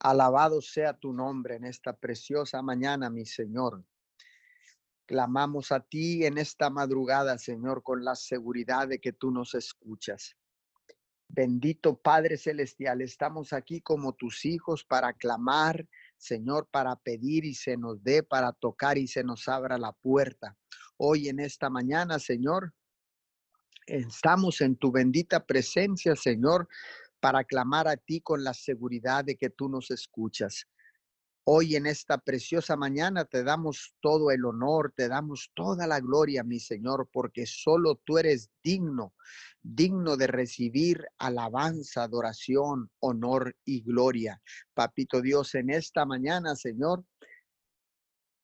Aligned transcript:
Alabado 0.00 0.62
sea 0.62 0.94
tu 0.94 1.12
nombre 1.12 1.56
en 1.56 1.66
esta 1.66 1.92
preciosa 1.92 2.62
mañana, 2.62 3.10
mi 3.10 3.26
Señor. 3.26 3.84
Clamamos 5.04 5.72
a 5.72 5.80
ti 5.80 6.24
en 6.24 6.38
esta 6.38 6.70
madrugada, 6.70 7.36
Señor, 7.36 7.82
con 7.82 8.02
la 8.02 8.14
seguridad 8.14 8.88
de 8.88 8.98
que 8.98 9.12
tú 9.12 9.30
nos 9.30 9.54
escuchas. 9.54 10.36
Bendito 11.28 11.96
Padre 11.96 12.38
Celestial, 12.38 13.02
estamos 13.02 13.52
aquí 13.52 13.82
como 13.82 14.14
tus 14.14 14.46
hijos 14.46 14.84
para 14.84 15.12
clamar, 15.12 15.86
Señor, 16.16 16.66
para 16.70 16.96
pedir 16.96 17.44
y 17.44 17.54
se 17.54 17.76
nos 17.76 18.02
dé, 18.02 18.22
para 18.22 18.52
tocar 18.52 18.96
y 18.96 19.06
se 19.06 19.22
nos 19.22 19.48
abra 19.48 19.76
la 19.76 19.92
puerta. 19.92 20.56
Hoy 20.96 21.28
en 21.28 21.40
esta 21.40 21.68
mañana, 21.68 22.18
Señor, 22.18 22.72
estamos 23.86 24.62
en 24.62 24.76
tu 24.76 24.90
bendita 24.90 25.44
presencia, 25.44 26.16
Señor, 26.16 26.68
para 27.20 27.44
clamar 27.44 27.86
a 27.86 27.96
ti 27.96 28.20
con 28.20 28.42
la 28.42 28.54
seguridad 28.54 29.24
de 29.24 29.36
que 29.36 29.50
tú 29.50 29.68
nos 29.68 29.90
escuchas. 29.90 30.66
Hoy 31.44 31.74
en 31.74 31.86
esta 31.86 32.18
preciosa 32.18 32.76
mañana 32.76 33.24
te 33.24 33.42
damos 33.42 33.94
todo 34.00 34.30
el 34.30 34.44
honor, 34.44 34.92
te 34.94 35.08
damos 35.08 35.50
toda 35.54 35.86
la 35.86 35.98
gloria, 35.98 36.44
mi 36.44 36.60
Señor, 36.60 37.08
porque 37.10 37.46
solo 37.46 37.96
tú 38.04 38.18
eres 38.18 38.50
digno, 38.62 39.14
digno 39.62 40.16
de 40.16 40.26
recibir 40.26 41.06
alabanza, 41.18 42.04
adoración, 42.04 42.90
honor 43.00 43.56
y 43.64 43.82
gloria. 43.82 44.40
Papito 44.74 45.20
Dios, 45.20 45.54
en 45.54 45.70
esta 45.70 46.04
mañana, 46.04 46.54
Señor, 46.56 47.04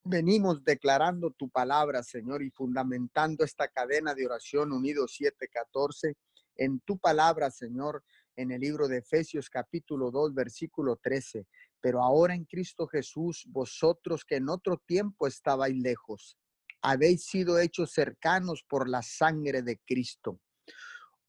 venimos 0.02 0.64
declarando 0.64 1.30
tu 1.32 1.50
palabra, 1.50 2.02
Señor, 2.02 2.42
y 2.42 2.50
fundamentando 2.50 3.44
esta 3.44 3.68
cadena 3.68 4.14
de 4.14 4.26
oración 4.26 4.72
unido 4.72 5.06
714 5.06 6.16
en 6.56 6.80
tu 6.80 6.98
palabra, 6.98 7.50
Señor, 7.50 8.02
en 8.36 8.52
el 8.52 8.60
libro 8.60 8.86
de 8.86 8.98
Efesios 8.98 9.48
capítulo 9.48 10.10
2, 10.10 10.34
versículo 10.34 10.96
13. 10.96 11.46
Pero 11.80 12.02
ahora 12.02 12.34
en 12.34 12.44
Cristo 12.44 12.86
Jesús, 12.86 13.44
vosotros 13.48 14.24
que 14.24 14.36
en 14.36 14.48
otro 14.48 14.78
tiempo 14.86 15.26
estabais 15.26 15.74
lejos, 15.76 16.38
habéis 16.82 17.24
sido 17.24 17.58
hechos 17.58 17.92
cercanos 17.92 18.62
por 18.68 18.88
la 18.88 19.02
sangre 19.02 19.62
de 19.62 19.78
Cristo. 19.86 20.40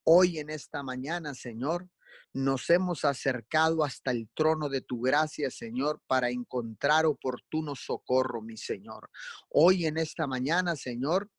Hoy 0.04 0.40
en 0.40 0.50
esta 0.50 0.84
mañana, 0.84 1.34
Señor, 1.34 1.90
nos 2.34 2.70
hemos 2.70 3.06
acercado 3.06 3.84
hasta 3.84 4.12
el 4.12 4.30
trono 4.34 4.70
de 4.70 4.81
tu 4.81 5.02
gracia, 5.02 5.50
Señor, 5.50 6.02
para 6.08 6.30
encontrar 6.30 7.06
oportuno 7.06 7.76
socorro, 7.76 8.42
mi 8.42 8.58
Señor. 8.58 9.09
Hoy 9.50 9.86
en 9.86 9.98
esta 9.98 10.28
mañana, 10.28 10.76
Señor, 10.76 11.30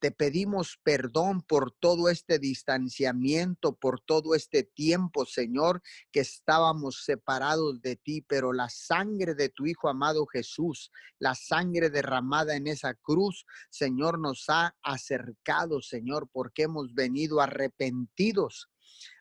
te 0.00 0.10
pedimos 0.10 0.80
perdón 0.82 1.42
por 1.42 1.72
todo 1.72 2.08
este 2.08 2.38
distanciamiento, 2.38 3.76
por 3.76 4.00
todo 4.00 4.34
este 4.34 4.62
tiempo, 4.62 5.26
Señor, 5.26 5.82
que 6.10 6.20
estábamos 6.20 7.04
separados 7.04 7.82
de 7.82 7.96
ti, 7.96 8.22
pero 8.22 8.52
la 8.52 8.70
sangre 8.70 9.34
de 9.34 9.50
tu 9.50 9.66
Hijo 9.66 9.88
amado 9.88 10.26
Jesús, 10.26 10.90
la 11.18 11.34
sangre 11.34 11.90
derramada 11.90 12.56
en 12.56 12.66
esa 12.66 12.94
cruz, 12.94 13.44
Señor, 13.68 14.18
nos 14.18 14.46
ha 14.48 14.74
acercado, 14.82 15.82
Señor, 15.82 16.28
porque 16.32 16.62
hemos 16.62 16.94
venido 16.94 17.40
arrepentidos, 17.40 18.68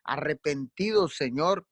arrepentidos, 0.04 1.16
Señor, 1.16 1.68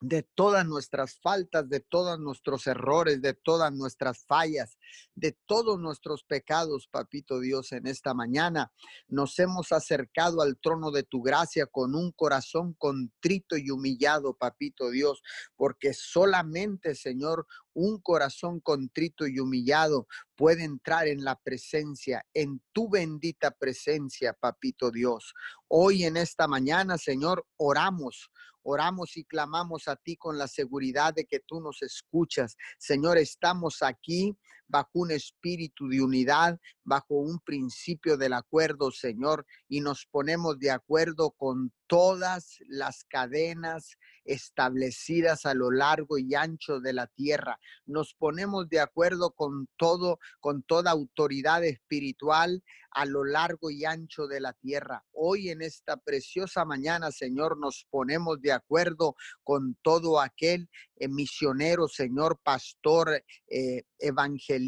de 0.00 0.22
todas 0.22 0.66
nuestras 0.66 1.18
faltas, 1.20 1.68
de 1.68 1.80
todos 1.80 2.18
nuestros 2.18 2.66
errores, 2.66 3.20
de 3.20 3.34
todas 3.34 3.72
nuestras 3.72 4.24
fallas, 4.26 4.78
de 5.14 5.36
todos 5.46 5.78
nuestros 5.78 6.24
pecados, 6.24 6.88
papito 6.90 7.38
Dios, 7.38 7.72
en 7.72 7.86
esta 7.86 8.14
mañana. 8.14 8.72
Nos 9.08 9.38
hemos 9.38 9.72
acercado 9.72 10.40
al 10.40 10.58
trono 10.58 10.90
de 10.90 11.02
tu 11.02 11.20
gracia 11.20 11.66
con 11.66 11.94
un 11.94 12.12
corazón 12.12 12.74
contrito 12.74 13.58
y 13.58 13.70
humillado, 13.70 14.34
papito 14.34 14.90
Dios, 14.90 15.22
porque 15.54 15.92
solamente, 15.92 16.94
Señor, 16.94 17.46
un 17.74 18.00
corazón 18.00 18.60
contrito 18.60 19.26
y 19.26 19.38
humillado 19.38 20.06
puede 20.36 20.64
entrar 20.64 21.08
en 21.08 21.24
la 21.24 21.36
presencia, 21.36 22.24
en 22.34 22.62
tu 22.72 22.88
bendita 22.88 23.50
presencia, 23.50 24.32
papito 24.32 24.90
Dios. 24.90 25.34
Hoy 25.68 26.04
en 26.04 26.16
esta 26.16 26.48
mañana, 26.48 26.98
Señor, 26.98 27.46
oramos 27.56 28.30
Oramos 28.62 29.16
y 29.16 29.24
clamamos 29.24 29.88
a 29.88 29.96
ti 29.96 30.16
con 30.16 30.36
la 30.36 30.46
seguridad 30.46 31.14
de 31.14 31.24
que 31.24 31.40
tú 31.40 31.60
nos 31.60 31.80
escuchas. 31.82 32.56
Señor, 32.78 33.16
estamos 33.16 33.82
aquí 33.82 34.36
bajo 34.70 34.90
un 34.94 35.10
espíritu 35.10 35.88
de 35.88 36.00
unidad, 36.00 36.58
bajo 36.84 37.16
un 37.16 37.40
principio 37.40 38.16
del 38.16 38.32
acuerdo, 38.32 38.90
Señor, 38.90 39.44
y 39.68 39.80
nos 39.80 40.06
ponemos 40.06 40.58
de 40.58 40.70
acuerdo 40.70 41.32
con 41.32 41.72
todas 41.86 42.58
las 42.68 43.04
cadenas 43.04 43.98
establecidas 44.24 45.44
a 45.44 45.54
lo 45.54 45.72
largo 45.72 46.18
y 46.18 46.34
ancho 46.34 46.78
de 46.78 46.92
la 46.92 47.08
tierra. 47.08 47.58
Nos 47.84 48.14
ponemos 48.14 48.68
de 48.68 48.78
acuerdo 48.78 49.32
con 49.32 49.68
todo, 49.76 50.20
con 50.38 50.62
toda 50.62 50.92
autoridad 50.92 51.64
espiritual 51.64 52.62
a 52.92 53.06
lo 53.06 53.24
largo 53.24 53.70
y 53.70 53.84
ancho 53.84 54.26
de 54.26 54.40
la 54.40 54.52
tierra. 54.52 55.04
Hoy 55.12 55.50
en 55.50 55.62
esta 55.62 55.96
preciosa 55.96 56.64
mañana, 56.64 57.10
Señor, 57.10 57.58
nos 57.58 57.86
ponemos 57.90 58.40
de 58.40 58.52
acuerdo 58.52 59.16
con 59.42 59.76
todo 59.82 60.20
aquel 60.20 60.68
eh, 60.96 61.08
misionero, 61.08 61.88
Señor, 61.88 62.38
pastor, 62.42 63.22
eh, 63.48 63.82
evangelista, 63.98 64.59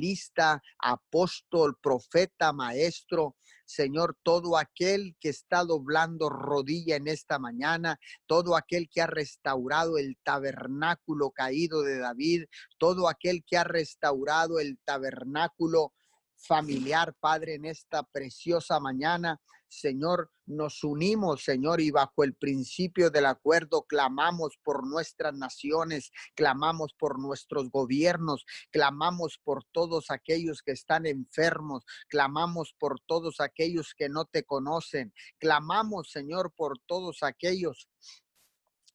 apóstol, 0.78 1.76
profeta, 1.82 2.52
maestro, 2.52 3.36
Señor, 3.64 4.16
todo 4.22 4.58
aquel 4.58 5.16
que 5.18 5.30
está 5.30 5.64
doblando 5.64 6.28
rodilla 6.28 6.96
en 6.96 7.08
esta 7.08 7.38
mañana, 7.38 7.98
todo 8.26 8.54
aquel 8.54 8.88
que 8.90 9.00
ha 9.00 9.06
restaurado 9.06 9.96
el 9.98 10.18
tabernáculo 10.22 11.30
caído 11.30 11.82
de 11.82 11.98
David, 11.98 12.44
todo 12.78 13.08
aquel 13.08 13.42
que 13.46 13.56
ha 13.56 13.64
restaurado 13.64 14.58
el 14.58 14.78
tabernáculo 14.84 15.94
familiar, 16.36 17.14
Padre, 17.18 17.54
en 17.54 17.64
esta 17.64 18.02
preciosa 18.02 18.78
mañana. 18.78 19.40
Señor, 19.72 20.30
nos 20.44 20.84
unimos, 20.84 21.44
Señor, 21.44 21.80
y 21.80 21.90
bajo 21.90 22.24
el 22.24 22.34
principio 22.34 23.10
del 23.10 23.26
acuerdo 23.26 23.84
clamamos 23.84 24.58
por 24.62 24.86
nuestras 24.86 25.34
naciones, 25.34 26.12
clamamos 26.34 26.92
por 26.98 27.18
nuestros 27.18 27.70
gobiernos, 27.70 28.44
clamamos 28.70 29.40
por 29.42 29.64
todos 29.72 30.10
aquellos 30.10 30.62
que 30.62 30.72
están 30.72 31.06
enfermos, 31.06 31.84
clamamos 32.08 32.74
por 32.78 33.00
todos 33.00 33.40
aquellos 33.40 33.94
que 33.94 34.10
no 34.10 34.26
te 34.26 34.44
conocen, 34.44 35.14
clamamos, 35.38 36.10
Señor, 36.10 36.52
por 36.54 36.78
todos 36.86 37.22
aquellos 37.22 37.88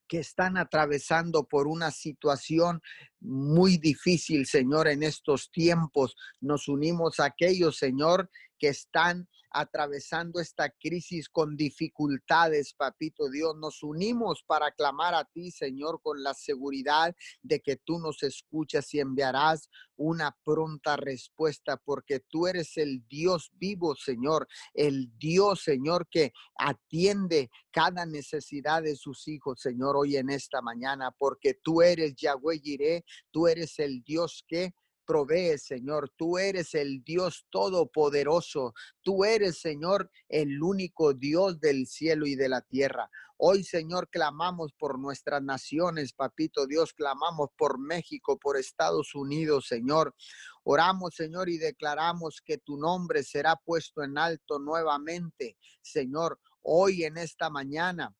que 0.07 0.19
están 0.19 0.57
atravesando 0.57 1.47
por 1.47 1.67
una 1.67 1.91
situación 1.91 2.81
muy 3.19 3.77
difícil, 3.77 4.45
Señor, 4.45 4.87
en 4.87 5.03
estos 5.03 5.51
tiempos. 5.51 6.15
Nos 6.39 6.67
unimos 6.67 7.19
a 7.19 7.25
aquellos, 7.25 7.77
Señor, 7.77 8.29
que 8.57 8.69
están 8.69 9.27
atravesando 9.51 10.39
esta 10.39 10.69
crisis 10.69 11.29
con 11.29 11.55
dificultades, 11.55 12.73
papito 12.73 13.29
Dios. 13.29 13.55
Nos 13.57 13.83
unimos 13.83 14.43
para 14.45 14.71
clamar 14.71 15.15
a 15.15 15.25
ti, 15.25 15.51
Señor, 15.51 16.01
con 16.01 16.23
la 16.23 16.33
seguridad 16.33 17.15
de 17.41 17.59
que 17.59 17.77
tú 17.77 17.99
nos 17.99 18.23
escuchas 18.23 18.93
y 18.93 18.99
enviarás 18.99 19.69
una 19.95 20.37
pronta 20.43 20.95
respuesta, 20.95 21.77
porque 21.77 22.19
tú 22.19 22.47
eres 22.47 22.77
el 22.77 23.07
Dios 23.07 23.51
vivo, 23.53 23.95
Señor, 23.95 24.47
el 24.73 25.11
Dios, 25.17 25.63
Señor, 25.63 26.07
que 26.09 26.33
atiende 26.55 27.49
cada 27.71 28.05
necesidad 28.05 28.83
de 28.83 28.95
sus 28.95 29.27
hijos, 29.27 29.61
Señor, 29.61 29.95
hoy 29.97 30.17
en 30.17 30.29
esta 30.29 30.61
mañana, 30.61 31.11
porque 31.11 31.55
tú 31.55 31.81
eres 31.81 32.15
Yahweh 32.15 32.59
Jireh, 32.59 33.05
tú 33.31 33.47
eres 33.47 33.79
el 33.79 34.03
Dios 34.03 34.43
que 34.47 34.73
provee, 35.07 35.57
Señor. 35.57 36.11
Tú 36.15 36.37
eres 36.37 36.75
el 36.75 37.03
Dios 37.03 37.47
todopoderoso. 37.49 38.73
Tú 39.01 39.23
eres, 39.23 39.59
Señor, 39.59 40.11
el 40.27 40.61
único 40.61 41.13
Dios 41.13 41.59
del 41.59 41.87
cielo 41.87 42.27
y 42.27 42.35
de 42.35 42.49
la 42.49 42.61
tierra. 42.61 43.09
Hoy, 43.37 43.63
Señor, 43.63 44.09
clamamos 44.09 44.73
por 44.73 44.99
nuestras 44.99 45.43
naciones, 45.43 46.11
papito 46.11 46.65
Dios, 46.65 46.93
clamamos 46.93 47.49
por 47.55 47.79
México, 47.79 48.37
por 48.37 48.57
Estados 48.57 49.15
Unidos, 49.15 49.67
Señor. 49.67 50.15
Oramos, 50.63 51.15
Señor, 51.15 51.47
y 51.47 51.57
declaramos 51.57 52.41
que 52.43 52.57
tu 52.57 52.77
nombre 52.77 53.23
será 53.23 53.55
puesto 53.55 54.03
en 54.03 54.17
alto 54.17 54.59
nuevamente, 54.59 55.55
Señor, 55.81 56.39
hoy 56.63 57.03
en 57.03 57.17
esta 57.17 57.49
mañana. 57.49 58.13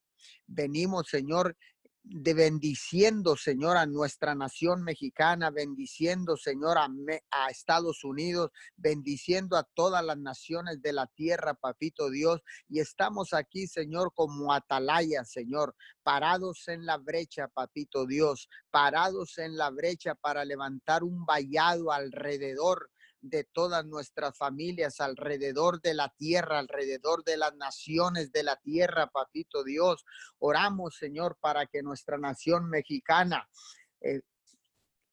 Venimos, 0.45 1.07
Señor, 1.09 1.57
de 2.09 2.33
bendiciendo, 2.33 3.35
Señor, 3.35 3.75
a 3.77 3.85
nuestra 3.85 4.33
nación 4.33 4.83
mexicana, 4.83 5.51
bendiciendo, 5.51 6.37
Señor, 6.37 6.77
a, 6.77 6.87
a, 7.31 7.49
Estados 7.49 8.03
Unidos, 8.03 8.51
bendiciendo 8.75 9.57
a 9.57 9.63
todas 9.63 10.03
las 10.03 10.17
naciones 10.17 10.81
de 10.81 10.93
la 10.93 11.07
tierra, 11.07 11.53
papito 11.53 12.09
Dios. 12.09 12.41
Y 12.69 12.79
estamos 12.79 13.33
aquí, 13.33 13.67
Señor, 13.67 14.13
como 14.13 14.53
atalaya, 14.53 15.25
Señor, 15.25 15.75
parados 16.03 16.67
en 16.67 16.85
la 16.85 16.97
brecha, 16.97 17.49
papito 17.49 18.05
Dios, 18.05 18.47
parados 18.71 19.37
en 19.37 19.57
la 19.57 19.69
brecha 19.69 20.15
para 20.15 20.45
levantar 20.45 21.03
un 21.03 21.25
vallado 21.25 21.91
alrededor 21.91 22.89
de 23.21 23.43
todas 23.43 23.85
nuestras 23.85 24.37
familias 24.37 24.99
alrededor 24.99 25.81
de 25.81 25.93
la 25.93 26.13
tierra, 26.17 26.59
alrededor 26.59 27.23
de 27.23 27.37
las 27.37 27.55
naciones 27.55 28.31
de 28.31 28.43
la 28.43 28.55
tierra, 28.57 29.07
papito 29.07 29.63
Dios. 29.63 30.05
Oramos, 30.39 30.97
Señor, 30.97 31.37
para 31.39 31.65
que 31.65 31.83
nuestra 31.83 32.17
nación 32.17 32.69
mexicana... 32.69 33.47
Eh, 34.01 34.21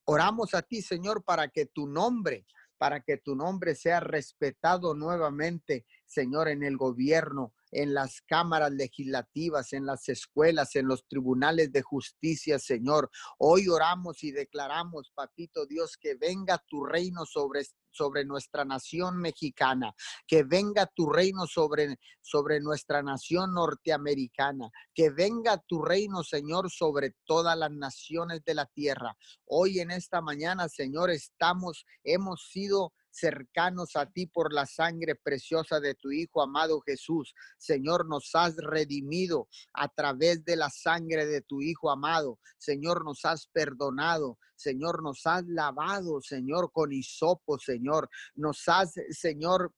Oramos 0.07 0.55
a 0.55 0.63
ti, 0.63 0.83
Señor, 0.83 1.25
para 1.25 1.49
que 1.49 1.67
tu 1.67 1.87
nombre, 1.87 2.47
para 2.77 3.01
que 3.01 3.17
tu 3.17 3.35
nombre 3.35 3.75
sea 3.75 4.01
respetado 4.01 4.95
nuevamente, 4.95 5.87
Señor, 6.05 6.49
en 6.49 6.63
el 6.63 6.77
gobierno, 6.77 7.55
en 7.75 7.93
las 7.93 8.21
cámaras 8.23 8.73
legislativas, 8.73 9.73
en 9.73 9.85
las 9.85 10.09
escuelas, 10.09 10.77
en 10.77 10.87
los 10.87 11.07
tribunales 11.07 11.73
de 11.73 11.83
justicia, 11.83 12.59
Señor. 12.59 13.11
Hoy 13.39 13.69
oramos 13.69 14.23
y 14.23 14.33
declaramos, 14.33 15.11
Papito 15.15 15.67
Dios, 15.67 15.97
que 16.01 16.15
venga 16.15 16.63
tu 16.67 16.85
reino 16.85 17.27
sobre 17.27 17.65
sobre 17.95 18.25
nuestra 18.25 18.65
nación 18.65 19.19
mexicana, 19.19 19.95
que 20.27 20.43
venga 20.43 20.87
tu 20.87 21.09
reino 21.09 21.47
sobre, 21.47 21.99
sobre 22.21 22.61
nuestra 22.61 23.03
nación 23.03 23.55
norteamericana, 23.55 24.71
que 24.95 25.11
venga 25.11 25.59
tu 25.59 25.83
reino, 25.83 26.23
Señor, 26.23 26.71
sobre 26.71 27.15
todas 27.25 27.57
las 27.57 27.71
naciones 27.71 28.45
de 28.45 28.55
la 28.55 28.67
tierra. 28.67 29.17
Hoy 29.47 29.81
en 29.81 29.91
esta 29.91 30.21
mañana, 30.21 30.69
Señor, 30.69 31.11
estamos, 31.11 31.87
hemos 32.03 32.49
sido 32.51 32.93
cercanos 33.15 33.95
a 33.95 34.07
ti 34.07 34.27
por 34.27 34.53
la 34.53 34.67
sangre 34.67 35.15
preciosa 35.15 35.79
de 35.81 35.95
tu 35.95 36.11
Hijo 36.11 36.43
amado 36.43 36.81
Jesús. 36.81 37.33
Señor, 37.59 38.07
nos 38.09 38.31
has 38.35 38.57
redimido 38.57 39.49
a 39.73 39.89
través 39.89 40.45
de 40.45 40.57
la 40.57 40.69
sangre 40.71 41.27
de 41.27 41.41
tu 41.41 41.63
Hijo 41.63 41.91
amado. 41.91 42.41
Señor, 42.59 43.05
nos 43.05 43.25
has 43.25 43.47
perdonado. 43.47 44.39
Señor, 44.57 45.03
nos 45.03 45.27
has 45.27 45.45
lavado, 45.47 46.21
Señor, 46.21 46.71
con 46.73 46.93
hisopo, 46.93 47.59
Señor. 47.59 48.09
Nos 48.35 48.63
has, 48.69 48.95
Señor, 49.11 49.73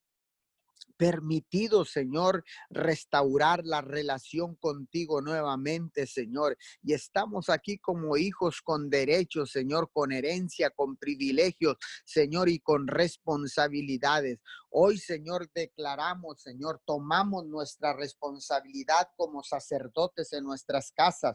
permitido, 0.97 1.85
Señor, 1.85 2.45
restaurar 2.71 3.65
la 3.65 3.81
relación 3.81 4.55
contigo 4.57 5.21
nuevamente, 5.21 6.07
Señor. 6.07 6.57
Y 6.83 6.95
estamos 6.95 7.49
aquí 7.49 7.79
como 7.79 8.17
hijos 8.17 8.61
con 8.63 8.91
derechos, 8.91 9.51
Señor, 9.51 9.91
con 9.93 10.13
herencia, 10.13 10.71
con 10.71 10.97
privilegios, 10.97 11.77
Señor, 12.05 12.49
y 12.49 12.59
con 12.59 12.87
responsabilidades. 12.87 14.39
Hoy, 14.79 14.99
Señor, 14.99 15.51
declaramos, 15.55 16.43
Señor, 16.43 16.83
tomamos 16.85 17.47
nuestra 17.47 17.95
responsabilidad 17.95 19.09
como 19.17 19.43
sacerdotes 19.43 20.35
en 20.35 20.45
nuestras 20.45 20.93
casas, 20.93 21.35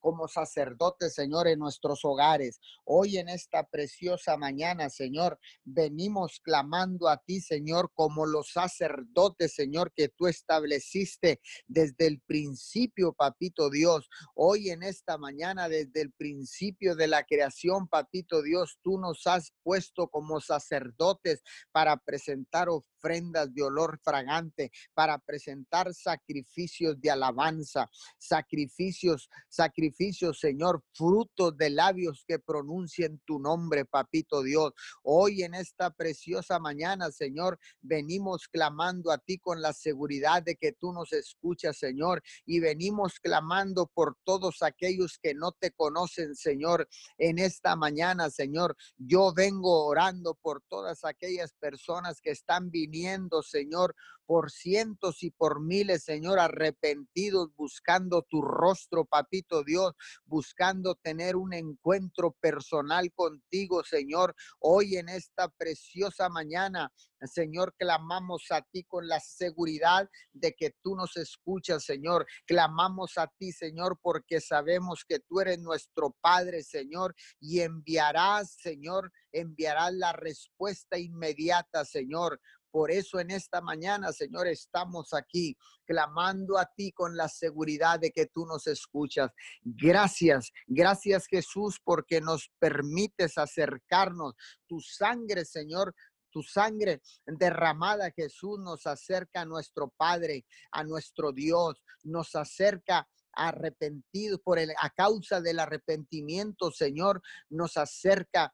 como 0.00 0.28
sacerdotes, 0.28 1.14
Señor, 1.14 1.48
en 1.48 1.60
nuestros 1.60 2.04
hogares. 2.04 2.60
Hoy 2.84 3.16
en 3.16 3.30
esta 3.30 3.66
preciosa 3.66 4.36
mañana, 4.36 4.90
Señor, 4.90 5.40
venimos 5.64 6.40
clamando 6.40 7.08
a 7.08 7.16
ti, 7.16 7.40
Señor, 7.40 7.90
como 7.94 8.26
los 8.26 8.52
sacerdotes, 8.52 9.54
Señor, 9.54 9.90
que 9.96 10.10
tú 10.10 10.26
estableciste 10.26 11.40
desde 11.66 12.06
el 12.06 12.20
principio, 12.20 13.14
papito 13.14 13.70
Dios. 13.70 14.10
Hoy 14.34 14.68
en 14.68 14.82
esta 14.82 15.16
mañana, 15.16 15.70
desde 15.70 16.02
el 16.02 16.12
principio 16.12 16.96
de 16.96 17.06
la 17.06 17.24
creación, 17.24 17.88
papito 17.88 18.42
Dios, 18.42 18.78
tú 18.82 18.98
nos 18.98 19.26
has 19.26 19.54
puesto 19.62 20.08
como 20.08 20.42
sacerdotes 20.42 21.42
para 21.72 21.96
presentar 21.96 22.68
Harold 22.74 22.84
ofrendas 23.04 23.52
de 23.54 23.62
olor 23.62 23.98
fragante, 24.02 24.72
para 24.94 25.18
presentar 25.18 25.92
sacrificios 25.92 26.98
de 27.00 27.10
alabanza, 27.10 27.90
sacrificios, 28.18 29.28
sacrificios, 29.48 30.40
Señor, 30.40 30.82
frutos 30.92 31.56
de 31.56 31.70
labios 31.70 32.24
que 32.26 32.38
pronuncien 32.38 33.20
tu 33.26 33.38
nombre, 33.38 33.84
papito 33.84 34.42
Dios. 34.42 34.72
Hoy 35.02 35.42
en 35.42 35.54
esta 35.54 35.90
preciosa 35.90 36.58
mañana, 36.58 37.10
Señor, 37.10 37.58
venimos 37.82 38.48
clamando 38.48 39.10
a 39.10 39.18
ti 39.18 39.38
con 39.38 39.60
la 39.60 39.72
seguridad 39.74 40.42
de 40.42 40.56
que 40.56 40.72
tú 40.72 40.92
nos 40.92 41.12
escuchas, 41.12 41.76
Señor, 41.76 42.22
y 42.46 42.60
venimos 42.60 43.20
clamando 43.20 43.86
por 43.92 44.16
todos 44.24 44.62
aquellos 44.62 45.18
que 45.18 45.34
no 45.34 45.52
te 45.52 45.72
conocen, 45.72 46.34
Señor, 46.34 46.88
en 47.18 47.38
esta 47.38 47.76
mañana, 47.76 48.30
Señor. 48.30 48.76
Yo 48.96 49.34
vengo 49.34 49.84
orando 49.86 50.34
por 50.40 50.62
todas 50.68 51.04
aquellas 51.04 51.52
personas 51.60 52.20
que 52.20 52.30
están 52.30 52.70
viniendo, 52.70 52.93
Señor, 53.42 53.94
por 54.24 54.50
cientos 54.50 55.22
y 55.22 55.30
por 55.30 55.60
miles, 55.60 56.04
Señor, 56.04 56.38
arrepentidos, 56.38 57.50
buscando 57.56 58.22
tu 58.22 58.40
rostro, 58.40 59.04
papito 59.04 59.64
Dios, 59.64 59.94
buscando 60.24 60.94
tener 60.94 61.36
un 61.36 61.52
encuentro 61.52 62.32
personal 62.40 63.12
contigo, 63.12 63.82
Señor. 63.84 64.34
Hoy 64.60 64.96
en 64.96 65.08
esta 65.08 65.48
preciosa 65.48 66.28
mañana, 66.28 66.90
Señor, 67.26 67.74
clamamos 67.78 68.44
a 68.50 68.62
ti 68.62 68.84
con 68.84 69.08
la 69.08 69.18
seguridad 69.20 70.08
de 70.32 70.52
que 70.52 70.74
tú 70.82 70.94
nos 70.94 71.16
escuchas, 71.16 71.84
Señor. 71.84 72.26
Clamamos 72.46 73.18
a 73.18 73.26
ti, 73.38 73.52
Señor, 73.52 73.98
porque 74.02 74.40
sabemos 74.40 75.04
que 75.06 75.20
tú 75.20 75.40
eres 75.40 75.58
nuestro 75.58 76.14
Padre, 76.20 76.62
Señor, 76.62 77.14
y 77.40 77.60
enviarás, 77.60 78.52
Señor, 78.60 79.10
enviarás 79.32 79.94
la 79.94 80.12
respuesta 80.12 80.98
inmediata, 80.98 81.84
Señor. 81.84 82.40
Por 82.74 82.90
eso 82.90 83.20
en 83.20 83.30
esta 83.30 83.60
mañana, 83.60 84.12
Señor, 84.12 84.48
estamos 84.48 85.14
aquí 85.14 85.56
clamando 85.86 86.58
a 86.58 86.66
ti 86.66 86.90
con 86.90 87.16
la 87.16 87.28
seguridad 87.28 88.00
de 88.00 88.10
que 88.10 88.26
tú 88.26 88.46
nos 88.46 88.66
escuchas. 88.66 89.30
Gracias, 89.62 90.50
gracias 90.66 91.28
Jesús, 91.28 91.78
porque 91.84 92.20
nos 92.20 92.50
permites 92.58 93.38
acercarnos. 93.38 94.34
Tu 94.66 94.80
sangre, 94.80 95.44
Señor, 95.44 95.94
tu 96.32 96.42
sangre 96.42 97.00
derramada, 97.24 98.10
Jesús, 98.10 98.58
nos 98.58 98.88
acerca 98.88 99.42
a 99.42 99.46
nuestro 99.46 99.94
Padre, 99.96 100.44
a 100.72 100.82
nuestro 100.82 101.30
Dios, 101.30 101.80
nos 102.02 102.34
acerca 102.34 103.08
arrepentidos 103.34 104.40
por 104.40 104.58
el 104.58 104.72
a 104.80 104.90
causa 104.90 105.40
del 105.40 105.60
arrepentimiento, 105.60 106.72
Señor, 106.72 107.22
nos 107.50 107.76
acerca 107.76 108.52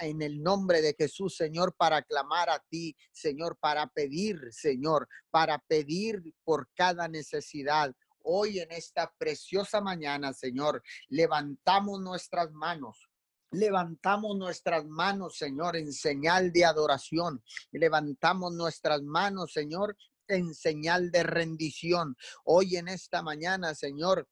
en 0.00 0.22
el 0.22 0.42
nombre 0.42 0.80
de 0.80 0.94
Jesús, 0.98 1.36
Señor, 1.36 1.74
para 1.76 2.02
clamar 2.02 2.50
a 2.50 2.62
ti, 2.68 2.96
Señor, 3.12 3.58
para 3.58 3.86
pedir, 3.88 4.40
Señor, 4.50 5.08
para 5.30 5.58
pedir 5.58 6.22
por 6.44 6.68
cada 6.74 7.08
necesidad. 7.08 7.94
Hoy 8.22 8.60
en 8.60 8.70
esta 8.72 9.12
preciosa 9.18 9.80
mañana, 9.80 10.32
Señor, 10.32 10.82
levantamos 11.08 12.00
nuestras 12.00 12.50
manos 12.52 13.08
Levantamos 13.50 14.36
nuestras 14.36 14.84
manos, 14.84 15.38
Señor, 15.38 15.76
en 15.76 15.90
señal 15.92 16.52
de 16.52 16.66
adoración. 16.66 17.42
Levantamos 17.72 18.52
nuestras 18.52 19.02
manos, 19.02 19.52
Señor, 19.54 19.96
en 20.26 20.54
señal 20.54 21.10
de 21.10 21.22
rendición. 21.22 22.14
Hoy 22.44 22.76
en 22.76 22.88
esta 22.88 23.22
mañana, 23.22 23.74
Señor, 23.74 24.28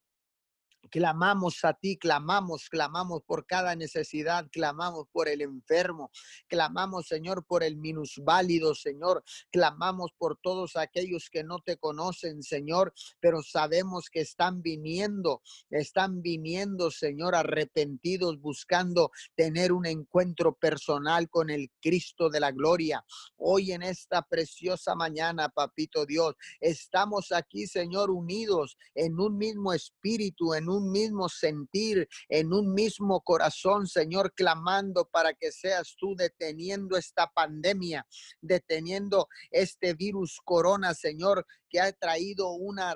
Clamamos 0.91 1.65
a 1.65 1.75
ti, 1.75 1.97
clamamos, 1.97 2.69
clamamos 2.69 3.23
por 3.23 3.47
cada 3.47 3.75
necesidad, 3.75 4.49
clamamos 4.51 5.07
por 5.13 5.29
el 5.29 5.41
enfermo, 5.41 6.11
clamamos, 6.49 7.07
Señor, 7.07 7.45
por 7.45 7.63
el 7.63 7.77
minusválido, 7.77 8.75
Señor, 8.75 9.25
clamamos 9.51 10.13
por 10.17 10.39
todos 10.39 10.77
aquellos 10.77 11.31
que 11.31 11.45
no 11.45 11.61
te 11.61 11.77
conocen, 11.77 12.43
Señor, 12.43 12.93
pero 13.21 13.43
sabemos 13.43 14.11
que 14.11 14.21
están 14.21 14.63
viniendo, 14.63 15.43
están 15.71 16.23
viniendo, 16.23 16.91
Señor, 16.91 17.35
arrepentidos, 17.35 18.41
buscando 18.41 19.11
tener 19.35 19.73
un 19.73 19.87
encuentro 19.87 20.55
personal 20.55 21.29
con 21.29 21.51
el 21.51 21.71
Cristo 21.81 22.29
de 22.29 22.41
la 22.41 22.53
gloria. 22.53 23.05
Hoy 23.37 23.73
en 23.73 23.83
esta 23.83 24.23
preciosa 24.23 24.95
mañana, 24.95 25.49
papito 25.49 26.07
Dios, 26.07 26.35
estamos 26.61 27.33
aquí, 27.33 27.67
Señor, 27.67 28.11
unidos 28.11 28.77
en 28.95 29.19
un 29.21 29.37
mismo 29.37 29.73
espíritu, 29.73 30.55
en 30.55 30.69
un 30.69 30.76
un 30.77 30.91
mismo 30.91 31.29
sentir, 31.29 32.09
en 32.29 32.53
un 32.53 32.73
mismo 32.73 33.21
corazón, 33.23 33.87
Señor, 33.87 34.33
clamando 34.35 35.09
para 35.09 35.35
que 35.35 35.51
seas 35.53 35.97
tú 35.99 36.15
deteniendo 36.17 36.97
esta 36.97 37.27
pandemia, 37.27 38.07
deteniendo 38.41 39.29
este 39.51 39.95
virus 39.95 40.41
corona, 40.45 40.95
Señor, 40.95 41.47
que 41.69 41.81
ha 41.81 41.93
traído 41.93 42.53
una 42.53 42.95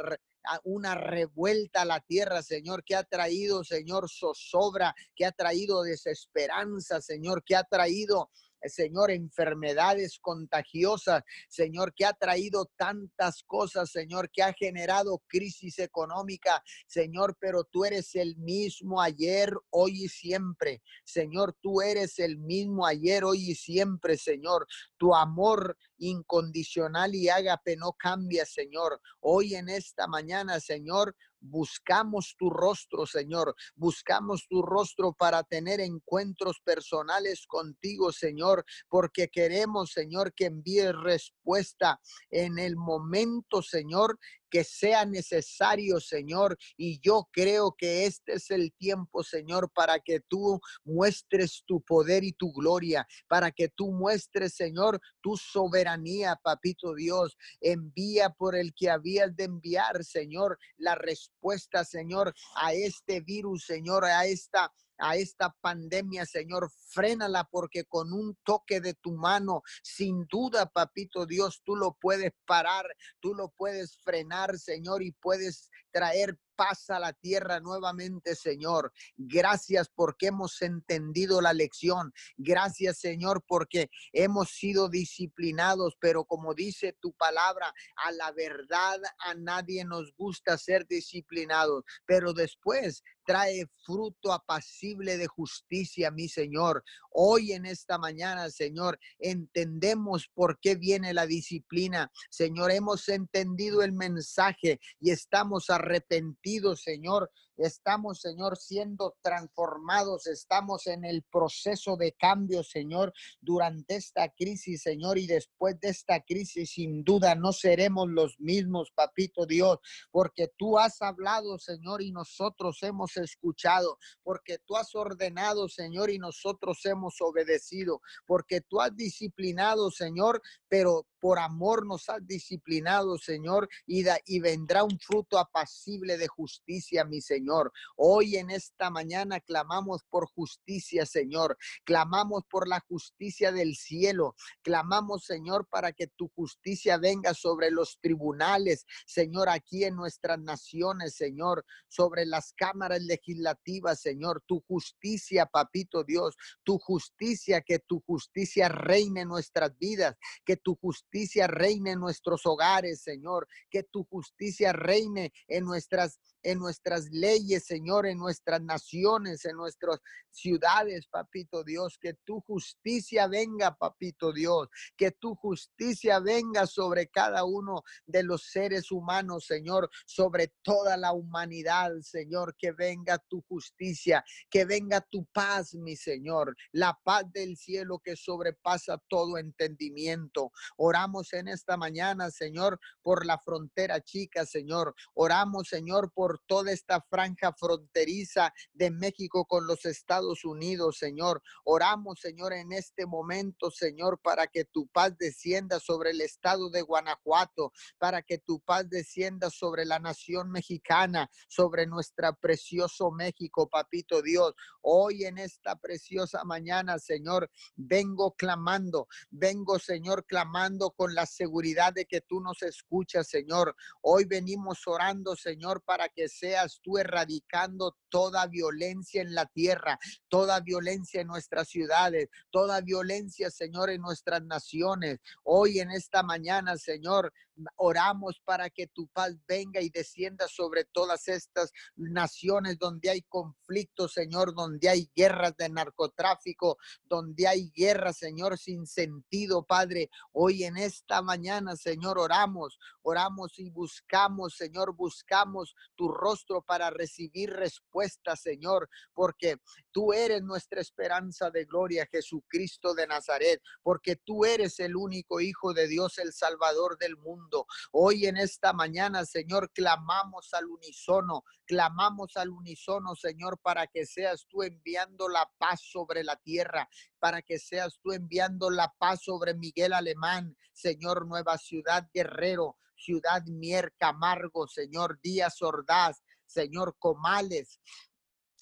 una 0.65 0.95
revuelta 0.95 1.83
a 1.83 1.85
la 1.85 2.01
tierra, 2.01 2.43
Señor, 2.43 2.83
que 2.85 2.97
ha 2.97 3.05
traído, 3.05 3.65
Señor, 3.65 4.09
zozobra, 4.11 4.95
que 5.15 5.27
ha 5.27 5.33
traído 5.33 5.83
desesperanza, 5.83 7.01
Señor, 7.01 7.43
que 7.45 7.57
ha 7.57 7.65
traído 7.65 8.31
Señor, 8.65 9.11
enfermedades 9.11 10.19
contagiosas, 10.21 11.23
Señor, 11.49 11.95
que 11.95 12.05
ha 12.05 12.13
traído 12.13 12.71
tantas 12.77 13.43
cosas, 13.45 13.91
Señor, 13.91 14.31
que 14.31 14.43
ha 14.43 14.53
generado 14.53 15.23
crisis 15.27 15.79
económica, 15.79 16.63
Señor, 16.87 17.37
pero 17.41 17.65
tú 17.65 17.85
eres 17.85 18.15
el 18.15 18.37
mismo 18.37 19.01
ayer, 19.01 19.53
hoy 19.71 20.05
y 20.05 20.09
siempre. 20.09 20.83
Señor, 21.05 21.57
tú 21.61 21.81
eres 21.81 22.19
el 22.19 22.39
mismo 22.39 22.87
ayer, 22.87 23.25
hoy 23.25 23.51
y 23.51 23.55
siempre, 23.55 24.17
Señor. 24.17 24.67
Tu 24.97 25.15
amor 25.15 25.77
incondicional 26.01 27.15
y 27.15 27.29
ágape 27.29 27.77
no 27.77 27.93
cambia, 27.93 28.45
Señor. 28.45 29.01
Hoy 29.21 29.55
en 29.55 29.69
esta 29.69 30.07
mañana, 30.07 30.59
Señor, 30.61 31.15
Buscamos 31.41 32.37
tu 32.39 32.51
rostro, 32.51 33.07
Señor. 33.07 33.55
Buscamos 33.75 34.47
tu 34.49 34.61
rostro 34.61 35.15
para 35.15 35.43
tener 35.43 35.81
encuentros 35.81 36.61
personales 36.63 37.47
contigo, 37.47 38.13
Señor, 38.13 38.65
porque 38.89 39.29
queremos, 39.29 39.93
Señor, 39.93 40.35
que 40.35 40.47
envíes 40.47 40.95
respuesta 40.95 41.99
en 42.31 42.59
el 42.59 42.77
momento, 42.77 43.63
Señor, 43.63 44.19
que 44.51 44.65
sea 44.65 45.05
necesario, 45.05 46.01
Señor. 46.01 46.59
Y 46.77 47.01
yo 47.01 47.29
creo 47.33 47.75
que 47.77 48.07
este 48.07 48.35
es 48.35 48.51
el 48.51 48.73
tiempo, 48.75 49.23
Señor, 49.23 49.71
para 49.73 49.99
que 50.01 50.21
tú 50.21 50.61
muestres 50.85 51.63
tu 51.67 51.81
poder 51.83 52.25
y 52.25 52.33
tu 52.33 52.53
gloria, 52.53 53.07
para 53.29 53.51
que 53.51 53.69
tú 53.69 53.93
muestres, 53.93 54.55
Señor, 54.55 55.01
tu 55.23 55.37
soberanía, 55.37 56.37
papito 56.43 56.95
Dios. 56.95 57.37
Envía 57.61 58.31
por 58.31 58.57
el 58.57 58.75
que 58.75 58.91
habías 58.91 59.35
de 59.37 59.45
enviar, 59.45 60.05
Señor, 60.05 60.59
la 60.77 60.95
respuesta, 60.95 61.85
Señor, 61.85 62.35
a 62.57 62.73
este 62.73 63.21
virus, 63.21 63.65
Señor, 63.65 64.05
a 64.05 64.27
esta 64.27 64.73
a 65.01 65.17
esta 65.17 65.55
pandemia, 65.61 66.27
Señor. 66.27 66.71
Frénala 66.89 67.45
porque 67.51 67.85
con 67.85 68.13
un 68.13 68.37
toque 68.45 68.81
de 68.81 68.95
tu 68.95 69.13
mano, 69.13 69.63
sin 69.83 70.27
duda, 70.27 70.67
papito 70.67 71.27
Dios, 71.27 71.63
tú 71.65 71.77
lo 71.77 71.97
puedes 72.01 72.33
parar, 72.47 72.87
tú 73.21 73.35
lo 73.35 73.51
puedes 73.51 73.97
frenar, 73.99 74.59
Señor, 74.59 75.03
y 75.03 75.13
puedes 75.13 75.71
traer 75.93 76.39
paz 76.61 76.91
a 76.91 76.99
la 76.99 77.15
tierra 77.15 77.59
nuevamente, 77.59 78.37
Señor. 78.37 78.93
Gracias 79.17 79.89
porque 79.95 80.27
hemos 80.27 80.61
entendido 80.61 81.41
la 81.41 81.55
lección. 81.55 82.13
Gracias, 82.37 82.99
Señor, 82.99 83.43
porque 83.49 83.89
hemos 84.13 84.51
sido 84.51 84.91
disciplinados, 84.91 85.97
pero 85.99 86.27
como 86.27 86.53
dice 86.53 86.95
tu 87.01 87.15
palabra, 87.15 87.73
a 87.97 88.13
la 88.13 88.31
verdad 88.33 89.01
a 89.21 89.35
nadie 89.35 89.87
nos 89.87 90.13
gusta 90.15 90.59
ser 90.59 90.87
disciplinados, 90.87 91.83
pero 92.05 92.35
después 92.35 93.03
trae 93.31 93.65
fruto 93.85 94.33
apacible 94.33 95.17
de 95.17 95.29
justicia, 95.29 96.11
mi 96.11 96.29
Señor. 96.29 96.83
Hoy 97.13 97.53
en 97.53 97.65
esta 97.65 97.97
mañana, 97.97 98.51
Señor, 98.51 98.99
entendemos 99.21 100.29
por 100.35 100.59
qué 100.59 100.75
viene 100.75 101.15
la 101.15 101.27
disciplina. 101.27 102.11
Señor, 102.29 102.73
hemos 102.73 103.09
entendido 103.09 103.83
el 103.83 103.93
mensaje 103.93 104.81
y 104.99 105.11
estamos 105.13 105.71
arrepentidos, 105.71 106.83
Señor, 106.83 107.31
Estamos, 107.61 108.21
Señor, 108.21 108.57
siendo 108.57 109.17
transformados. 109.21 110.27
Estamos 110.27 110.87
en 110.87 111.05
el 111.05 111.23
proceso 111.23 111.97
de 111.97 112.13
cambio, 112.13 112.65
Señor, 112.65 113.13
durante 113.41 113.97
esta 113.97 114.31
crisis, 114.31 114.83
Señor. 114.83 115.19
Y 115.19 115.27
después 115.27 115.79
de 115.81 115.91
esta 115.91 116.21
crisis, 116.21 116.71
sin 116.71 117.05
duda, 117.05 117.35
no 117.35 117.53
seremos 117.53 118.09
los 118.09 118.41
mismos, 118.41 118.91
papito 118.95 119.45
Dios, 119.45 119.79
porque 120.11 120.49
tú 120.57 120.79
has 120.79 121.03
hablado, 121.03 121.59
Señor, 121.59 122.01
y 122.01 122.13
nosotros 122.13 122.79
hemos 122.83 123.17
escuchado, 123.19 123.99
porque 124.23 124.59
tú 124.65 124.77
has 124.77 124.95
ordenado, 124.95 125.69
Señor, 125.69 126.11
y 126.11 126.19
nosotros 126.19 126.85
hemos 126.87 127.21
obedecido, 127.21 128.01
porque 128.27 128.63
tú 128.63 128.81
has 128.81 128.97
disciplinado, 128.97 129.91
Señor, 129.91 130.41
pero 130.69 131.07
por 131.21 131.39
amor 131.39 131.87
nos 131.87 132.09
has 132.09 132.27
disciplinado, 132.27 133.19
Señor, 133.19 133.69
y, 133.87 134.05
y 134.25 134.41
vendrá 134.41 134.83
un 134.85 134.99
fruto 134.99 135.39
apacible 135.39 136.17
de 136.17 136.27
justicia, 136.27 137.05
mi 137.05 137.21
Señor. 137.21 137.50
Hoy 137.97 138.37
en 138.37 138.51
esta 138.51 138.91
mañana 138.91 139.41
clamamos 139.41 140.05
por 140.09 140.27
justicia, 140.27 141.07
Señor. 141.07 141.57
Clamamos 141.85 142.45
por 142.49 142.69
la 142.69 142.81
justicia 142.81 143.53
del 143.53 143.75
cielo. 143.77 144.35
Clamamos, 144.63 145.25
Señor, 145.25 145.67
para 145.69 145.93
que 145.93 146.07
tu 146.07 146.29
justicia 146.35 146.99
venga 146.99 147.35
sobre 147.35 147.71
los 147.71 147.99
tribunales, 148.01 148.87
Señor, 149.07 149.49
aquí 149.49 149.85
en 149.85 149.97
nuestras 149.97 150.39
naciones, 150.39 151.15
Señor, 151.15 151.65
sobre 151.89 152.25
las 152.27 152.53
cámaras 152.53 153.03
legislativas, 153.03 154.01
Señor. 154.01 154.43
Tu 154.47 154.61
justicia, 154.67 155.47
papito 155.47 156.05
Dios, 156.05 156.37
tu 156.63 156.79
justicia, 156.79 157.61
que 157.63 157.79
tu 157.79 158.01
justicia 158.07 158.69
reine 158.69 159.23
en 159.23 159.29
nuestras 159.29 159.77
vidas, 159.79 160.17
que 160.45 160.57
tu 160.57 160.77
justicia 160.77 161.47
reine 161.47 161.93
en 161.93 162.01
nuestros 162.01 162.47
hogares, 162.47 163.03
Señor, 163.03 163.49
que 163.71 163.83
tu 163.83 164.05
justicia 164.05 164.73
reine 164.73 165.33
en 165.49 165.65
nuestras 165.65 166.21
en 166.43 166.59
nuestras 166.59 167.09
leyes, 167.11 167.65
Señor, 167.65 168.07
en 168.07 168.19
nuestras 168.19 168.63
naciones, 168.63 169.45
en 169.45 169.57
nuestras 169.57 170.01
ciudades, 170.31 171.07
papito 171.09 171.65
Dios, 171.65 171.99
que 172.01 172.15
tu 172.25 172.41
justicia 172.41 173.27
venga, 173.27 173.77
papito 173.77 174.33
Dios, 174.33 174.69
que 174.97 175.11
tu 175.11 175.35
justicia 175.35 176.21
venga 176.21 176.67
sobre 176.67 177.09
cada 177.09 177.45
uno 177.45 177.83
de 178.07 178.23
los 178.23 178.51
seres 178.51 178.91
humanos, 178.91 179.47
Señor, 179.47 179.91
sobre 180.07 180.53
toda 180.63 180.97
la 180.97 181.13
humanidad, 181.13 181.91
Señor, 182.03 182.55
que 182.57 182.73
venga 182.73 183.19
tu 183.19 183.43
justicia, 183.49 184.25
que 184.51 184.65
venga 184.65 185.01
tu 185.01 185.25
paz, 185.27 185.75
mi 185.75 185.97
Señor, 185.97 186.57
la 186.73 186.99
paz 187.03 187.25
del 187.33 187.57
cielo 187.57 188.01
que 188.03 188.17
sobrepasa 188.17 188.99
todo 189.09 189.39
entendimiento. 189.39 190.53
Oramos 190.77 191.33
en 191.33 191.49
esta 191.49 191.77
mañana, 191.77 192.31
Señor, 192.31 192.79
por 193.03 193.27
la 193.27 193.39
frontera 193.39 194.01
chica, 194.01 194.47
Señor. 194.47 194.95
Oramos, 195.15 195.69
Señor, 195.69 196.13
por 196.13 196.30
toda 196.39 196.73
esta 196.73 197.01
franja 197.01 197.53
fronteriza 197.53 198.53
de 198.73 198.91
México 198.91 199.45
con 199.47 199.67
los 199.67 199.85
Estados 199.85 200.45
Unidos, 200.45 200.99
Señor. 200.99 201.43
Oramos, 201.65 202.21
Señor, 202.21 202.53
en 202.53 202.73
este 202.73 203.07
momento, 203.07 203.71
Señor, 203.71 204.21
para 204.21 204.47
que 204.47 204.65
tu 204.65 204.87
paz 204.89 205.17
descienda 205.19 205.81
sobre 205.81 206.11
el 206.11 206.21
estado 206.21 206.71
de 206.71 206.83
Guanajuato, 206.83 207.73
para 207.99 208.23
que 208.23 208.39
tu 208.39 208.61
paz 208.61 208.89
descienda 208.89 209.51
sobre 209.51 209.85
la 209.85 209.99
nación 209.99 210.51
mexicana, 210.51 211.31
sobre 211.49 211.87
nuestra 211.87 212.33
precioso 212.33 213.11
México, 213.11 213.69
papito 213.69 214.23
Dios. 214.23 214.55
Hoy 214.83 215.25
en 215.25 215.39
esta 215.39 215.77
preciosa 215.77 216.45
mañana, 216.45 216.99
Señor, 216.99 217.51
vengo 217.77 218.35
clamando, 218.35 219.09
vengo, 219.31 219.79
Señor, 219.79 220.25
clamando 220.27 220.91
con 220.91 221.15
la 221.15 221.27
seguridad 221.27 221.93
de 221.93 222.07
que 222.07 222.21
tú 222.21 222.41
nos 222.41 222.63
escuchas, 222.63 223.29
Señor. 223.29 223.75
Hoy 224.01 224.25
venimos 224.25 224.87
orando, 224.87 225.37
Señor, 225.37 225.83
para 225.83 226.09
que 226.09 226.20
seas 226.29 226.81
tú 226.83 226.99
erradicando 226.99 227.97
toda 228.09 228.47
violencia 228.47 229.23
en 229.23 229.35
la 229.35 229.47
tierra, 229.47 229.99
toda 230.29 230.61
violencia 230.61 231.21
en 231.21 231.29
nuestras 231.29 231.69
ciudades, 231.69 232.29
toda 232.51 232.81
violencia, 232.81 233.51
Señor, 233.51 233.91
en 233.91 234.01
nuestras 234.01 234.43
naciones. 234.43 235.21
Hoy 235.45 235.79
en 235.81 235.91
esta 235.91 236.23
mañana, 236.23 236.77
Señor, 236.77 237.33
oramos 237.77 238.41
para 238.45 238.71
que 238.71 238.87
tu 238.87 239.09
paz 239.09 239.37
venga 239.47 239.81
y 239.81 239.91
descienda 239.91 240.49
sobre 240.49 240.85
todas 240.85 241.29
estas 241.29 241.73
naciones 241.97 242.79
donde 242.79 243.11
hay 243.11 243.23
conflictos, 243.23 244.13
Señor, 244.13 244.55
donde 244.55 244.89
hay 244.89 245.11
guerras 245.15 245.57
de 245.57 245.69
narcotráfico, 245.69 246.79
donde 247.05 247.47
hay 247.47 247.71
guerras, 247.75 248.19
Señor, 248.19 248.59
sin 248.59 248.87
sentido, 248.87 249.65
Padre. 249.65 250.11
Hoy 250.33 250.65
en 250.65 250.77
esta 250.77 251.23
mañana, 251.23 251.77
Señor, 251.77 252.19
oramos, 252.19 252.79
oramos 253.03 253.59
y 253.59 253.71
buscamos, 253.71 254.55
Señor, 254.57 254.95
buscamos 254.95 255.75
tu 255.97 256.09
rostro 256.13 256.63
para 256.63 256.91
recibir 256.91 257.51
respuesta, 257.51 258.37
Señor, 258.37 258.89
porque 259.15 259.57
tú 259.91 260.13
eres 260.13 260.43
nuestra 260.43 260.81
esperanza 260.81 261.51
de 261.51 261.65
gloria, 261.65 262.09
Jesucristo 262.11 262.95
de 262.95 263.07
Nazaret, 263.07 263.63
porque 263.83 264.17
tú 264.17 264.45
eres 264.45 264.81
el 264.81 264.97
único 264.97 265.41
Hijo 265.41 265.73
de 265.73 265.89
Dios, 265.89 266.19
el 266.19 266.33
Salvador 266.33 266.99
del 266.99 267.17
mundo. 267.17 267.67
Hoy 267.93 268.27
en 268.27 268.37
esta 268.37 268.73
mañana, 268.73 269.25
Señor, 269.25 269.71
clamamos 269.73 270.53
al 270.55 270.67
unísono, 270.67 271.45
clamamos 271.67 272.37
al 272.37 272.51
unísono, 272.51 273.15
Señor, 273.15 273.59
para 273.61 273.87
que 273.87 274.07
seas 274.07 274.47
tú 274.49 274.63
enviando 274.63 275.29
la 275.29 275.51
paz 275.59 275.81
sobre 275.83 276.25
la 276.25 276.37
tierra, 276.37 276.89
para 277.19 277.43
que 277.43 277.59
seas 277.59 277.99
tú 278.03 278.13
enviando 278.13 278.71
la 278.71 278.93
paz 278.99 279.23
sobre 279.23 279.55
Miguel 279.55 279.93
Alemán, 279.93 280.57
Señor, 280.73 281.27
Nueva 281.27 281.59
Ciudad 281.59 282.09
Guerrero, 282.13 282.77
Ciudad 283.01 283.43
Mier, 283.47 283.93
Camargo, 283.99 284.67
Señor 284.67 285.19
Díaz 285.23 285.63
Ordaz, 285.63 286.23
Señor 286.47 286.97
Comales. 286.99 287.81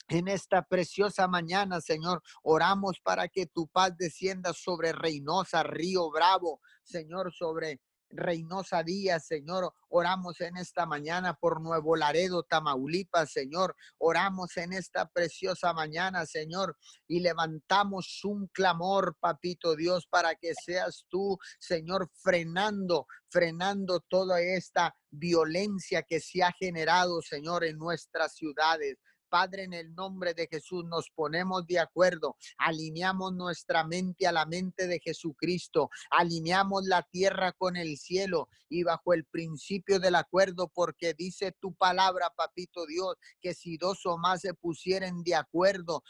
En 0.09 0.29
esta 0.29 0.63
preciosa 0.63 1.29
mañana, 1.29 1.81
Señor, 1.81 2.23
oramos 2.43 2.99
para 3.03 3.29
que 3.29 3.47
tu 3.47 3.69
paz 3.69 3.95
descienda 3.99 4.55
sobre 4.55 4.93
Reynosa, 4.93 5.63
Río 5.63 6.11
Bravo, 6.11 6.61
Señor, 6.83 7.33
sobre 7.35 7.81
Reynosa 8.11 8.83
Díaz, 8.83 9.27
Señor. 9.27 9.73
Oramos 9.89 10.41
en 10.41 10.57
esta 10.57 10.87
mañana 10.87 11.35
por 11.35 11.61
Nuevo 11.61 11.97
Laredo, 11.97 12.43
Tamaulipas, 12.43 13.33
Señor. 13.33 13.77
Oramos 13.99 14.57
en 14.57 14.73
esta 14.73 15.09
preciosa 15.09 15.73
mañana, 15.73 16.27
Señor, 16.27 16.77
y 17.07 17.21
levantamos 17.21 18.25
un 18.25 18.49
clamor, 18.49 19.17
papito 19.21 19.77
Dios, 19.77 20.07
para 20.07 20.35
que 20.35 20.55
seas 20.55 21.07
tú, 21.09 21.39
Señor, 21.59 22.11
frenando, 22.15 23.07
frenando 23.29 24.01
toda 24.01 24.41
esta 24.41 24.95
violencia 25.11 26.03
que 26.03 26.21
se 26.21 26.43
ha 26.43 26.53
generado, 26.53 27.23
Señor, 27.23 27.65
en 27.65 27.79
nuestras 27.79 28.35
ciudades. 28.35 28.99
Padre, 29.29 29.65
en 29.65 29.75
el 29.75 29.95
nombre 29.95 30.35
de 30.35 30.47
Jesús 30.47 30.85
nos 30.85 31.11
ponemos 31.11 31.67
de 31.67 31.79
acuerdo, 31.79 32.37
alineamos 32.59 33.33
nuestra 33.35 33.85
mente 33.85 34.27
a 34.27 34.33
la 34.33 34.47
mente 34.47 34.87
de 34.87 35.01
Jesucristo, 35.01 35.91
alineamos 36.11 36.85
la 36.87 37.03
tierra 37.03 37.53
con 37.53 37.77
el 37.77 37.97
cielo 37.99 38.49
y 38.69 38.83
bajo 38.83 39.15
el 39.15 39.25
principio 39.25 39.99
del 40.01 40.15
acuerdo, 40.15 40.69
porque 40.69 41.15
dice 41.15 41.53
tu 41.61 41.75
palabra, 41.75 42.31
papito 42.37 42.87
Dios, 42.87 43.17
que 43.41 43.55
si 43.55 43.77
dos 43.77 44.05
o 44.07 44.19
más 44.19 44.41
se 44.41 44.55
pusieren 44.55 45.23
de 45.23 45.35
acuerdo, 45.35 46.03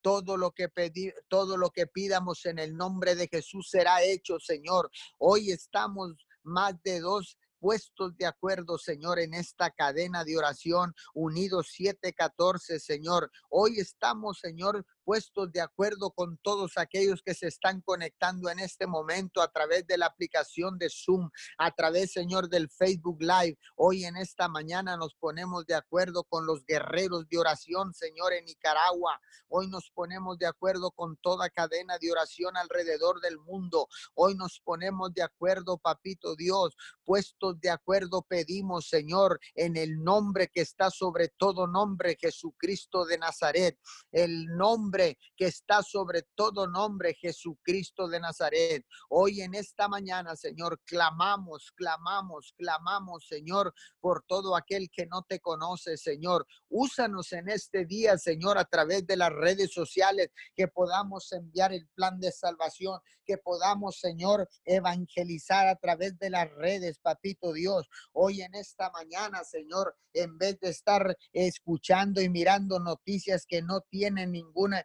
todo 0.00 0.36
lo 0.36 0.52
que 0.52 0.68
pedí, 0.68 1.12
todo 1.28 1.56
lo 1.56 1.70
que 1.70 1.86
pidamos 1.86 2.46
en 2.46 2.58
el 2.58 2.76
nombre 2.76 3.14
de 3.14 3.28
Jesús 3.28 3.68
será 3.70 4.02
hecho, 4.02 4.38
Señor. 4.38 4.90
Hoy 5.18 5.50
estamos 5.50 6.14
más 6.42 6.80
de 6.82 7.00
dos 7.00 7.36
puestos 7.58 8.16
de 8.16 8.26
acuerdo, 8.26 8.78
Señor, 8.78 9.18
en 9.18 9.34
esta 9.34 9.70
cadena 9.70 10.24
de 10.24 10.36
oración, 10.36 10.94
unidos 11.14 11.68
714, 11.72 12.78
Señor. 12.80 13.30
Hoy 13.50 13.78
estamos, 13.78 14.38
Señor, 14.40 14.84
puestos 15.08 15.50
de 15.52 15.62
acuerdo 15.62 16.10
con 16.10 16.36
todos 16.36 16.76
aquellos 16.76 17.22
que 17.22 17.32
se 17.32 17.46
están 17.46 17.80
conectando 17.80 18.50
en 18.50 18.58
este 18.58 18.86
momento 18.86 19.40
a 19.40 19.50
través 19.50 19.86
de 19.86 19.96
la 19.96 20.04
aplicación 20.04 20.76
de 20.76 20.90
Zoom, 20.90 21.30
a 21.56 21.70
través, 21.70 22.12
Señor, 22.12 22.50
del 22.50 22.68
Facebook 22.68 23.16
Live. 23.22 23.56
Hoy 23.74 24.04
en 24.04 24.18
esta 24.18 24.48
mañana 24.48 24.98
nos 24.98 25.14
ponemos 25.14 25.64
de 25.64 25.76
acuerdo 25.76 26.24
con 26.24 26.44
los 26.44 26.62
guerreros 26.66 27.26
de 27.30 27.38
oración, 27.38 27.94
Señor, 27.94 28.34
en 28.34 28.44
Nicaragua. 28.44 29.18
Hoy 29.48 29.68
nos 29.68 29.90
ponemos 29.94 30.36
de 30.36 30.44
acuerdo 30.46 30.90
con 30.90 31.16
toda 31.16 31.48
cadena 31.48 31.96
de 31.96 32.12
oración 32.12 32.58
alrededor 32.58 33.22
del 33.22 33.38
mundo. 33.38 33.88
Hoy 34.12 34.34
nos 34.34 34.60
ponemos 34.60 35.14
de 35.14 35.22
acuerdo, 35.22 35.78
papito 35.78 36.36
Dios, 36.36 36.76
puestos 37.02 37.58
de 37.62 37.70
acuerdo 37.70 38.20
pedimos, 38.28 38.90
Señor, 38.90 39.40
en 39.54 39.78
el 39.78 40.04
nombre 40.04 40.48
que 40.48 40.60
está 40.60 40.90
sobre 40.90 41.28
todo 41.28 41.66
nombre, 41.66 42.18
Jesucristo 42.20 43.06
de 43.06 43.16
Nazaret, 43.16 43.78
el 44.12 44.44
nombre 44.54 44.97
que 45.36 45.46
está 45.46 45.82
sobre 45.82 46.22
todo 46.34 46.66
nombre, 46.66 47.14
Jesucristo 47.14 48.08
de 48.08 48.20
Nazaret. 48.20 48.84
Hoy 49.08 49.42
en 49.42 49.54
esta 49.54 49.88
mañana, 49.88 50.34
Señor, 50.34 50.80
clamamos, 50.84 51.72
clamamos, 51.76 52.52
clamamos, 52.56 53.26
Señor, 53.26 53.72
por 54.00 54.24
todo 54.26 54.56
aquel 54.56 54.90
que 54.90 55.06
no 55.06 55.22
te 55.22 55.40
conoce, 55.40 55.96
Señor. 55.96 56.46
Úsanos 56.68 57.32
en 57.32 57.48
este 57.48 57.86
día, 57.86 58.18
Señor, 58.18 58.58
a 58.58 58.64
través 58.64 59.06
de 59.06 59.16
las 59.16 59.32
redes 59.32 59.72
sociales, 59.72 60.30
que 60.54 60.68
podamos 60.68 61.30
enviar 61.32 61.72
el 61.72 61.86
plan 61.94 62.18
de 62.18 62.32
salvación, 62.32 63.00
que 63.24 63.38
podamos, 63.38 64.00
Señor, 64.00 64.48
evangelizar 64.64 65.68
a 65.68 65.76
través 65.76 66.18
de 66.18 66.30
las 66.30 66.50
redes, 66.50 66.98
papito 66.98 67.52
Dios. 67.52 67.88
Hoy 68.12 68.42
en 68.42 68.54
esta 68.54 68.90
mañana, 68.90 69.44
Señor, 69.44 69.94
en 70.14 70.38
vez 70.38 70.58
de 70.60 70.70
estar 70.70 71.16
escuchando 71.32 72.20
y 72.20 72.28
mirando 72.28 72.80
noticias 72.80 73.46
que 73.46 73.62
no 73.62 73.82
tienen 73.82 74.32
ninguna 74.32 74.84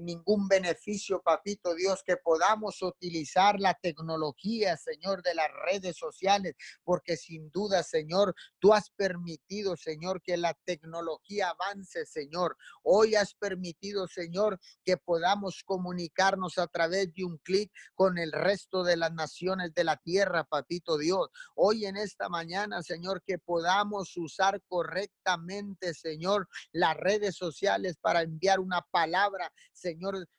ningún 0.00 0.48
beneficio, 0.48 1.20
papito 1.22 1.74
Dios, 1.74 2.02
que 2.04 2.16
podamos 2.16 2.82
utilizar 2.82 3.58
la 3.58 3.74
tecnología, 3.74 4.76
Señor, 4.76 5.22
de 5.22 5.34
las 5.34 5.48
redes 5.66 5.96
sociales, 5.96 6.54
porque 6.84 7.16
sin 7.16 7.50
duda, 7.50 7.82
Señor, 7.82 8.34
tú 8.58 8.72
has 8.72 8.90
permitido, 8.90 9.76
Señor, 9.76 10.22
que 10.22 10.36
la 10.36 10.54
tecnología 10.64 11.50
avance, 11.50 12.06
Señor. 12.06 12.56
Hoy 12.82 13.14
has 13.14 13.34
permitido, 13.34 14.06
Señor, 14.08 14.58
que 14.84 14.96
podamos 14.96 15.62
comunicarnos 15.64 16.58
a 16.58 16.66
través 16.66 17.12
de 17.14 17.24
un 17.24 17.38
clic 17.38 17.70
con 17.94 18.18
el 18.18 18.32
resto 18.32 18.84
de 18.84 18.96
las 18.96 19.12
naciones 19.12 19.74
de 19.74 19.84
la 19.84 19.96
tierra, 19.96 20.44
papito 20.44 20.98
Dios. 20.98 21.28
Hoy 21.54 21.86
en 21.86 21.96
esta 21.96 22.28
mañana, 22.28 22.82
Señor, 22.82 23.22
que 23.26 23.38
podamos 23.38 24.16
usar 24.16 24.60
correctamente, 24.68 25.94
Señor, 25.94 26.48
las 26.72 26.96
redes 26.96 27.36
sociales 27.36 27.96
para 28.00 28.22
enviar 28.22 28.60
una 28.60 28.82
palabra 28.90 29.52
Señor, 29.72 29.87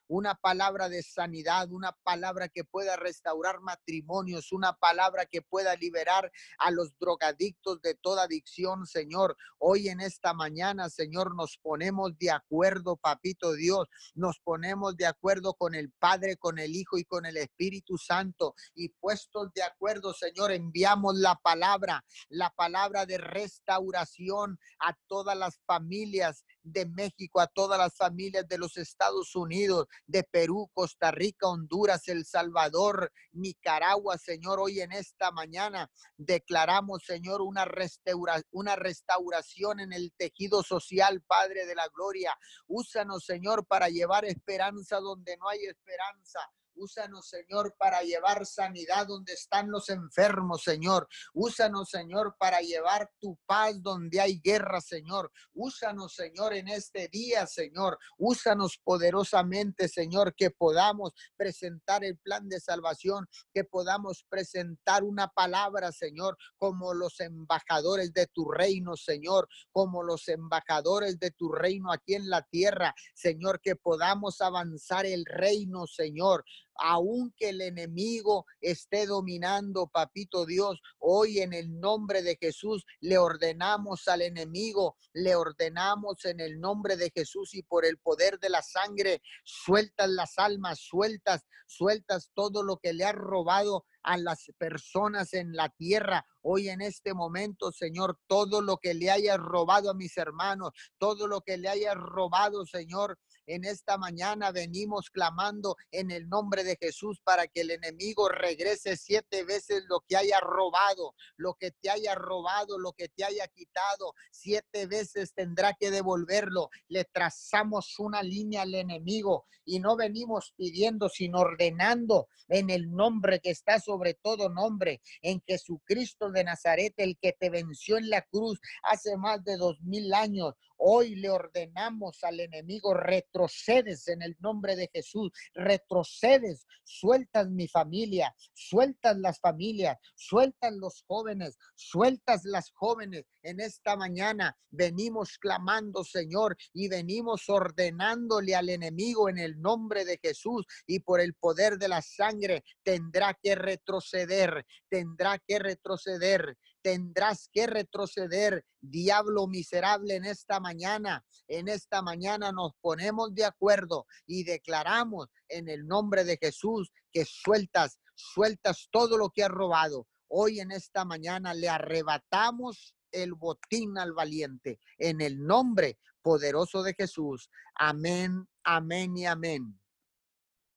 una 0.08 0.36
palabra 0.36 0.90
de 0.90 1.04
sanidad, 1.04 1.72
una 1.72 1.92
palabra 2.04 2.50
que 2.50 2.64
pueda 2.64 2.96
restaurar 2.96 3.62
matrimonios, 3.62 4.52
una 4.52 4.74
palabra 4.74 5.26
que 5.26 5.42
pueda 5.42 5.76
liberar 5.76 6.32
a 6.58 6.72
los 6.72 6.98
drogadictos 7.00 7.82
de 7.82 7.96
toda 7.96 8.24
adicción, 8.24 8.88
Señor. 8.88 9.38
Hoy 9.60 9.90
en 9.90 10.02
esta 10.02 10.34
mañana, 10.34 10.90
Señor, 10.90 11.36
nos 11.36 11.58
ponemos 11.62 12.18
de 12.18 12.32
acuerdo, 12.32 12.98
papito 12.98 13.54
Dios, 13.54 13.88
nos 14.16 14.40
ponemos 14.40 14.98
de 14.98 15.06
acuerdo 15.06 15.54
con 15.54 15.76
el 15.76 15.92
Padre, 15.92 16.38
con 16.38 16.58
el 16.58 16.76
Hijo 16.76 16.98
y 16.98 17.04
con 17.06 17.26
el 17.26 17.38
Espíritu 17.38 17.98
Santo 17.98 18.56
y 18.74 18.90
puestos 18.90 19.54
de 19.54 19.64
acuerdo, 19.64 20.14
Señor, 20.14 20.52
enviamos 20.52 21.16
la 21.18 21.36
palabra, 21.36 22.04
la 22.30 22.50
palabra 22.52 23.06
de 23.06 23.18
restauración 23.18 24.60
a 24.80 24.96
todas 25.08 25.38
las 25.38 25.60
familias 25.66 26.46
de 26.72 26.86
México, 26.86 27.40
a 27.40 27.48
todas 27.48 27.78
las 27.78 27.96
familias 27.96 28.48
de 28.48 28.58
los 28.58 28.78
Estados 28.78 29.36
Unidos, 29.36 29.88
de 30.08 30.24
Perú, 30.24 30.70
Costa 30.74 31.12
Rica, 31.12 31.48
Honduras, 31.48 32.08
El 32.08 32.26
Salvador, 32.26 33.12
Nicaragua, 33.32 34.18
Señor. 34.18 34.60
Hoy 34.60 34.82
en 34.82 34.92
esta 34.92 35.32
mañana 35.32 35.90
declaramos, 36.18 37.04
Señor, 37.06 37.42
una, 37.42 37.66
restaura, 37.66 38.42
una 38.52 38.76
restauración 38.76 39.80
en 39.80 39.94
el 39.94 40.12
tejido 40.18 40.64
social, 40.64 41.22
Padre 41.22 41.66
de 41.66 41.76
la 41.76 41.88
Gloria. 41.94 42.38
Úsanos, 42.68 43.26
Señor, 43.26 43.66
para 43.66 43.90
llevar 43.90 44.26
esperanza 44.26 45.00
donde 45.00 45.38
no 45.38 45.50
hay 45.50 45.66
esperanza. 45.66 46.40
Úsanos, 46.80 47.28
Señor, 47.28 47.76
para 47.78 48.02
llevar 48.04 48.46
sanidad 48.46 49.06
donde 49.06 49.34
están 49.34 49.70
los 49.70 49.90
enfermos, 49.90 50.64
Señor. 50.64 51.08
Úsanos, 51.34 51.90
Señor, 51.90 52.36
para 52.40 52.62
llevar 52.62 53.12
tu 53.20 53.38
paz 53.46 53.82
donde 53.82 54.22
hay 54.22 54.40
guerra, 54.40 54.80
Señor. 54.80 55.30
Úsanos, 55.54 56.14
Señor, 56.14 56.54
en 56.54 56.70
este 56.70 57.10
día, 57.10 57.46
Señor. 57.48 58.00
Úsanos 58.18 58.80
poderosamente, 58.82 59.90
Señor, 59.90 60.34
que 60.36 60.52
podamos 60.52 61.14
presentar 61.36 62.06
el 62.06 62.18
plan 62.18 62.48
de 62.48 62.62
salvación, 62.62 63.28
que 63.54 63.66
podamos 63.66 64.26
presentar 64.30 65.04
una 65.04 65.28
palabra, 65.28 65.92
Señor, 65.92 66.38
como 66.58 66.94
los 66.94 67.20
embajadores 67.20 68.14
de 68.14 68.28
tu 68.28 68.50
reino, 68.50 68.96
Señor, 68.96 69.50
como 69.74 70.02
los 70.02 70.30
embajadores 70.30 71.20
de 71.20 71.32
tu 71.32 71.52
reino 71.52 71.92
aquí 71.92 72.16
en 72.16 72.30
la 72.30 72.42
tierra, 72.44 72.96
Señor, 73.14 73.60
que 73.60 73.76
podamos 73.76 74.40
avanzar 74.40 75.06
el 75.06 75.26
reino, 75.26 75.86
Señor 75.86 76.46
aunque 76.82 77.50
el 77.50 77.62
enemigo 77.62 78.46
esté 78.62 79.06
dominando, 79.06 79.88
papito 79.88 80.46
Dios, 80.46 80.82
hoy 81.00 81.40
en 81.40 81.54
el 81.54 81.80
nombre 81.80 82.22
de 82.22 82.38
Jesús 82.40 82.86
le 83.00 83.18
ordenamos 83.18 84.08
al 84.08 84.22
enemigo, 84.22 84.98
le 85.14 85.36
ordenamos 85.36 86.26
en 86.26 86.40
el 86.40 86.60
nombre 86.60 86.98
de 86.98 87.12
Jesús 87.14 87.54
y 87.54 87.64
por 87.64 87.86
el 87.86 87.98
poder 87.98 88.40
de 88.40 88.50
la 88.50 88.62
sangre, 88.62 89.22
sueltas 89.44 90.10
las 90.10 90.38
almas, 90.38 90.80
sueltas, 90.80 91.46
sueltas 91.68 92.32
todo 92.34 92.64
lo 92.64 92.78
que 92.78 92.94
le 92.94 93.06
ha 93.06 93.12
robado 93.12 93.86
a 94.04 94.18
las 94.18 94.52
personas 94.58 95.34
en 95.34 95.54
la 95.54 95.70
tierra. 95.70 96.26
Hoy 96.42 96.70
en 96.70 96.82
este 96.82 97.14
momento, 97.14 97.72
Señor, 97.72 98.18
todo 98.28 98.62
lo 98.62 98.78
que 98.78 98.94
le 98.94 99.12
haya 99.12 99.38
robado 99.38 99.90
a 99.90 99.94
mis 99.94 100.18
hermanos, 100.18 100.72
todo 100.98 101.28
lo 101.28 101.42
que 101.42 101.58
le 101.58 101.70
haya 101.70 101.94
robado, 101.94 102.66
Señor, 102.66 103.20
en 103.50 103.66
esta 103.66 103.98
mañana 103.98 104.52
venimos 104.52 105.10
clamando 105.10 105.76
en 105.92 106.12
el 106.12 106.30
nombre 106.30 106.64
de 106.64 106.78
Jesús 106.80 107.20
para 107.24 107.48
que 107.48 107.62
el 107.62 107.72
enemigo 107.72 108.30
regrese 108.30 108.96
siete 108.96 109.44
veces 109.44 109.84
lo 109.90 110.02
que 110.08 110.16
haya 110.16 110.40
robado, 110.40 111.16
lo 111.36 111.56
que 111.56 111.72
te 111.72 111.90
haya 111.90 112.14
robado, 112.14 112.78
lo 112.78 112.94
que 112.94 113.10
te 113.10 113.24
haya 113.24 113.48
quitado, 113.48 114.14
siete 114.32 114.86
veces 114.86 115.34
tendrá 115.34 115.74
que 115.74 115.90
devolverlo. 115.90 116.70
Le 116.88 117.06
trazamos 117.06 117.98
una 117.98 118.22
línea 118.22 118.62
al 118.62 118.76
enemigo 118.76 119.46
y 119.66 119.80
no 119.80 119.96
venimos 119.96 120.54
pidiendo, 120.56 121.10
sino 121.10 121.40
ordenando 121.40 122.28
en 122.50 122.70
el 122.70 122.92
nombre 122.92 123.40
que 123.40 123.50
está 123.50 123.80
sobre 123.80 124.14
todo 124.14 124.50
nombre, 124.50 125.02
en 125.22 125.42
Jesucristo 125.46 126.32
de 126.32 126.44
Nazaret, 126.44 126.94
el 126.98 127.18
que 127.20 127.34
te 127.34 127.50
venció 127.50 127.98
en 127.98 128.10
la 128.10 128.22
cruz 128.22 128.60
hace 128.84 129.18
más 129.18 129.44
de 129.44 129.58
dos 129.58 129.82
mil 129.82 130.14
años. 130.14 130.54
Hoy 130.82 131.16
le 131.16 131.30
ordenamos 131.30 132.24
al 132.24 132.40
enemigo, 132.40 132.94
retrocedes 132.94 134.08
en 134.08 134.22
el 134.22 134.38
nombre 134.40 134.78
de 134.78 134.90
Jesús, 134.94 135.30
retrocedes, 135.54 136.66
sueltas 136.86 137.50
mi 137.50 137.68
familia, 137.68 138.34
sueltas 138.54 139.18
las 139.18 139.42
familias, 139.42 139.98
sueltas 140.16 140.74
los 140.74 141.04
jóvenes, 141.06 141.58
sueltas 141.76 142.46
las 142.46 142.72
jóvenes. 142.72 143.26
En 143.44 143.60
esta 143.60 143.98
mañana 143.98 144.58
venimos 144.70 145.38
clamando, 145.38 146.06
Señor, 146.06 146.56
y 146.74 146.88
venimos 146.88 147.50
ordenándole 147.50 148.56
al 148.56 148.70
enemigo 148.70 149.28
en 149.28 149.38
el 149.38 149.60
nombre 149.60 150.06
de 150.06 150.18
Jesús 150.22 150.66
y 150.88 151.02
por 151.02 151.20
el 151.20 151.34
poder 151.34 151.78
de 151.78 151.90
la 151.90 152.02
sangre 152.02 152.64
tendrá 152.84 153.38
que 153.42 153.56
retroceder, 153.56 154.66
tendrá 154.90 155.40
que 155.40 155.60
retroceder 155.60 156.58
tendrás 156.82 157.50
que 157.52 157.68
retroceder, 157.68 158.66
diablo 158.82 159.48
miserable, 159.48 160.16
en 160.16 160.26
esta 160.26 160.60
mañana. 160.60 161.26
En 161.48 161.68
esta 161.68 162.02
mañana 162.02 162.52
nos 162.52 162.74
ponemos 162.82 163.34
de 163.34 163.46
acuerdo 163.46 164.06
y 164.26 164.44
declaramos 164.44 165.30
en 165.48 165.70
el 165.70 165.88
nombre 165.88 166.24
de 166.24 166.38
Jesús 166.38 166.92
que 167.12 167.26
sueltas, 167.26 168.00
sueltas 168.16 168.88
todo 168.92 169.18
lo 169.18 169.30
que 169.30 169.44
has 169.44 169.50
robado. 169.50 170.08
Hoy 170.28 170.60
en 170.60 170.72
esta 170.72 171.06
mañana 171.06 171.54
le 171.54 171.70
arrebatamos 171.70 172.96
el 173.12 173.34
botín 173.34 173.98
al 173.98 174.14
valiente 174.14 174.80
en 174.98 175.22
el 175.22 175.44
nombre 175.44 175.98
poderoso 176.22 176.84
de 176.84 176.94
Jesús. 176.94 177.50
Amén, 177.76 178.48
amén 178.64 179.18
y 179.18 179.26
amén. 179.26 179.80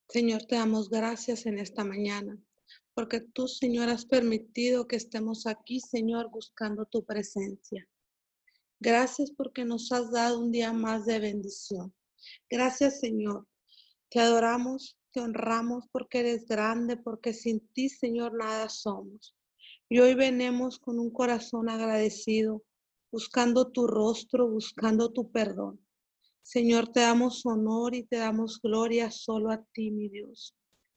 Señor, 0.09 0.43
te 0.45 0.55
damos 0.55 0.89
gracias 0.89 1.45
en 1.45 1.59
esta 1.59 1.83
mañana 1.83 2.37
porque 2.93 3.21
tú, 3.21 3.47
Señor, 3.47 3.89
has 3.89 4.05
permitido 4.05 4.87
que 4.87 4.95
estemos 4.95 5.47
aquí, 5.47 5.79
Señor, 5.79 6.29
buscando 6.29 6.85
tu 6.85 7.03
presencia. 7.03 7.87
Gracias 8.79 9.31
porque 9.31 9.65
nos 9.65 9.91
has 9.91 10.11
dado 10.11 10.39
un 10.39 10.51
día 10.51 10.73
más 10.73 11.05
de 11.05 11.19
bendición. 11.19 11.93
Gracias, 12.49 12.99
Señor. 12.99 13.47
Te 14.09 14.19
adoramos, 14.19 14.97
te 15.11 15.21
honramos 15.21 15.87
porque 15.91 16.19
eres 16.19 16.45
grande, 16.45 16.97
porque 16.97 17.33
sin 17.33 17.67
ti, 17.69 17.89
Señor, 17.89 18.33
nada 18.35 18.69
somos. 18.69 19.35
Y 19.89 19.99
hoy 19.99 20.13
venimos 20.15 20.79
con 20.79 20.99
un 20.99 21.11
corazón 21.11 21.69
agradecido, 21.69 22.63
buscando 23.11 23.71
tu 23.71 23.87
rostro, 23.87 24.49
buscando 24.49 25.11
tu 25.11 25.31
perdón. 25.31 25.79
Señor, 26.41 26.89
te 26.89 26.99
damos 26.99 27.45
honor 27.45 27.95
y 27.95 28.03
te 28.03 28.17
damos 28.17 28.59
gloria 28.61 29.09
solo 29.11 29.49
a 29.49 29.63
ti, 29.71 29.91
mi 29.91 30.09
Dios. 30.09 30.53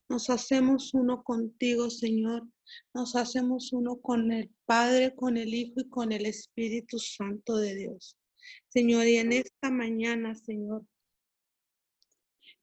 Nos 0.09 0.29
hacemos 0.29 0.93
uno 0.93 1.23
contigo, 1.23 1.89
Señor. 1.89 2.47
Nos 2.93 3.15
hacemos 3.15 3.73
uno 3.73 3.97
con 3.97 4.31
el 4.31 4.49
Padre, 4.65 5.13
con 5.15 5.37
el 5.37 5.53
Hijo 5.53 5.81
y 5.81 5.89
con 5.89 6.11
el 6.11 6.25
Espíritu 6.25 6.97
Santo 6.97 7.57
de 7.57 7.75
Dios. 7.75 8.15
Señor, 8.69 9.05
y 9.07 9.17
en 9.17 9.33
esta 9.33 9.69
mañana, 9.69 10.33
Señor, 10.35 10.85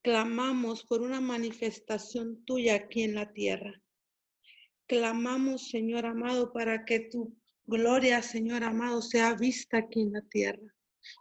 clamamos 0.02 0.84
por 0.84 1.02
una 1.02 1.20
manifestación 1.20 2.44
tuya 2.44 2.76
aquí 2.76 3.02
en 3.02 3.14
la 3.14 3.32
tierra. 3.32 3.80
Clamamos, 4.86 5.68
Señor 5.68 6.06
amado, 6.06 6.52
para 6.52 6.84
que 6.84 7.00
tu 7.00 7.36
gloria, 7.66 8.22
Señor 8.22 8.64
amado, 8.64 9.02
sea 9.02 9.34
vista 9.34 9.78
aquí 9.78 10.00
en 10.02 10.12
la 10.12 10.22
tierra. 10.22 10.74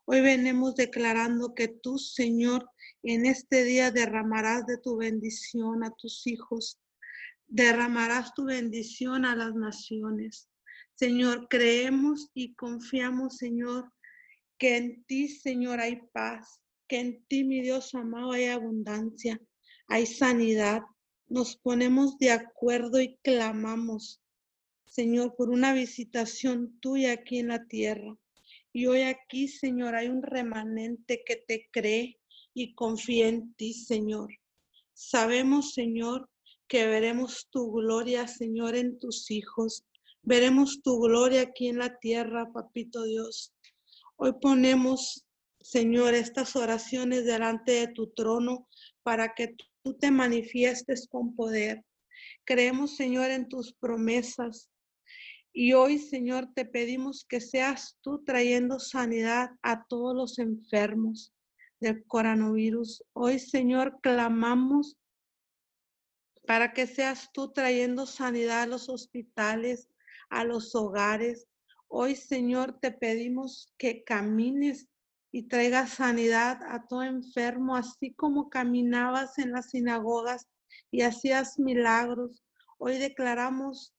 Hoy 0.06 0.22
venimos 0.22 0.76
declarando 0.76 1.54
que 1.54 1.68
tú, 1.68 1.98
Señor, 1.98 2.70
en 3.04 3.26
este 3.26 3.66
día 3.66 3.92
derramarás 3.92 4.66
de 4.66 4.78
tu 4.78 4.98
bendición 4.98 5.84
a 5.84 5.92
tus 5.92 6.26
hijos, 6.26 6.80
derramarás 7.48 8.34
tu 8.34 8.46
bendición 8.46 9.26
a 9.26 9.36
las 9.36 9.54
naciones. 9.54 10.50
Señor, 10.96 11.48
creemos 11.50 12.30
y 12.34 12.54
confiamos, 12.56 13.38
Señor, 13.38 13.92
que 14.58 14.78
en 14.78 15.04
ti, 15.04 15.28
Señor, 15.28 15.82
hay 15.82 16.02
paz, 16.14 16.62
que 16.88 17.00
en 17.00 17.26
ti, 17.26 17.44
mi 17.44 17.62
Dios 17.62 17.94
amado, 17.94 18.32
hay 18.32 18.46
abundancia, 18.46 19.40
hay 19.88 20.06
sanidad. 20.06 20.84
Nos 21.28 21.58
ponemos 21.58 22.18
de 22.20 22.32
acuerdo 22.32 23.02
y 23.02 23.18
clamamos, 23.22 24.22
Señor, 24.86 25.36
por 25.36 25.50
una 25.50 25.74
visitación 25.74 26.80
tuya 26.80 27.14
aquí 27.14 27.40
en 27.40 27.50
la 27.50 27.66
tierra. 27.66 28.18
Y 28.72 28.86
hoy 28.86 29.02
aquí, 29.02 29.48
Señor, 29.48 29.96
hay 29.96 30.08
un 30.08 30.24
remanente 30.24 31.24
que 31.26 31.36
te 31.36 31.68
cree 31.72 32.20
y 32.54 32.74
confía 32.76 33.28
en 33.28 33.54
ti, 33.56 33.74
Señor. 33.74 34.30
Sabemos, 34.94 35.74
Señor, 35.74 36.30
que 36.68 36.88
veremos 36.88 37.48
tu 37.50 37.72
gloria, 37.72 38.28
Señor, 38.28 38.76
en 38.76 39.00
tus 39.00 39.32
hijos. 39.32 39.86
Veremos 40.22 40.82
tu 40.82 41.00
gloria 41.00 41.42
aquí 41.42 41.68
en 41.68 41.80
la 41.80 41.98
tierra, 41.98 42.52
papito 42.54 43.04
Dios. 43.04 43.54
Hoy 44.16 44.34
ponemos, 44.40 45.26
Señor, 45.60 46.14
estas 46.14 46.56
oraciones 46.56 47.26
delante 47.26 47.74
de 47.74 47.88
tu 47.88 48.08
trono 48.12 48.68
para 49.02 49.34
que 49.34 49.56
tú 49.84 49.96
te 49.96 50.12
manifiestes 50.12 51.08
con 51.08 51.36
poder. 51.36 51.84
Creemos, 52.46 52.96
Señor, 52.96 53.32
en 53.32 53.50
tus 53.50 53.74
promesas. 53.74 54.70
Y 55.52 55.74
hoy, 55.74 56.00
Señor, 56.00 56.50
te 56.56 56.66
pedimos 56.66 57.26
que 57.26 57.42
seas 57.42 57.98
tú 58.02 58.24
trayendo 58.24 58.80
sanidad 58.80 59.52
a 59.62 59.86
todos 59.86 60.16
los 60.16 60.40
enfermos 60.40 61.34
del 61.84 62.06
coronavirus. 62.06 63.04
Hoy, 63.12 63.40
Señor, 63.40 64.00
clamamos 64.02 64.98
para 66.48 66.74
que 66.74 66.88
seas 66.88 67.30
tú 67.34 67.52
trayendo 67.52 68.06
sanidad 68.06 68.64
a 68.64 68.68
los 68.68 68.88
hospitales, 68.88 69.90
a 70.30 70.46
los 70.46 70.74
hogares. 70.76 71.46
Hoy, 71.90 72.16
Señor, 72.16 72.80
te 72.80 72.92
pedimos 72.92 73.74
que 73.78 74.04
camines 74.06 74.88
y 75.32 75.44
traigas 75.44 75.92
sanidad 75.92 76.60
a 76.64 76.88
todo 76.88 77.04
enfermo, 77.04 77.76
así 77.76 78.14
como 78.14 78.50
caminabas 78.50 79.38
en 79.38 79.52
las 79.52 79.72
sinagogas 79.72 80.48
y 80.90 81.02
hacías 81.02 81.60
milagros. 81.60 82.44
Hoy 82.78 82.98
declaramos 82.98 83.94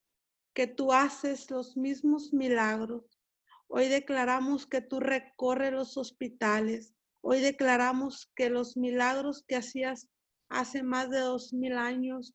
que 0.55 0.67
tú 0.67 0.93
haces 0.93 1.51
los 1.51 1.77
mismos 1.77 2.33
milagros. 2.33 3.21
Hoy 3.69 3.89
declaramos 3.89 4.67
que 4.67 4.81
tú 4.81 5.01
recorres 5.01 5.73
los 5.73 5.99
hospitales. 5.99 6.94
Hoy 7.27 7.41
declaramos 7.41 8.31
que 8.37 8.51
los 8.51 8.77
milagros 8.77 9.45
que 9.49 9.57
hacías 9.57 10.09
hace 10.51 10.83
más 10.83 11.09
de 11.09 11.21
dos 11.21 11.55
mil 11.55 11.73
años 11.79 12.35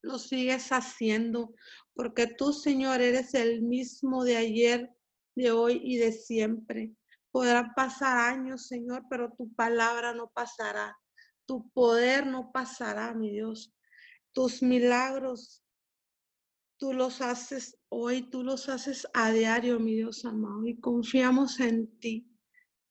los 0.00 0.28
sigues 0.28 0.70
haciendo, 0.70 1.52
porque 1.92 2.28
tú, 2.28 2.52
Señor, 2.52 3.00
eres 3.00 3.34
el 3.34 3.62
mismo 3.62 4.22
de 4.22 4.36
ayer, 4.36 4.90
de 5.34 5.50
hoy 5.50 5.80
y 5.82 5.98
de 5.98 6.12
siempre. 6.12 6.92
Podrán 7.32 7.74
pasar 7.74 8.16
años, 8.16 8.68
Señor, 8.68 9.06
pero 9.10 9.32
tu 9.36 9.52
palabra 9.54 10.14
no 10.14 10.30
pasará. 10.30 10.96
Tu 11.44 11.68
poder 11.70 12.28
no 12.28 12.52
pasará, 12.52 13.12
mi 13.12 13.30
Dios. 13.30 13.74
Tus 14.32 14.62
milagros 14.62 15.64
tú 16.78 16.92
los 16.92 17.20
haces 17.22 17.76
hoy, 17.88 18.22
tú 18.22 18.44
los 18.44 18.68
haces 18.68 19.08
a 19.14 19.32
diario, 19.32 19.80
mi 19.80 19.96
Dios 19.96 20.24
amado, 20.24 20.64
y 20.64 20.78
confiamos 20.78 21.58
en 21.58 21.98
ti. 21.98 22.29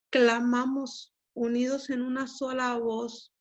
Clamamos 0.10 1.14
unidos 1.34 1.90
en 1.90 2.02
una 2.02 2.28
sola 2.28 2.78
voz, 2.78 3.34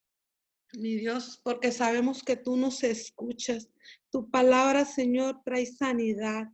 mi 0.75 0.97
Dios, 0.97 1.41
porque 1.43 1.73
sabemos 1.73 2.23
que 2.23 2.37
tú 2.37 2.57
nos 2.57 2.83
escuchas. 2.83 3.71
Tu 4.11 4.31
palabra, 4.31 4.85
Señor, 4.85 5.43
trae 5.45 5.67
sanidad, 5.67 6.49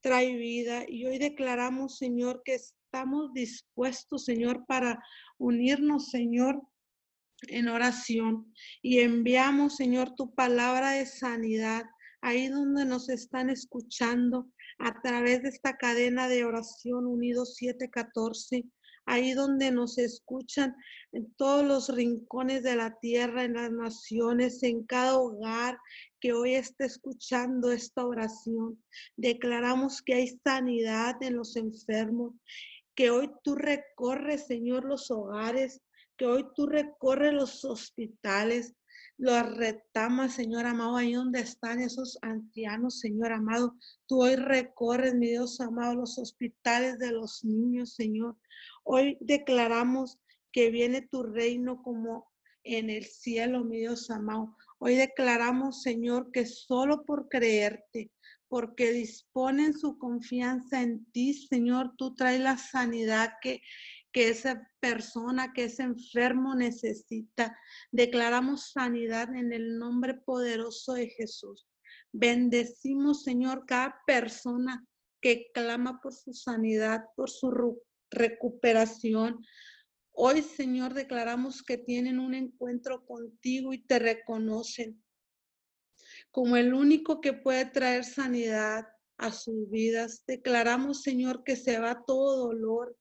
trae 0.00 0.34
vida. 0.36 0.84
Y 0.88 1.04
hoy 1.04 1.18
declaramos, 1.18 1.98
Señor, 1.98 2.42
que 2.44 2.54
estamos 2.54 3.32
dispuestos, 3.34 4.24
Señor, 4.24 4.64
para 4.66 5.02
unirnos, 5.38 6.10
Señor, 6.10 6.62
en 7.48 7.68
oración. 7.68 8.52
Y 8.80 9.00
enviamos, 9.00 9.76
Señor, 9.76 10.14
tu 10.14 10.34
palabra 10.34 10.92
de 10.92 11.06
sanidad 11.06 11.84
ahí 12.22 12.48
donde 12.48 12.84
nos 12.84 13.08
están 13.08 13.50
escuchando 13.50 14.48
a 14.78 15.00
través 15.02 15.42
de 15.42 15.48
esta 15.50 15.76
cadena 15.76 16.28
de 16.28 16.44
oración 16.44 17.06
Unidos 17.06 17.56
714, 17.56 18.64
ahí 19.06 19.32
donde 19.32 19.70
nos 19.70 19.98
escuchan 19.98 20.74
en 21.12 21.32
todos 21.34 21.64
los 21.64 21.88
rincones 21.94 22.62
de 22.62 22.76
la 22.76 22.98
tierra, 23.00 23.44
en 23.44 23.54
las 23.54 23.70
naciones, 23.70 24.62
en 24.62 24.84
cada 24.84 25.18
hogar 25.18 25.78
que 26.20 26.32
hoy 26.32 26.54
está 26.54 26.84
escuchando 26.84 27.72
esta 27.72 28.06
oración. 28.06 28.82
Declaramos 29.16 30.02
que 30.02 30.14
hay 30.14 30.28
sanidad 30.44 31.22
en 31.22 31.36
los 31.36 31.56
enfermos, 31.56 32.34
que 32.94 33.10
hoy 33.10 33.30
tú 33.42 33.54
recorres, 33.54 34.46
Señor, 34.46 34.84
los 34.84 35.10
hogares, 35.10 35.80
que 36.16 36.26
hoy 36.26 36.46
tú 36.54 36.66
recorres 36.66 37.32
los 37.32 37.64
hospitales, 37.64 38.74
los 39.18 39.56
retamas, 39.56 40.34
Señor 40.34 40.66
amado, 40.66 40.96
ahí 40.96 41.12
donde 41.12 41.40
están 41.40 41.80
esos 41.80 42.18
ancianos, 42.22 43.00
Señor 43.00 43.32
amado. 43.32 43.76
Tú 44.06 44.22
hoy 44.22 44.36
recorres, 44.36 45.14
mi 45.14 45.28
Dios 45.28 45.60
amado, 45.60 45.94
los 45.94 46.18
hospitales 46.18 46.98
de 46.98 47.12
los 47.12 47.44
niños, 47.44 47.94
Señor. 47.94 48.36
Hoy 48.84 49.16
declaramos 49.20 50.18
que 50.50 50.70
viene 50.70 51.02
tu 51.02 51.22
reino 51.22 51.82
como 51.82 52.30
en 52.64 52.90
el 52.90 53.04
cielo, 53.04 53.64
mi 53.64 53.78
Dios 53.78 54.10
amado. 54.10 54.56
Hoy 54.78 54.96
declaramos, 54.96 55.82
Señor, 55.82 56.30
que 56.32 56.46
solo 56.46 57.04
por 57.04 57.28
creerte, 57.28 58.10
porque 58.48 58.92
disponen 58.92 59.72
su 59.72 59.98
confianza 59.98 60.82
en 60.82 61.04
ti, 61.12 61.32
Señor, 61.32 61.94
tú 61.96 62.14
traes 62.14 62.40
la 62.40 62.58
sanidad 62.58 63.34
que 63.40 63.62
que 64.12 64.28
esa 64.28 64.70
persona, 64.80 65.52
que 65.52 65.64
ese 65.64 65.82
enfermo 65.82 66.54
necesita. 66.54 67.56
Declaramos 67.90 68.70
sanidad 68.70 69.34
en 69.34 69.52
el 69.52 69.78
nombre 69.78 70.14
poderoso 70.14 70.94
de 70.94 71.08
Jesús. 71.08 71.66
Bendecimos, 72.12 73.22
Señor, 73.22 73.64
cada 73.66 74.00
persona 74.06 74.86
que 75.20 75.50
clama 75.54 76.00
por 76.00 76.12
su 76.12 76.34
sanidad, 76.34 77.04
por 77.16 77.30
su 77.30 77.80
recuperación. 78.10 79.44
Hoy, 80.10 80.42
Señor, 80.42 80.92
declaramos 80.92 81.62
que 81.62 81.78
tienen 81.78 82.18
un 82.18 82.34
encuentro 82.34 83.06
contigo 83.06 83.72
y 83.72 83.78
te 83.78 83.98
reconocen 83.98 85.02
como 86.30 86.56
el 86.56 86.74
único 86.74 87.20
que 87.20 87.32
puede 87.32 87.66
traer 87.66 88.04
sanidad 88.04 88.86
a 89.18 89.32
sus 89.32 89.70
vidas. 89.70 90.24
Declaramos, 90.26 91.02
Señor, 91.02 91.44
que 91.44 91.56
se 91.56 91.78
va 91.78 92.04
todo 92.04 92.48
dolor, 92.48 92.96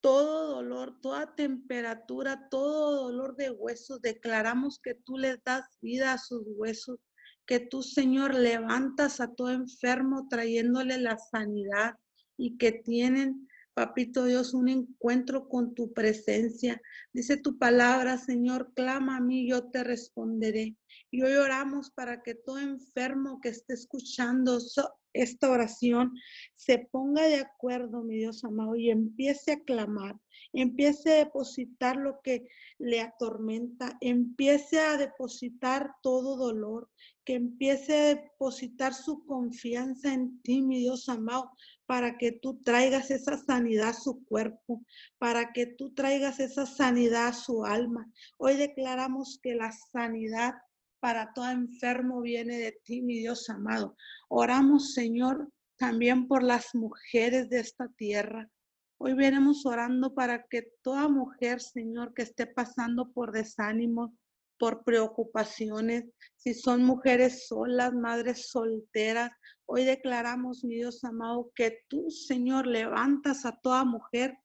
todo 0.00 0.56
dolor, 0.56 1.00
toda 1.00 1.34
temperatura, 1.34 2.48
todo 2.50 3.04
dolor 3.04 3.36
de 3.36 3.50
huesos. 3.50 4.00
Declaramos 4.00 4.78
que 4.78 4.94
tú 4.94 5.18
les 5.18 5.42
das 5.44 5.64
vida 5.80 6.12
a 6.12 6.18
sus 6.18 6.42
huesos, 6.46 6.98
que 7.46 7.60
tú, 7.60 7.82
Señor, 7.82 8.34
levantas 8.34 9.20
a 9.20 9.34
todo 9.34 9.50
enfermo 9.50 10.28
trayéndole 10.28 10.98
la 10.98 11.18
sanidad 11.18 11.94
y 12.36 12.56
que 12.58 12.72
tienen, 12.72 13.48
papito 13.74 14.24
Dios, 14.24 14.54
un 14.54 14.68
encuentro 14.68 15.48
con 15.48 15.74
tu 15.74 15.92
presencia. 15.92 16.80
Dice 17.12 17.36
tu 17.36 17.58
palabra, 17.58 18.18
Señor, 18.18 18.72
clama 18.74 19.16
a 19.16 19.20
mí, 19.20 19.48
yo 19.48 19.70
te 19.70 19.82
responderé. 19.82 20.76
Y 21.10 21.22
hoy 21.22 21.34
oramos 21.34 21.90
para 21.90 22.22
que 22.22 22.34
todo 22.34 22.58
enfermo 22.58 23.40
que 23.40 23.48
esté 23.48 23.74
escuchando 23.74 24.58
esta 25.12 25.50
oración 25.50 26.12
se 26.56 26.78
ponga 26.78 27.22
de 27.22 27.36
acuerdo, 27.36 28.02
mi 28.02 28.16
Dios 28.18 28.44
amado, 28.44 28.76
y 28.76 28.90
empiece 28.90 29.52
a 29.52 29.60
clamar 29.60 30.16
empiece 30.52 31.12
a 31.12 31.24
depositar 31.24 31.96
lo 31.96 32.20
que 32.22 32.46
le 32.78 33.00
atormenta, 33.00 33.96
empiece 34.00 34.80
a 34.80 34.96
depositar 34.96 35.90
todo 36.02 36.36
dolor, 36.36 36.88
que 37.24 37.34
empiece 37.34 37.96
a 37.96 38.14
depositar 38.14 38.94
su 38.94 39.24
confianza 39.26 40.12
en 40.12 40.40
ti, 40.42 40.62
mi 40.62 40.80
Dios 40.80 41.08
amado, 41.08 41.50
para 41.86 42.16
que 42.18 42.32
tú 42.32 42.62
traigas 42.62 43.10
esa 43.10 43.36
sanidad 43.36 43.90
a 43.90 43.94
su 43.94 44.24
cuerpo, 44.24 44.82
para 45.18 45.52
que 45.52 45.66
tú 45.66 45.92
traigas 45.94 46.40
esa 46.40 46.66
sanidad 46.66 47.28
a 47.28 47.32
su 47.32 47.64
alma. 47.64 48.10
Hoy 48.36 48.56
declaramos 48.56 49.38
que 49.42 49.54
la 49.54 49.72
sanidad 49.72 50.54
para 51.00 51.32
todo 51.32 51.50
enfermo 51.50 52.20
viene 52.20 52.58
de 52.58 52.72
ti, 52.84 53.02
mi 53.02 53.18
Dios 53.18 53.48
amado. 53.50 53.96
Oramos, 54.28 54.94
Señor, 54.94 55.50
también 55.76 56.26
por 56.26 56.42
las 56.42 56.74
mujeres 56.74 57.48
de 57.50 57.60
esta 57.60 57.88
tierra. 57.96 58.48
Hoy 58.98 59.14
venimos 59.14 59.64
orando 59.64 60.14
para 60.14 60.44
que 60.48 60.72
toda 60.82 61.08
mujer, 61.08 61.60
Señor, 61.60 62.14
que 62.14 62.22
esté 62.22 62.46
pasando 62.46 63.12
por 63.12 63.32
desánimo, 63.32 64.16
por 64.58 64.82
preocupaciones, 64.82 66.04
si 66.36 66.52
son 66.52 66.82
mujeres 66.84 67.46
solas, 67.46 67.94
madres 67.94 68.48
solteras, 68.50 69.30
hoy 69.66 69.84
declaramos, 69.84 70.64
mi 70.64 70.76
Dios 70.76 71.04
amado, 71.04 71.52
que 71.54 71.84
tú, 71.88 72.10
Señor, 72.10 72.66
levantas 72.66 73.46
a 73.46 73.56
toda 73.62 73.84
mujer 73.84 74.36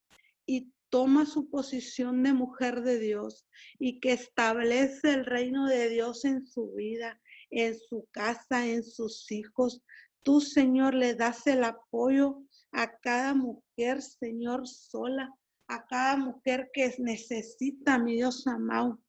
y 0.45 0.71
toma 0.93 1.25
su 1.25 1.49
posición 1.49 2.21
de 2.21 2.34
mujer 2.34 2.84
de 2.84 2.99
Dios 2.99 3.47
y 3.79 3.99
que 3.99 4.13
establece 4.13 5.12
el 5.12 5.25
reino 5.25 5.67
de 5.67 5.89
Dios 5.89 6.23
en 6.23 6.45
su 6.45 6.71
vida, 6.73 7.19
en 7.49 7.75
su 7.79 8.08
casa, 8.12 8.67
en 8.67 8.84
sus 8.84 9.32
hijos. 9.32 9.82
Tú, 10.21 10.39
Señor, 10.39 10.93
le 10.93 11.15
das 11.15 11.47
el 11.47 11.63
apoyo 11.63 12.43
a 12.71 12.95
cada 12.99 13.34
mujer, 13.34 14.03
Señor, 14.03 14.67
sola, 14.67 15.34
a 15.67 15.84
cada 15.88 16.15
mujer 16.15 16.69
que 16.71 16.93
necesita, 16.99 17.97
mi 17.97 18.13
Dios 18.13 18.45
amado, 18.45 19.01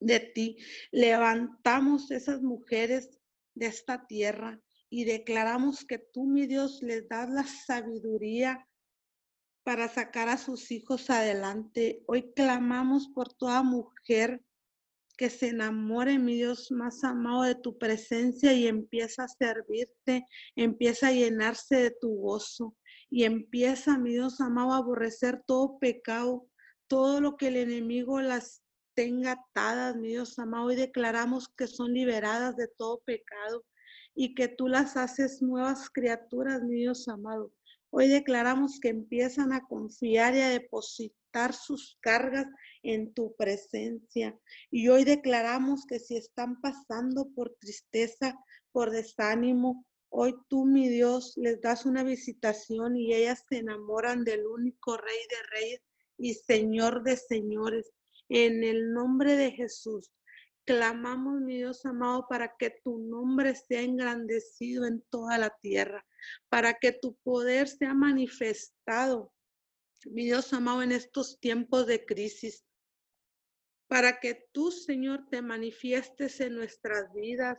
de 0.00 0.20
ti. 0.20 0.58
Levantamos 0.92 2.10
esas 2.10 2.42
mujeres 2.42 3.08
de 3.54 3.68
esta 3.68 4.06
tierra 4.06 4.60
y 4.90 5.06
declaramos 5.06 5.82
que 5.86 5.96
tú, 5.96 6.26
mi 6.26 6.46
Dios, 6.46 6.82
les 6.82 7.08
das 7.08 7.30
la 7.30 7.46
sabiduría 7.46 8.66
para 9.70 9.86
sacar 9.86 10.28
a 10.28 10.36
sus 10.36 10.72
hijos 10.72 11.10
adelante. 11.10 12.02
Hoy 12.08 12.32
clamamos 12.34 13.06
por 13.06 13.32
toda 13.32 13.62
mujer 13.62 14.42
que 15.16 15.30
se 15.30 15.50
enamore, 15.50 16.18
mi 16.18 16.34
Dios 16.34 16.72
más 16.72 17.04
amado, 17.04 17.44
de 17.44 17.54
tu 17.54 17.78
presencia 17.78 18.52
y 18.52 18.66
empieza 18.66 19.22
a 19.22 19.28
servirte, 19.28 20.26
empieza 20.56 21.06
a 21.06 21.12
llenarse 21.12 21.76
de 21.76 21.90
tu 21.92 22.16
gozo 22.16 22.76
y 23.10 23.22
empieza, 23.22 23.96
mi 23.96 24.10
Dios 24.10 24.40
amado, 24.40 24.72
a 24.72 24.78
aborrecer 24.78 25.40
todo 25.46 25.78
pecado, 25.78 26.48
todo 26.88 27.20
lo 27.20 27.36
que 27.36 27.46
el 27.46 27.56
enemigo 27.56 28.20
las 28.20 28.64
tenga 28.94 29.34
atadas, 29.34 29.94
mi 29.94 30.08
Dios 30.08 30.36
amado, 30.40 30.72
y 30.72 30.74
declaramos 30.74 31.46
que 31.46 31.68
son 31.68 31.92
liberadas 31.92 32.56
de 32.56 32.66
todo 32.66 33.02
pecado 33.06 33.64
y 34.16 34.34
que 34.34 34.48
tú 34.48 34.66
las 34.66 34.96
haces 34.96 35.40
nuevas 35.40 35.88
criaturas, 35.90 36.60
mi 36.60 36.74
Dios 36.74 37.06
amado. 37.06 37.52
Hoy 37.92 38.08
declaramos 38.08 38.78
que 38.80 38.88
empiezan 38.88 39.52
a 39.52 39.66
confiar 39.66 40.36
y 40.36 40.40
a 40.40 40.48
depositar 40.48 41.52
sus 41.52 41.98
cargas 42.00 42.46
en 42.82 43.12
tu 43.12 43.34
presencia. 43.36 44.38
Y 44.70 44.88
hoy 44.88 45.04
declaramos 45.04 45.86
que 45.86 45.98
si 45.98 46.16
están 46.16 46.60
pasando 46.60 47.28
por 47.34 47.56
tristeza, 47.60 48.38
por 48.70 48.90
desánimo, 48.90 49.84
hoy 50.08 50.34
tú, 50.48 50.66
mi 50.66 50.88
Dios, 50.88 51.34
les 51.36 51.60
das 51.60 51.84
una 51.84 52.04
visitación 52.04 52.96
y 52.96 53.12
ellas 53.12 53.44
se 53.48 53.58
enamoran 53.58 54.22
del 54.24 54.46
único 54.46 54.96
Rey 54.96 55.18
de 55.28 55.58
Reyes 55.58 55.80
y 56.16 56.34
Señor 56.34 57.02
de 57.02 57.16
Señores. 57.16 57.90
En 58.28 58.62
el 58.62 58.92
nombre 58.92 59.34
de 59.34 59.50
Jesús, 59.50 60.12
clamamos, 60.70 61.40
mi 61.40 61.56
Dios 61.56 61.84
amado, 61.84 62.26
para 62.28 62.54
que 62.56 62.70
tu 62.84 62.98
nombre 62.98 63.54
sea 63.54 63.82
engrandecido 63.82 64.86
en 64.86 65.02
toda 65.10 65.36
la 65.38 65.50
tierra 65.60 66.04
para 66.48 66.74
que 66.74 66.92
tu 66.92 67.16
poder 67.22 67.68
sea 67.68 67.94
manifestado, 67.94 69.32
mi 70.06 70.24
Dios 70.24 70.52
amado, 70.52 70.82
en 70.82 70.92
estos 70.92 71.38
tiempos 71.40 71.86
de 71.86 72.04
crisis, 72.04 72.64
para 73.88 74.20
que 74.20 74.46
tú, 74.52 74.70
Señor, 74.70 75.26
te 75.30 75.42
manifiestes 75.42 76.40
en 76.40 76.54
nuestras 76.54 77.12
vidas, 77.12 77.58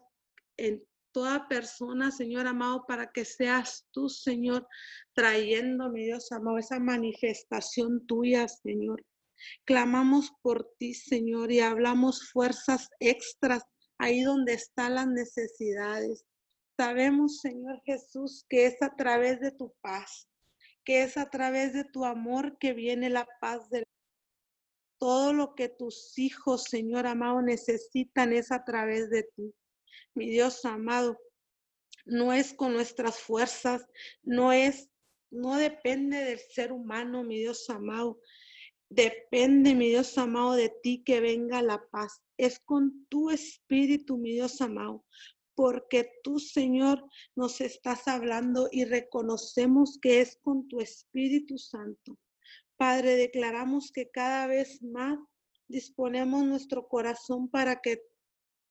en 0.57 0.83
toda 1.11 1.47
persona, 1.47 2.09
Señor 2.09 2.47
amado, 2.47 2.85
para 2.87 3.11
que 3.11 3.25
seas 3.25 3.87
tú, 3.91 4.07
Señor, 4.09 4.67
trayendo, 5.13 5.89
mi 5.91 6.05
Dios 6.05 6.31
amado, 6.31 6.57
esa 6.57 6.79
manifestación 6.79 8.05
tuya, 8.07 8.47
Señor. 8.47 9.03
Clamamos 9.65 10.31
por 10.41 10.73
ti, 10.77 10.93
Señor, 10.93 11.51
y 11.51 11.59
hablamos 11.59 12.29
fuerzas 12.31 12.89
extras 12.99 13.63
ahí 13.97 14.21
donde 14.21 14.53
están 14.53 14.95
las 14.95 15.07
necesidades. 15.07 16.25
Sabemos, 16.77 17.39
Señor 17.39 17.81
Jesús, 17.85 18.45
que 18.49 18.65
es 18.65 18.81
a 18.81 18.95
través 18.95 19.39
de 19.39 19.51
tu 19.51 19.73
paz, 19.81 20.27
que 20.83 21.03
es 21.03 21.17
a 21.17 21.29
través 21.29 21.73
de 21.73 21.83
tu 21.83 22.05
amor 22.05 22.57
que 22.57 22.73
viene 22.73 23.09
la 23.09 23.27
paz 23.39 23.69
de 23.69 23.83
todo 25.01 25.33
lo 25.33 25.55
que 25.55 25.67
tus 25.67 26.17
hijos, 26.19 26.65
Señor 26.65 27.07
amado, 27.07 27.41
necesitan 27.41 28.33
es 28.33 28.51
a 28.51 28.63
través 28.63 29.09
de 29.09 29.23
ti. 29.35 29.53
Mi 30.13 30.29
Dios 30.29 30.63
amado, 30.63 31.19
no 32.05 32.33
es 32.33 32.53
con 32.53 32.73
nuestras 32.73 33.19
fuerzas, 33.19 33.83
no 34.21 34.53
es, 34.53 34.89
no 35.31 35.57
depende 35.57 36.17
del 36.23 36.39
ser 36.39 36.71
humano, 36.71 37.23
mi 37.23 37.39
Dios 37.39 37.69
amado. 37.69 38.19
Depende, 38.91 39.73
mi 39.73 39.87
Dios 39.87 40.17
amado, 40.17 40.53
de 40.53 40.69
ti 40.83 41.01
que 41.03 41.21
venga 41.21 41.61
la 41.61 41.81
paz. 41.91 42.21
Es 42.37 42.59
con 42.59 43.05
tu 43.07 43.29
espíritu, 43.29 44.17
mi 44.17 44.33
Dios 44.33 44.59
amado 44.61 45.05
porque 45.55 46.09
tú, 46.23 46.39
Señor, 46.39 47.07
nos 47.35 47.61
estás 47.61 48.07
hablando 48.07 48.67
y 48.71 48.85
reconocemos 48.85 49.99
que 50.01 50.21
es 50.21 50.39
con 50.41 50.67
tu 50.67 50.79
Espíritu 50.79 51.59
Santo. 51.59 52.17
Padre, 52.77 53.15
declaramos 53.15 53.91
que 53.91 54.09
cada 54.09 54.47
vez 54.47 54.81
más 54.81 55.19
disponemos 55.67 56.45
nuestro 56.45 56.87
corazón 56.87 57.47
para 57.47 57.79
que 57.79 58.01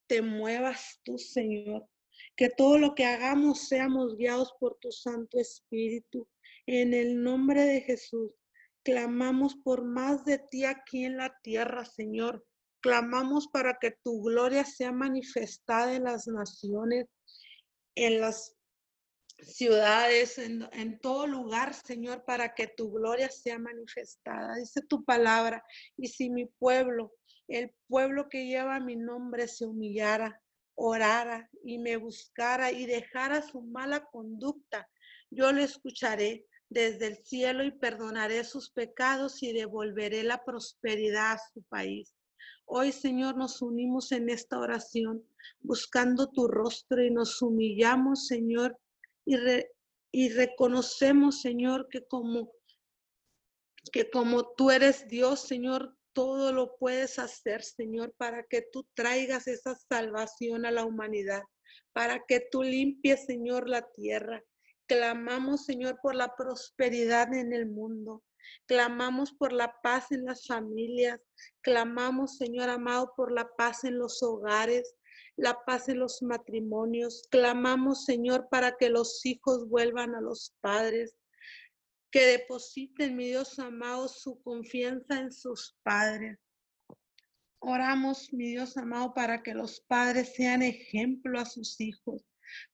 te 0.09 0.21
muevas 0.21 1.01
tú, 1.05 1.17
Señor. 1.17 1.87
Que 2.35 2.49
todo 2.49 2.77
lo 2.77 2.97
que 2.97 3.05
hagamos 3.05 3.69
seamos 3.69 4.17
guiados 4.17 4.53
por 4.59 4.77
tu 4.81 4.91
Santo 4.91 5.39
Espíritu. 5.39 6.27
En 6.67 6.93
el 6.93 7.23
nombre 7.23 7.63
de 7.63 7.83
Jesús, 7.83 8.35
clamamos 8.83 9.57
por 9.57 9.85
más 9.85 10.25
de 10.25 10.39
ti 10.39 10.65
aquí 10.65 11.05
en 11.05 11.17
la 11.17 11.39
tierra, 11.43 11.85
Señor. 11.85 12.45
Clamamos 12.81 13.49
para 13.49 13.79
que 13.79 13.93
tu 14.03 14.23
gloria 14.23 14.65
sea 14.65 14.93
manifestada 14.93 15.95
en 15.95 16.05
las 16.05 16.27
naciones, 16.27 17.07
en 17.95 18.21
las 18.21 18.57
ciudades, 19.43 20.39
en, 20.39 20.99
todo 21.01 21.27
lugar, 21.27 21.75
Señor, 21.75 22.25
para 22.25 22.55
que 22.55 22.69
tu 22.69 22.91
gloria 22.91 23.31
sea 23.31 23.59
manifestada. 23.59 24.57
Dice 24.57 24.83
tu 24.83 25.05
palabra, 25.05 25.65
y 25.97 26.09
si 26.09 26.31
mi 26.31 26.47
pueblo, 26.47 27.13
el 27.49 27.75
pueblo 27.89 28.29
que 28.29 28.47
lleva 28.47 28.81
mi 28.81 28.97
nombre, 28.97 29.49
se 29.49 29.67
humillara, 29.67 30.41
orara 30.75 31.51
y 31.65 31.79
me 31.79 31.97
buscara 31.97 32.73
y 32.73 32.87
dejara 32.87 33.43
su 33.43 33.61
mala 33.63 34.05
conducta, 34.07 34.89
yo 35.31 35.53
le 35.53 35.65
escucharé 35.65 36.47
desde 36.71 37.09
el 37.09 37.17
cielo 37.25 37.65
y 37.65 37.73
perdonaré 37.73 38.45
sus 38.45 38.71
pecados 38.71 39.43
y 39.43 39.53
devolveré 39.53 40.23
la 40.23 40.45
prosperidad 40.45 41.33
a 41.33 41.41
su 41.53 41.63
país. 41.65 42.15
Hoy, 42.65 42.93
Señor, 42.93 43.37
nos 43.37 43.61
unimos 43.61 44.13
en 44.13 44.31
esta 44.31 44.59
oración 44.59 45.27
buscando 45.61 46.31
tu 46.31 46.47
rostro 46.47 47.05
y 47.05 47.11
nos 47.11 47.43
humillamos, 47.43 48.29
Señor, 48.29 48.79
y, 49.27 49.37
y 50.13 50.29
reconocemos, 50.29 51.41
Señor, 51.41 51.89
que 51.91 52.07
como, 52.07 52.53
que 53.93 54.09
como 54.09 54.55
tú 54.55 54.71
eres 54.71 55.09
Dios, 55.09 55.41
Señor, 55.41 55.97
todo 56.13 56.53
lo 56.53 56.77
puedes 56.77 57.19
hacer, 57.19 57.65
Señor, 57.65 58.15
para 58.17 58.45
que 58.45 58.63
tú 58.63 58.87
traigas 58.95 59.49
esa 59.49 59.75
salvación 59.75 60.65
a 60.67 60.71
la 60.71 60.85
humanidad, 60.85 61.43
para 61.93 62.25
que 62.27 62.47
tú 62.53 62.63
limpies, 62.63 63.27
Señor, 63.27 63.69
la 63.69 63.91
tierra. 63.91 64.45
Clamamos, 64.91 65.67
Señor, 65.67 66.01
por 66.03 66.17
la 66.17 66.35
prosperidad 66.35 67.33
en 67.33 67.53
el 67.53 67.67
mundo. 67.67 68.25
Clamamos 68.67 69.33
por 69.33 69.53
la 69.53 69.81
paz 69.85 70.11
en 70.11 70.25
las 70.25 70.49
familias. 70.49 71.21
Clamamos, 71.61 72.39
Señor 72.39 72.69
amado, 72.71 73.13
por 73.17 73.31
la 73.31 73.49
paz 73.57 73.85
en 73.85 74.01
los 74.01 74.21
hogares, 74.21 74.97
la 75.37 75.65
paz 75.65 75.89
en 75.89 76.01
los 76.01 76.21
matrimonios. 76.23 77.23
Clamamos, 77.31 78.05
Señor, 78.05 78.49
para 78.51 78.77
que 78.77 78.91
los 78.91 79.25
hijos 79.25 79.69
vuelvan 79.69 80.17
a 80.17 80.21
los 80.21 80.57
padres, 80.61 81.15
que 82.11 82.27
depositen, 82.27 83.15
mi 83.15 83.27
Dios 83.29 83.61
amado, 83.61 84.09
su 84.09 84.43
confianza 84.43 85.21
en 85.21 85.31
sus 85.31 85.79
padres. 85.85 86.41
Oramos, 87.61 88.33
mi 88.33 88.49
Dios 88.49 88.77
amado, 88.77 89.15
para 89.15 89.45
que 89.45 89.55
los 89.55 89.83
padres 89.83 90.35
sean 90.35 90.63
ejemplo 90.63 91.39
a 91.39 91.45
sus 91.45 91.81
hijos. 91.81 92.25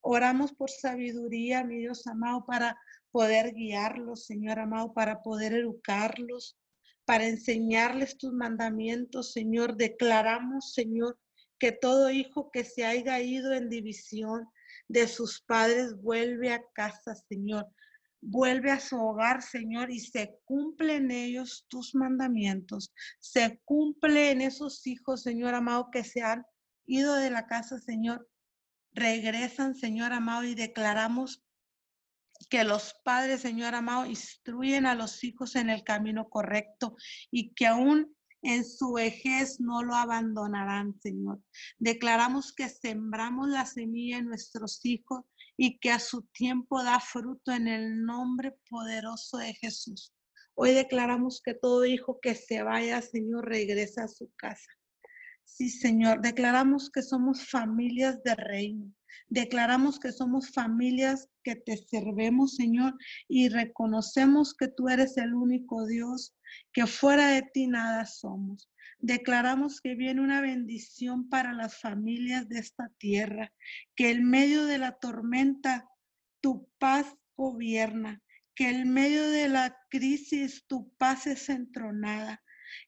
Oramos 0.00 0.52
por 0.52 0.70
sabiduría, 0.70 1.64
mi 1.64 1.78
Dios 1.78 2.06
amado, 2.06 2.44
para 2.46 2.78
poder 3.10 3.54
guiarlos, 3.54 4.26
Señor 4.26 4.58
amado, 4.58 4.92
para 4.92 5.22
poder 5.22 5.54
educarlos, 5.54 6.58
para 7.04 7.26
enseñarles 7.26 8.18
tus 8.18 8.32
mandamientos, 8.32 9.32
Señor. 9.32 9.76
Declaramos, 9.76 10.72
Señor, 10.74 11.18
que 11.58 11.72
todo 11.72 12.10
hijo 12.10 12.50
que 12.50 12.64
se 12.64 12.84
haya 12.84 13.20
ido 13.20 13.52
en 13.52 13.70
división 13.70 14.48
de 14.88 15.08
sus 15.08 15.40
padres 15.42 15.96
vuelve 16.00 16.52
a 16.52 16.62
casa, 16.74 17.14
Señor. 17.28 17.66
Vuelve 18.20 18.70
a 18.70 18.80
su 18.80 18.96
hogar, 18.96 19.42
Señor, 19.42 19.90
y 19.90 20.00
se 20.00 20.38
cumplen 20.44 21.10
ellos 21.10 21.66
tus 21.68 21.94
mandamientos. 21.94 22.92
Se 23.20 23.60
cumple 23.64 24.30
en 24.30 24.40
esos 24.40 24.86
hijos, 24.86 25.22
Señor 25.22 25.54
amado, 25.54 25.90
que 25.92 26.02
se 26.02 26.22
han 26.22 26.44
ido 26.86 27.14
de 27.14 27.30
la 27.30 27.46
casa, 27.46 27.78
Señor. 27.78 28.28
Regresan, 28.96 29.74
Señor 29.74 30.14
amado, 30.14 30.44
y 30.44 30.54
declaramos 30.54 31.44
que 32.48 32.64
los 32.64 32.94
padres, 33.04 33.42
Señor 33.42 33.74
amado, 33.74 34.06
instruyen 34.06 34.86
a 34.86 34.94
los 34.94 35.22
hijos 35.22 35.54
en 35.54 35.68
el 35.68 35.84
camino 35.84 36.30
correcto 36.30 36.96
y 37.30 37.52
que 37.52 37.66
aún 37.66 38.16
en 38.40 38.64
su 38.64 38.94
vejez 38.94 39.60
no 39.60 39.82
lo 39.82 39.94
abandonarán, 39.94 40.98
Señor. 41.00 41.42
Declaramos 41.78 42.54
que 42.54 42.70
sembramos 42.70 43.50
la 43.50 43.66
semilla 43.66 44.16
en 44.16 44.28
nuestros 44.28 44.82
hijos 44.86 45.24
y 45.58 45.78
que 45.78 45.90
a 45.90 45.98
su 45.98 46.22
tiempo 46.32 46.82
da 46.82 46.98
fruto 46.98 47.52
en 47.52 47.68
el 47.68 48.02
nombre 48.02 48.56
poderoso 48.70 49.36
de 49.36 49.52
Jesús. 49.54 50.14
Hoy 50.54 50.72
declaramos 50.72 51.42
que 51.44 51.52
todo 51.52 51.84
hijo 51.84 52.18
que 52.22 52.34
se 52.34 52.62
vaya, 52.62 53.02
Señor, 53.02 53.46
regresa 53.46 54.04
a 54.04 54.08
su 54.08 54.32
casa. 54.36 54.70
Sí, 55.46 55.70
Señor, 55.70 56.20
declaramos 56.20 56.90
que 56.90 57.02
somos 57.02 57.48
familias 57.48 58.22
de 58.24 58.34
reino. 58.34 58.92
Declaramos 59.28 59.98
que 59.98 60.12
somos 60.12 60.50
familias 60.50 61.28
que 61.44 61.54
te 61.54 61.76
servemos, 61.76 62.56
Señor, 62.56 62.94
y 63.28 63.48
reconocemos 63.48 64.54
que 64.54 64.68
tú 64.68 64.88
eres 64.88 65.16
el 65.16 65.34
único 65.34 65.86
Dios, 65.86 66.34
que 66.72 66.86
fuera 66.86 67.28
de 67.28 67.42
ti 67.42 67.68
nada 67.68 68.04
somos. 68.06 68.68
Declaramos 68.98 69.80
que 69.80 69.94
viene 69.94 70.20
una 70.20 70.40
bendición 70.40 71.28
para 71.28 71.52
las 71.52 71.80
familias 71.80 72.48
de 72.48 72.58
esta 72.58 72.90
tierra, 72.98 73.52
que 73.94 74.10
en 74.10 74.28
medio 74.28 74.66
de 74.66 74.78
la 74.78 74.98
tormenta 74.98 75.88
tu 76.40 76.68
paz 76.78 77.06
gobierna, 77.36 78.20
que 78.54 78.68
en 78.70 78.92
medio 78.92 79.30
de 79.30 79.48
la 79.48 79.78
crisis 79.90 80.66
tu 80.66 80.92
paz 80.96 81.26
es 81.28 81.48
entronada, 81.48 82.42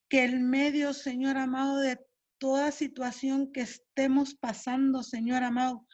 que 0.09 0.25
en 0.25 0.49
medio, 0.49 0.92
Señor 0.92 1.37
amado, 1.37 1.79
de 1.79 1.99
toda 2.38 2.70
situación 2.72 3.53
que 3.53 3.62
estemos 3.62 4.35
pasando, 4.35 5.03
Señor 5.03 5.42
amado, 5.42 5.87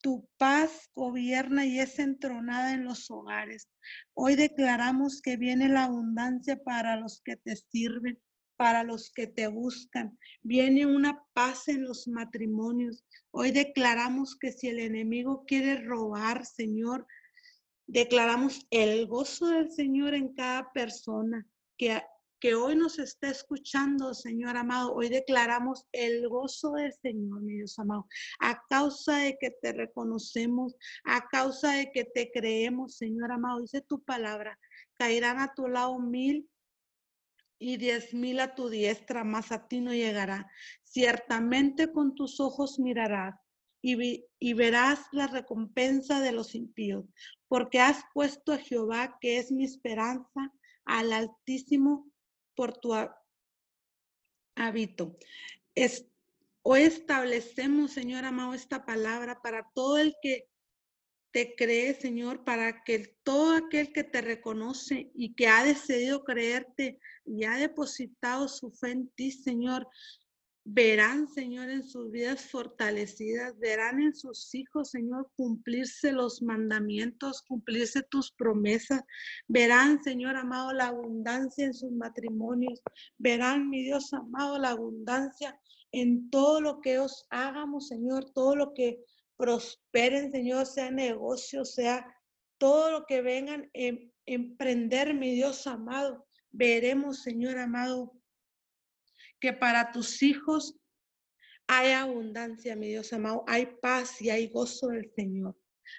tu 0.00 0.28
paz 0.36 0.90
gobierna 0.94 1.66
y 1.66 1.80
es 1.80 1.98
entronada 1.98 2.72
en 2.72 2.84
los 2.84 3.10
hogares. 3.10 3.68
Hoy 4.14 4.36
declaramos 4.36 5.20
que 5.20 5.36
viene 5.36 5.68
la 5.68 5.84
abundancia 5.84 6.56
para 6.62 6.96
los 6.96 7.20
que 7.24 7.36
te 7.36 7.56
sirven, 7.56 8.18
para 8.56 8.84
los 8.84 9.10
que 9.10 9.26
te 9.26 9.48
buscan. 9.48 10.18
Viene 10.42 10.86
una 10.86 11.24
paz 11.32 11.68
en 11.68 11.84
los 11.84 12.06
matrimonios. 12.08 13.04
Hoy 13.30 13.50
declaramos 13.50 14.36
que 14.36 14.52
si 14.52 14.68
el 14.68 14.78
enemigo 14.78 15.44
quiere 15.46 15.82
robar, 15.82 16.46
Señor, 16.46 17.06
declaramos 17.86 18.66
el 18.70 19.06
gozo 19.06 19.48
del 19.48 19.70
Señor 19.70 20.14
en 20.14 20.34
cada 20.34 20.72
persona, 20.72 21.46
que 21.76 22.02
que 22.40 22.54
hoy 22.54 22.76
nos 22.76 22.98
está 22.98 23.30
escuchando, 23.30 24.14
Señor 24.14 24.56
amado. 24.56 24.94
Hoy 24.94 25.08
declaramos 25.08 25.86
el 25.92 26.28
gozo 26.28 26.72
del 26.72 26.92
Señor, 26.92 27.42
mi 27.42 27.54
Dios 27.54 27.78
amado, 27.78 28.06
a 28.40 28.62
causa 28.68 29.18
de 29.18 29.36
que 29.38 29.50
te 29.50 29.72
reconocemos, 29.72 30.76
a 31.04 31.26
causa 31.28 31.72
de 31.72 31.90
que 31.92 32.04
te 32.04 32.30
creemos, 32.30 32.96
Señor 32.96 33.32
amado. 33.32 33.60
Dice 33.60 33.80
tu 33.80 34.02
palabra, 34.02 34.58
caerán 34.94 35.38
a 35.40 35.52
tu 35.54 35.68
lado 35.68 35.98
mil 35.98 36.48
y 37.58 37.76
diez 37.76 38.14
mil 38.14 38.38
a 38.38 38.54
tu 38.54 38.68
diestra, 38.68 39.24
mas 39.24 39.50
a 39.50 39.66
ti 39.66 39.80
no 39.80 39.92
llegará. 39.92 40.48
Ciertamente 40.84 41.92
con 41.92 42.14
tus 42.14 42.38
ojos 42.38 42.78
mirarás 42.78 43.34
y, 43.82 44.24
y, 44.38 44.52
verás 44.54 45.00
la 45.12 45.26
recompensa 45.26 46.20
de 46.20 46.32
los 46.32 46.54
impíos, 46.54 47.04
porque 47.48 47.80
has 47.80 48.04
puesto 48.14 48.52
a 48.52 48.58
Jehová, 48.58 49.18
que 49.20 49.38
es 49.38 49.50
mi 49.50 49.64
esperanza, 49.64 50.52
al 50.84 51.12
Altísimo 51.12 52.10
por 52.58 52.76
tu 52.76 52.92
hábito. 54.56 55.16
hoy 56.62 56.80
establecemos, 56.80 57.92
Señor 57.92 58.24
amado, 58.24 58.52
esta 58.52 58.84
palabra 58.84 59.40
para 59.40 59.70
todo 59.76 59.96
el 59.96 60.16
que 60.20 60.48
te 61.30 61.54
cree, 61.54 61.94
Señor, 61.94 62.42
para 62.42 62.82
que 62.82 63.16
todo 63.22 63.54
aquel 63.54 63.92
que 63.92 64.02
te 64.02 64.22
reconoce 64.22 65.12
y 65.14 65.36
que 65.36 65.46
ha 65.46 65.62
decidido 65.62 66.24
creerte 66.24 66.98
y 67.24 67.44
ha 67.44 67.54
depositado 67.54 68.48
su 68.48 68.72
fe 68.72 68.90
en 68.90 69.08
ti, 69.10 69.30
Señor, 69.30 69.86
verán, 70.70 71.28
Señor, 71.28 71.70
en 71.70 71.82
sus 71.82 72.10
vidas 72.10 72.42
fortalecidas, 72.42 73.58
verán 73.58 74.02
en 74.02 74.14
sus 74.14 74.54
hijos, 74.54 74.90
Señor, 74.90 75.30
cumplirse 75.34 76.12
los 76.12 76.42
mandamientos, 76.42 77.42
cumplirse 77.42 78.02
tus 78.02 78.32
promesas, 78.32 79.02
verán, 79.46 80.02
Señor 80.02 80.36
amado, 80.36 80.74
la 80.74 80.88
abundancia 80.88 81.64
en 81.64 81.72
sus 81.72 81.90
matrimonios, 81.92 82.82
verán, 83.16 83.70
mi 83.70 83.82
Dios 83.82 84.12
amado, 84.12 84.58
la 84.58 84.70
abundancia 84.70 85.58
en 85.90 86.28
todo 86.28 86.60
lo 86.60 86.82
que 86.82 86.98
os 86.98 87.26
hagamos, 87.30 87.88
Señor, 87.88 88.30
todo 88.32 88.54
lo 88.54 88.74
que 88.74 89.02
prosperen, 89.38 90.30
Señor, 90.32 90.66
sea 90.66 90.90
negocio, 90.90 91.64
sea 91.64 92.14
todo 92.58 92.90
lo 92.90 93.06
que 93.06 93.22
vengan 93.22 93.62
a 93.62 93.68
em, 93.72 94.10
emprender, 94.26 95.14
mi 95.14 95.32
Dios 95.32 95.66
amado. 95.66 96.26
Veremos, 96.50 97.22
Señor 97.22 97.56
amado, 97.56 98.17
que 99.40 99.52
para 99.52 99.92
tus 99.92 100.22
hijos 100.22 100.76
hay 101.66 101.92
abundancia, 101.92 102.76
mi 102.76 102.88
Dios 102.88 103.12
amado, 103.12 103.44
hay 103.46 103.66
paz 103.82 104.20
y 104.22 104.30
hay 104.30 104.48
gozo 104.48 104.88
del 104.88 105.10
Señor. 105.14 105.56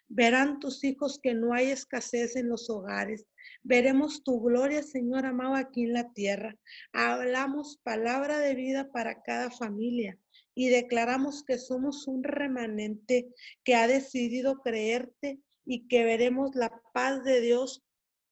Verán 0.07 0.59
tus 0.59 0.83
hijos 0.83 1.19
que 1.21 1.33
no 1.33 1.53
hay 1.53 1.71
escasez 1.71 2.35
en 2.35 2.49
los 2.49 2.69
hogares. 2.69 3.25
Veremos 3.63 4.23
tu 4.23 4.39
gloria, 4.41 4.83
Señor 4.83 5.25
amado, 5.25 5.55
aquí 5.55 5.83
en 5.83 5.93
la 5.93 6.11
tierra. 6.13 6.55
Hablamos 6.93 7.79
palabra 7.83 8.39
de 8.39 8.55
vida 8.55 8.91
para 8.91 9.21
cada 9.21 9.51
familia 9.51 10.17
y 10.55 10.69
declaramos 10.69 11.43
que 11.43 11.57
somos 11.57 12.07
un 12.07 12.23
remanente 12.23 13.33
que 13.63 13.75
ha 13.75 13.87
decidido 13.87 14.61
creerte 14.61 15.39
y 15.65 15.87
que 15.87 16.03
veremos 16.03 16.55
la 16.55 16.81
paz 16.93 17.23
de 17.23 17.41
Dios 17.41 17.83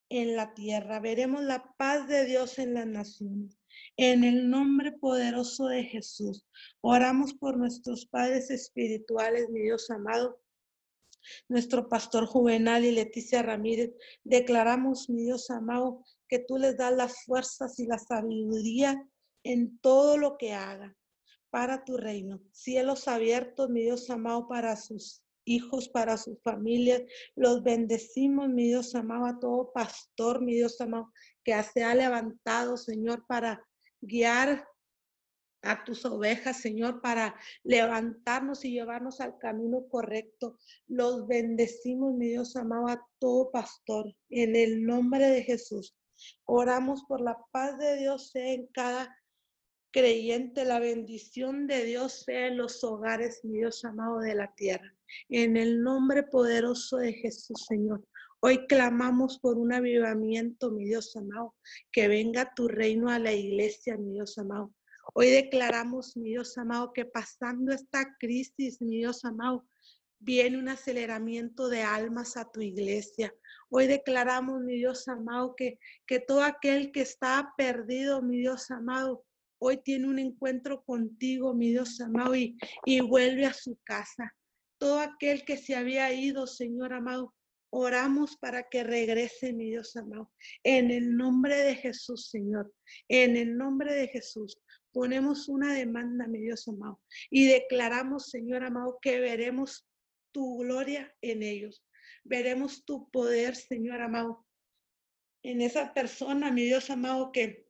en 0.09 0.35
la 0.35 0.53
tierra. 0.53 0.99
Veremos 0.99 1.43
la 1.43 1.73
paz 1.77 2.07
de 2.07 2.25
Dios 2.25 2.59
en 2.59 2.73
las 2.73 2.87
naciones. 2.87 3.56
En 3.97 4.23
el 4.23 4.49
nombre 4.49 4.91
poderoso 4.91 5.67
de 5.67 5.83
Jesús, 5.83 6.45
oramos 6.81 7.33
por 7.33 7.57
nuestros 7.57 8.05
padres 8.05 8.51
espirituales, 8.51 9.49
mi 9.49 9.61
Dios 9.61 9.89
amado, 9.89 10.39
nuestro 11.47 11.89
pastor 11.89 12.25
Juvenal 12.25 12.85
y 12.85 12.91
Leticia 12.91 13.41
Ramírez. 13.41 13.91
Declaramos, 14.23 15.09
mi 15.09 15.23
Dios 15.23 15.49
amado, 15.49 16.03
que 16.27 16.39
tú 16.39 16.57
les 16.57 16.77
das 16.77 16.95
las 16.95 17.23
fuerzas 17.23 17.79
y 17.79 17.87
la 17.87 17.97
sabiduría 17.97 19.03
en 19.43 19.79
todo 19.79 20.17
lo 20.17 20.37
que 20.37 20.53
hagan 20.53 20.95
para 21.49 21.83
tu 21.83 21.97
reino. 21.97 22.41
Cielos 22.51 23.07
abiertos, 23.07 23.69
mi 23.69 23.81
Dios 23.81 24.09
amado, 24.09 24.47
para 24.47 24.75
sus 24.75 25.23
hijos, 25.45 25.89
para 25.89 26.17
sus 26.17 26.39
familias. 26.41 27.01
Los 27.35 27.63
bendecimos, 27.63 28.49
mi 28.49 28.67
Dios 28.67 28.93
amado, 28.95 29.25
a 29.25 29.39
todo 29.39 29.71
pastor, 29.73 30.41
mi 30.41 30.53
Dios 30.55 30.79
amado, 30.81 31.11
que 31.43 31.61
se 31.63 31.83
ha 31.83 31.95
levantado, 31.95 32.77
Señor, 32.77 33.25
para 33.27 33.65
guiar 34.01 34.67
a 35.63 35.83
tus 35.83 36.05
ovejas, 36.05 36.61
Señor, 36.61 37.01
para 37.01 37.35
levantarnos 37.63 38.63
y 38.63 38.71
llevarnos 38.71 39.19
al 39.19 39.37
camino 39.37 39.87
correcto. 39.89 40.57
Los 40.87 41.27
bendecimos, 41.27 42.15
mi 42.15 42.29
Dios 42.29 42.55
amado, 42.55 42.87
a 42.87 43.07
todo 43.19 43.51
pastor, 43.51 44.15
en 44.29 44.55
el 44.55 44.85
nombre 44.85 45.27
de 45.27 45.43
Jesús. 45.43 45.95
Oramos 46.45 47.03
por 47.07 47.21
la 47.21 47.37
paz 47.51 47.77
de 47.77 47.97
Dios 47.97 48.31
sea 48.31 48.53
en 48.53 48.67
cada 48.67 49.15
creyente, 49.91 50.65
la 50.65 50.79
bendición 50.79 51.67
de 51.67 51.83
Dios 51.85 52.23
sea 52.25 52.47
en 52.47 52.57
los 52.57 52.83
hogares, 52.83 53.43
mi 53.43 53.57
Dios 53.59 53.83
amado, 53.85 54.19
de 54.19 54.35
la 54.35 54.53
tierra. 54.55 54.93
En 55.29 55.57
el 55.57 55.81
nombre 55.81 56.23
poderoso 56.23 56.97
de 56.97 57.13
Jesús, 57.13 57.65
Señor. 57.67 58.03
Hoy 58.39 58.67
clamamos 58.67 59.39
por 59.39 59.57
un 59.57 59.73
avivamiento, 59.73 60.69
mi 60.69 60.85
Dios 60.85 61.15
amado, 61.15 61.55
que 61.91 62.07
venga 62.07 62.53
tu 62.53 62.67
reino 62.67 63.09
a 63.09 63.17
la 63.17 63.33
iglesia, 63.33 63.97
mi 63.97 64.13
Dios 64.13 64.37
amado. 64.37 64.75
Hoy 65.15 65.31
declaramos, 65.31 66.15
mi 66.15 66.29
Dios 66.29 66.55
amado, 66.59 66.93
que 66.93 67.05
pasando 67.05 67.73
esta 67.73 68.15
crisis, 68.19 68.79
mi 68.79 68.97
Dios 68.97 69.25
amado, 69.25 69.67
viene 70.19 70.59
un 70.59 70.69
aceleramiento 70.69 71.67
de 71.67 71.81
almas 71.81 72.37
a 72.37 72.51
tu 72.51 72.61
iglesia. 72.61 73.33
Hoy 73.69 73.87
declaramos, 73.87 74.61
mi 74.61 74.75
Dios 74.75 75.07
amado, 75.07 75.55
que, 75.55 75.79
que 76.05 76.19
todo 76.19 76.43
aquel 76.43 76.91
que 76.91 77.01
está 77.01 77.55
perdido, 77.57 78.21
mi 78.21 78.37
Dios 78.37 78.69
amado, 78.69 79.25
hoy 79.59 79.77
tiene 79.77 80.07
un 80.09 80.19
encuentro 80.19 80.83
contigo, 80.83 81.55
mi 81.55 81.71
Dios 81.71 81.99
amado, 82.01 82.35
y, 82.35 82.55
y 82.85 82.99
vuelve 82.99 83.47
a 83.47 83.53
su 83.53 83.79
casa. 83.83 84.35
Todo 84.77 84.99
aquel 84.99 85.43
que 85.43 85.57
se 85.57 85.75
había 85.75 86.13
ido, 86.13 86.45
Señor 86.45 86.93
amado, 86.93 87.33
Oramos 87.69 88.37
para 88.37 88.69
que 88.69 88.83
regrese, 88.83 89.53
mi 89.53 89.69
Dios 89.69 89.95
amado. 89.95 90.31
En 90.63 90.91
el 90.91 91.15
nombre 91.15 91.55
de 91.57 91.75
Jesús, 91.75 92.29
Señor. 92.29 92.73
En 93.07 93.35
el 93.35 93.57
nombre 93.57 93.93
de 93.93 94.07
Jesús. 94.07 94.61
Ponemos 94.91 95.49
una 95.49 95.73
demanda, 95.73 96.27
mi 96.27 96.39
Dios 96.39 96.67
amado. 96.67 97.01
Y 97.29 97.47
declaramos, 97.47 98.29
Señor 98.29 98.63
amado, 98.63 98.97
que 99.01 99.19
veremos 99.19 99.87
tu 100.31 100.59
gloria 100.59 101.13
en 101.21 101.43
ellos. 101.43 101.83
Veremos 102.23 102.85
tu 102.85 103.09
poder, 103.11 103.55
Señor 103.55 104.01
amado. 104.01 104.45
En 105.43 105.61
esa 105.61 105.93
persona, 105.93 106.51
mi 106.51 106.63
Dios 106.63 106.89
amado, 106.89 107.31
que, 107.31 107.67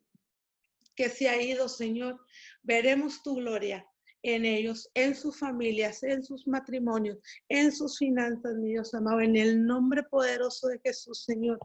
que 0.95 1.09
se 1.09 1.27
ha 1.27 1.41
ido, 1.41 1.69
Señor. 1.69 2.19
Veremos 2.61 3.23
tu 3.23 3.35
gloria 3.35 3.85
en 4.27 4.43
ellos, 4.43 4.89
en 4.93 5.15
sus 5.15 5.39
familias, 5.39 6.03
en 6.03 6.21
sus 6.21 6.45
matrimonios, 6.47 7.17
en 7.47 7.71
sus 7.71 7.97
finanzas, 7.97 8.55
mi 8.55 8.71
Dios 8.71 8.93
amado, 8.93 9.21
en 9.21 9.37
el 9.37 9.65
nombre 9.65 10.03
poderoso 10.03 10.67
de 10.67 10.81
Jesús, 10.83 11.23
Señor, 11.23 11.57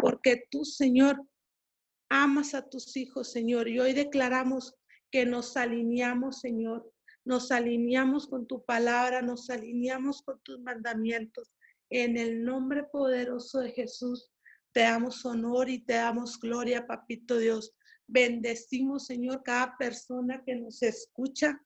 porque 0.00 0.42
tú, 0.50 0.64
Señor, 0.64 1.24
amas 2.08 2.54
a 2.54 2.68
tus 2.68 2.96
hijos, 2.96 3.30
Señor, 3.30 3.68
y 3.68 3.78
hoy 3.78 3.92
declaramos 3.92 4.74
que 5.12 5.26
nos 5.26 5.56
alineamos, 5.56 6.40
Señor, 6.40 6.92
nos 7.24 7.52
alineamos 7.52 8.26
con 8.26 8.48
tu 8.48 8.64
palabra, 8.64 9.22
nos 9.22 9.48
alineamos 9.48 10.22
con 10.22 10.40
tus 10.42 10.58
mandamientos. 10.58 11.52
En 11.88 12.16
el 12.16 12.42
nombre 12.42 12.82
poderoso 12.82 13.60
de 13.60 13.70
Jesús, 13.70 14.32
te 14.72 14.80
damos 14.80 15.24
honor 15.24 15.70
y 15.70 15.78
te 15.84 15.94
damos 15.94 16.38
gloria, 16.40 16.86
papito 16.86 17.38
Dios. 17.38 17.74
Bendecimos, 18.08 19.06
Señor, 19.06 19.42
cada 19.44 19.76
persona 19.78 20.42
que 20.44 20.56
nos 20.56 20.82
escucha 20.82 21.60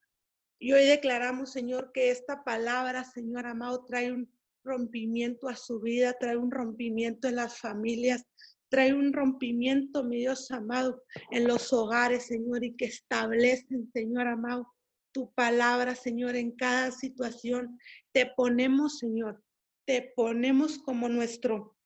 y 0.62 0.72
hoy 0.72 0.86
declaramos, 0.86 1.50
Señor, 1.50 1.90
que 1.92 2.12
esta 2.12 2.44
palabra, 2.44 3.02
Señor 3.02 3.46
amado, 3.46 3.84
trae 3.84 4.12
un 4.12 4.32
rompimiento 4.62 5.48
a 5.48 5.56
su 5.56 5.80
vida, 5.80 6.16
trae 6.20 6.36
un 6.36 6.52
rompimiento 6.52 7.26
en 7.26 7.34
las 7.34 7.58
familias, 7.58 8.24
trae 8.68 8.94
un 8.94 9.12
rompimiento, 9.12 10.04
mi 10.04 10.18
Dios 10.18 10.52
amado, 10.52 11.02
en 11.32 11.48
los 11.48 11.72
hogares, 11.72 12.26
Señor, 12.26 12.62
y 12.62 12.76
que 12.76 12.84
establecen, 12.84 13.90
Señor 13.92 14.28
amado, 14.28 14.72
tu 15.10 15.34
palabra, 15.34 15.96
Señor, 15.96 16.36
en 16.36 16.52
cada 16.52 16.92
situación. 16.92 17.76
Te 18.12 18.26
ponemos, 18.26 19.00
Señor, 19.00 19.42
te 19.84 20.12
ponemos 20.14 20.78
como 20.78 21.08
nuestro 21.08 21.76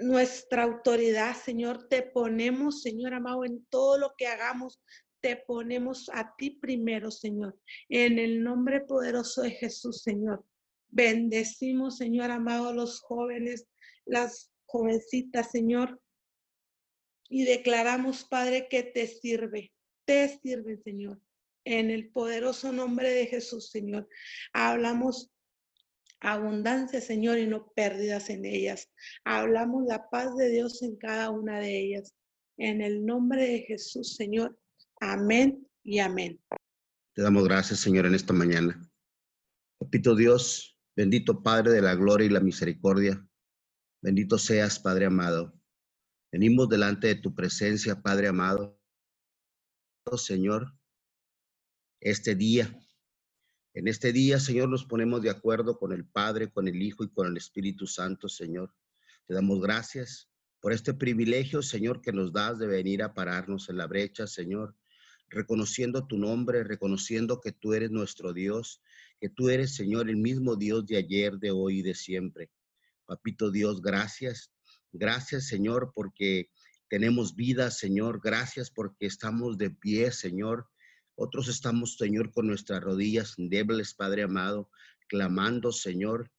nuestra 0.00 0.64
autoridad, 0.64 1.36
Señor, 1.36 1.86
te 1.86 2.02
ponemos, 2.02 2.82
Señor 2.82 3.14
amado, 3.14 3.44
en 3.44 3.64
todo 3.66 3.98
lo 3.98 4.14
que 4.16 4.26
hagamos, 4.26 4.80
te 5.20 5.36
ponemos 5.36 6.10
a 6.12 6.34
ti 6.36 6.50
primero, 6.50 7.10
Señor. 7.10 7.58
En 7.88 8.18
el 8.18 8.42
nombre 8.42 8.80
poderoso 8.80 9.42
de 9.42 9.50
Jesús, 9.52 10.02
Señor. 10.02 10.44
Bendecimos, 10.88 11.98
Señor 11.98 12.30
amado, 12.30 12.72
los 12.72 13.00
jóvenes, 13.00 13.66
las 14.04 14.50
jovencitas, 14.66 15.50
Señor. 15.50 16.00
Y 17.28 17.44
declaramos, 17.44 18.24
Padre, 18.24 18.68
que 18.68 18.82
te 18.82 19.06
sirve. 19.06 19.72
Te 20.04 20.40
sirve, 20.40 20.78
Señor. 20.78 21.20
En 21.64 21.90
el 21.90 22.10
poderoso 22.10 22.72
nombre 22.72 23.10
de 23.10 23.26
Jesús, 23.26 23.70
Señor. 23.70 24.08
Hablamos 24.52 25.30
abundancia, 26.20 27.00
Señor, 27.00 27.38
y 27.38 27.46
no 27.46 27.70
pérdidas 27.74 28.30
en 28.30 28.44
ellas. 28.44 28.90
Hablamos 29.24 29.84
la 29.86 30.08
paz 30.10 30.36
de 30.36 30.50
Dios 30.50 30.82
en 30.82 30.96
cada 30.96 31.30
una 31.30 31.60
de 31.60 31.78
ellas. 31.78 32.14
En 32.56 32.82
el 32.82 33.06
nombre 33.06 33.46
de 33.46 33.60
Jesús, 33.60 34.16
Señor. 34.16 34.59
Amén 35.00 35.66
y 35.82 35.98
amén. 35.98 36.38
Te 37.14 37.22
damos 37.22 37.44
gracias, 37.44 37.80
Señor, 37.80 38.04
en 38.04 38.14
esta 38.14 38.34
mañana. 38.34 38.78
Papito 39.78 40.14
Dios, 40.14 40.78
bendito 40.94 41.42
Padre 41.42 41.72
de 41.72 41.80
la 41.80 41.94
gloria 41.94 42.26
y 42.26 42.30
la 42.30 42.40
misericordia. 42.40 43.26
Bendito 44.02 44.36
seas, 44.36 44.78
Padre 44.78 45.06
amado. 45.06 45.58
Venimos 46.30 46.68
delante 46.68 47.06
de 47.06 47.14
tu 47.14 47.34
presencia, 47.34 48.02
Padre 48.02 48.28
amado. 48.28 48.78
Señor, 50.16 50.78
este 52.00 52.34
día. 52.34 52.78
En 53.72 53.88
este 53.88 54.12
día, 54.12 54.38
Señor, 54.38 54.68
nos 54.68 54.84
ponemos 54.84 55.22
de 55.22 55.30
acuerdo 55.30 55.78
con 55.78 55.92
el 55.92 56.04
Padre, 56.06 56.50
con 56.50 56.68
el 56.68 56.82
Hijo 56.82 57.04
y 57.04 57.10
con 57.10 57.26
el 57.26 57.38
Espíritu 57.38 57.86
Santo, 57.86 58.28
Señor. 58.28 58.74
Te 59.26 59.32
damos 59.32 59.62
gracias 59.62 60.28
por 60.60 60.72
este 60.74 60.92
privilegio, 60.92 61.62
Señor, 61.62 62.02
que 62.02 62.12
nos 62.12 62.32
das 62.34 62.58
de 62.58 62.66
venir 62.66 63.02
a 63.02 63.14
pararnos 63.14 63.70
en 63.70 63.78
la 63.78 63.86
brecha, 63.86 64.26
Señor, 64.26 64.76
reconociendo 65.30 66.06
tu 66.06 66.18
nombre, 66.18 66.64
reconociendo 66.64 67.40
que 67.40 67.52
tú 67.52 67.72
eres 67.72 67.90
nuestro 67.90 68.32
Dios, 68.32 68.82
que 69.20 69.28
tú 69.28 69.48
eres, 69.48 69.74
Señor, 69.74 70.10
el 70.10 70.16
mismo 70.16 70.56
Dios 70.56 70.86
de 70.86 70.96
ayer, 70.96 71.38
de 71.38 71.50
hoy 71.50 71.78
y 71.78 71.82
de 71.82 71.94
siempre. 71.94 72.50
Papito 73.06 73.50
Dios, 73.50 73.80
gracias. 73.80 74.52
Gracias, 74.92 75.46
Señor, 75.46 75.92
porque 75.94 76.50
tenemos 76.88 77.36
vida, 77.36 77.70
Señor. 77.70 78.20
Gracias 78.22 78.70
porque 78.70 79.06
estamos 79.06 79.56
de 79.56 79.70
pie, 79.70 80.10
Señor. 80.10 80.68
Otros 81.14 81.48
estamos, 81.48 81.96
Señor, 81.96 82.32
con 82.32 82.46
nuestras 82.46 82.82
rodillas 82.82 83.34
débiles, 83.36 83.94
Padre 83.94 84.24
amado, 84.24 84.70
clamando, 85.06 85.70
Señor. 85.70 86.30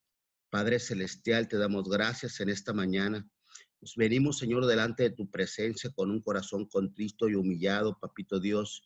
Padre 0.50 0.80
Celestial, 0.80 1.48
te 1.48 1.58
damos 1.58 1.90
gracias 1.90 2.42
en 2.42 2.50
esta 2.50 2.74
mañana. 2.74 3.26
Nos 3.82 3.96
venimos, 3.96 4.38
Señor, 4.38 4.68
delante 4.68 5.04
de 5.04 5.10
tu 5.10 5.30
presencia 5.30 5.90
con 5.90 6.12
un 6.12 6.22
corazón 6.22 6.68
contristo 6.68 7.28
y 7.28 7.34
humillado, 7.34 7.98
papito 8.00 8.40
Dios. 8.40 8.84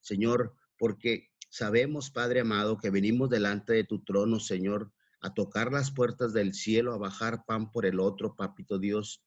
Señor, 0.00 0.56
porque 0.76 1.30
sabemos, 1.48 2.10
Padre 2.10 2.40
amado, 2.40 2.76
que 2.76 2.90
venimos 2.90 3.30
delante 3.30 3.72
de 3.72 3.84
tu 3.84 4.02
trono, 4.02 4.40
Señor, 4.40 4.92
a 5.20 5.32
tocar 5.32 5.70
las 5.70 5.92
puertas 5.92 6.32
del 6.32 6.54
cielo, 6.54 6.92
a 6.92 6.98
bajar 6.98 7.44
pan 7.46 7.70
por 7.70 7.86
el 7.86 8.00
otro, 8.00 8.34
papito 8.34 8.80
Dios. 8.80 9.22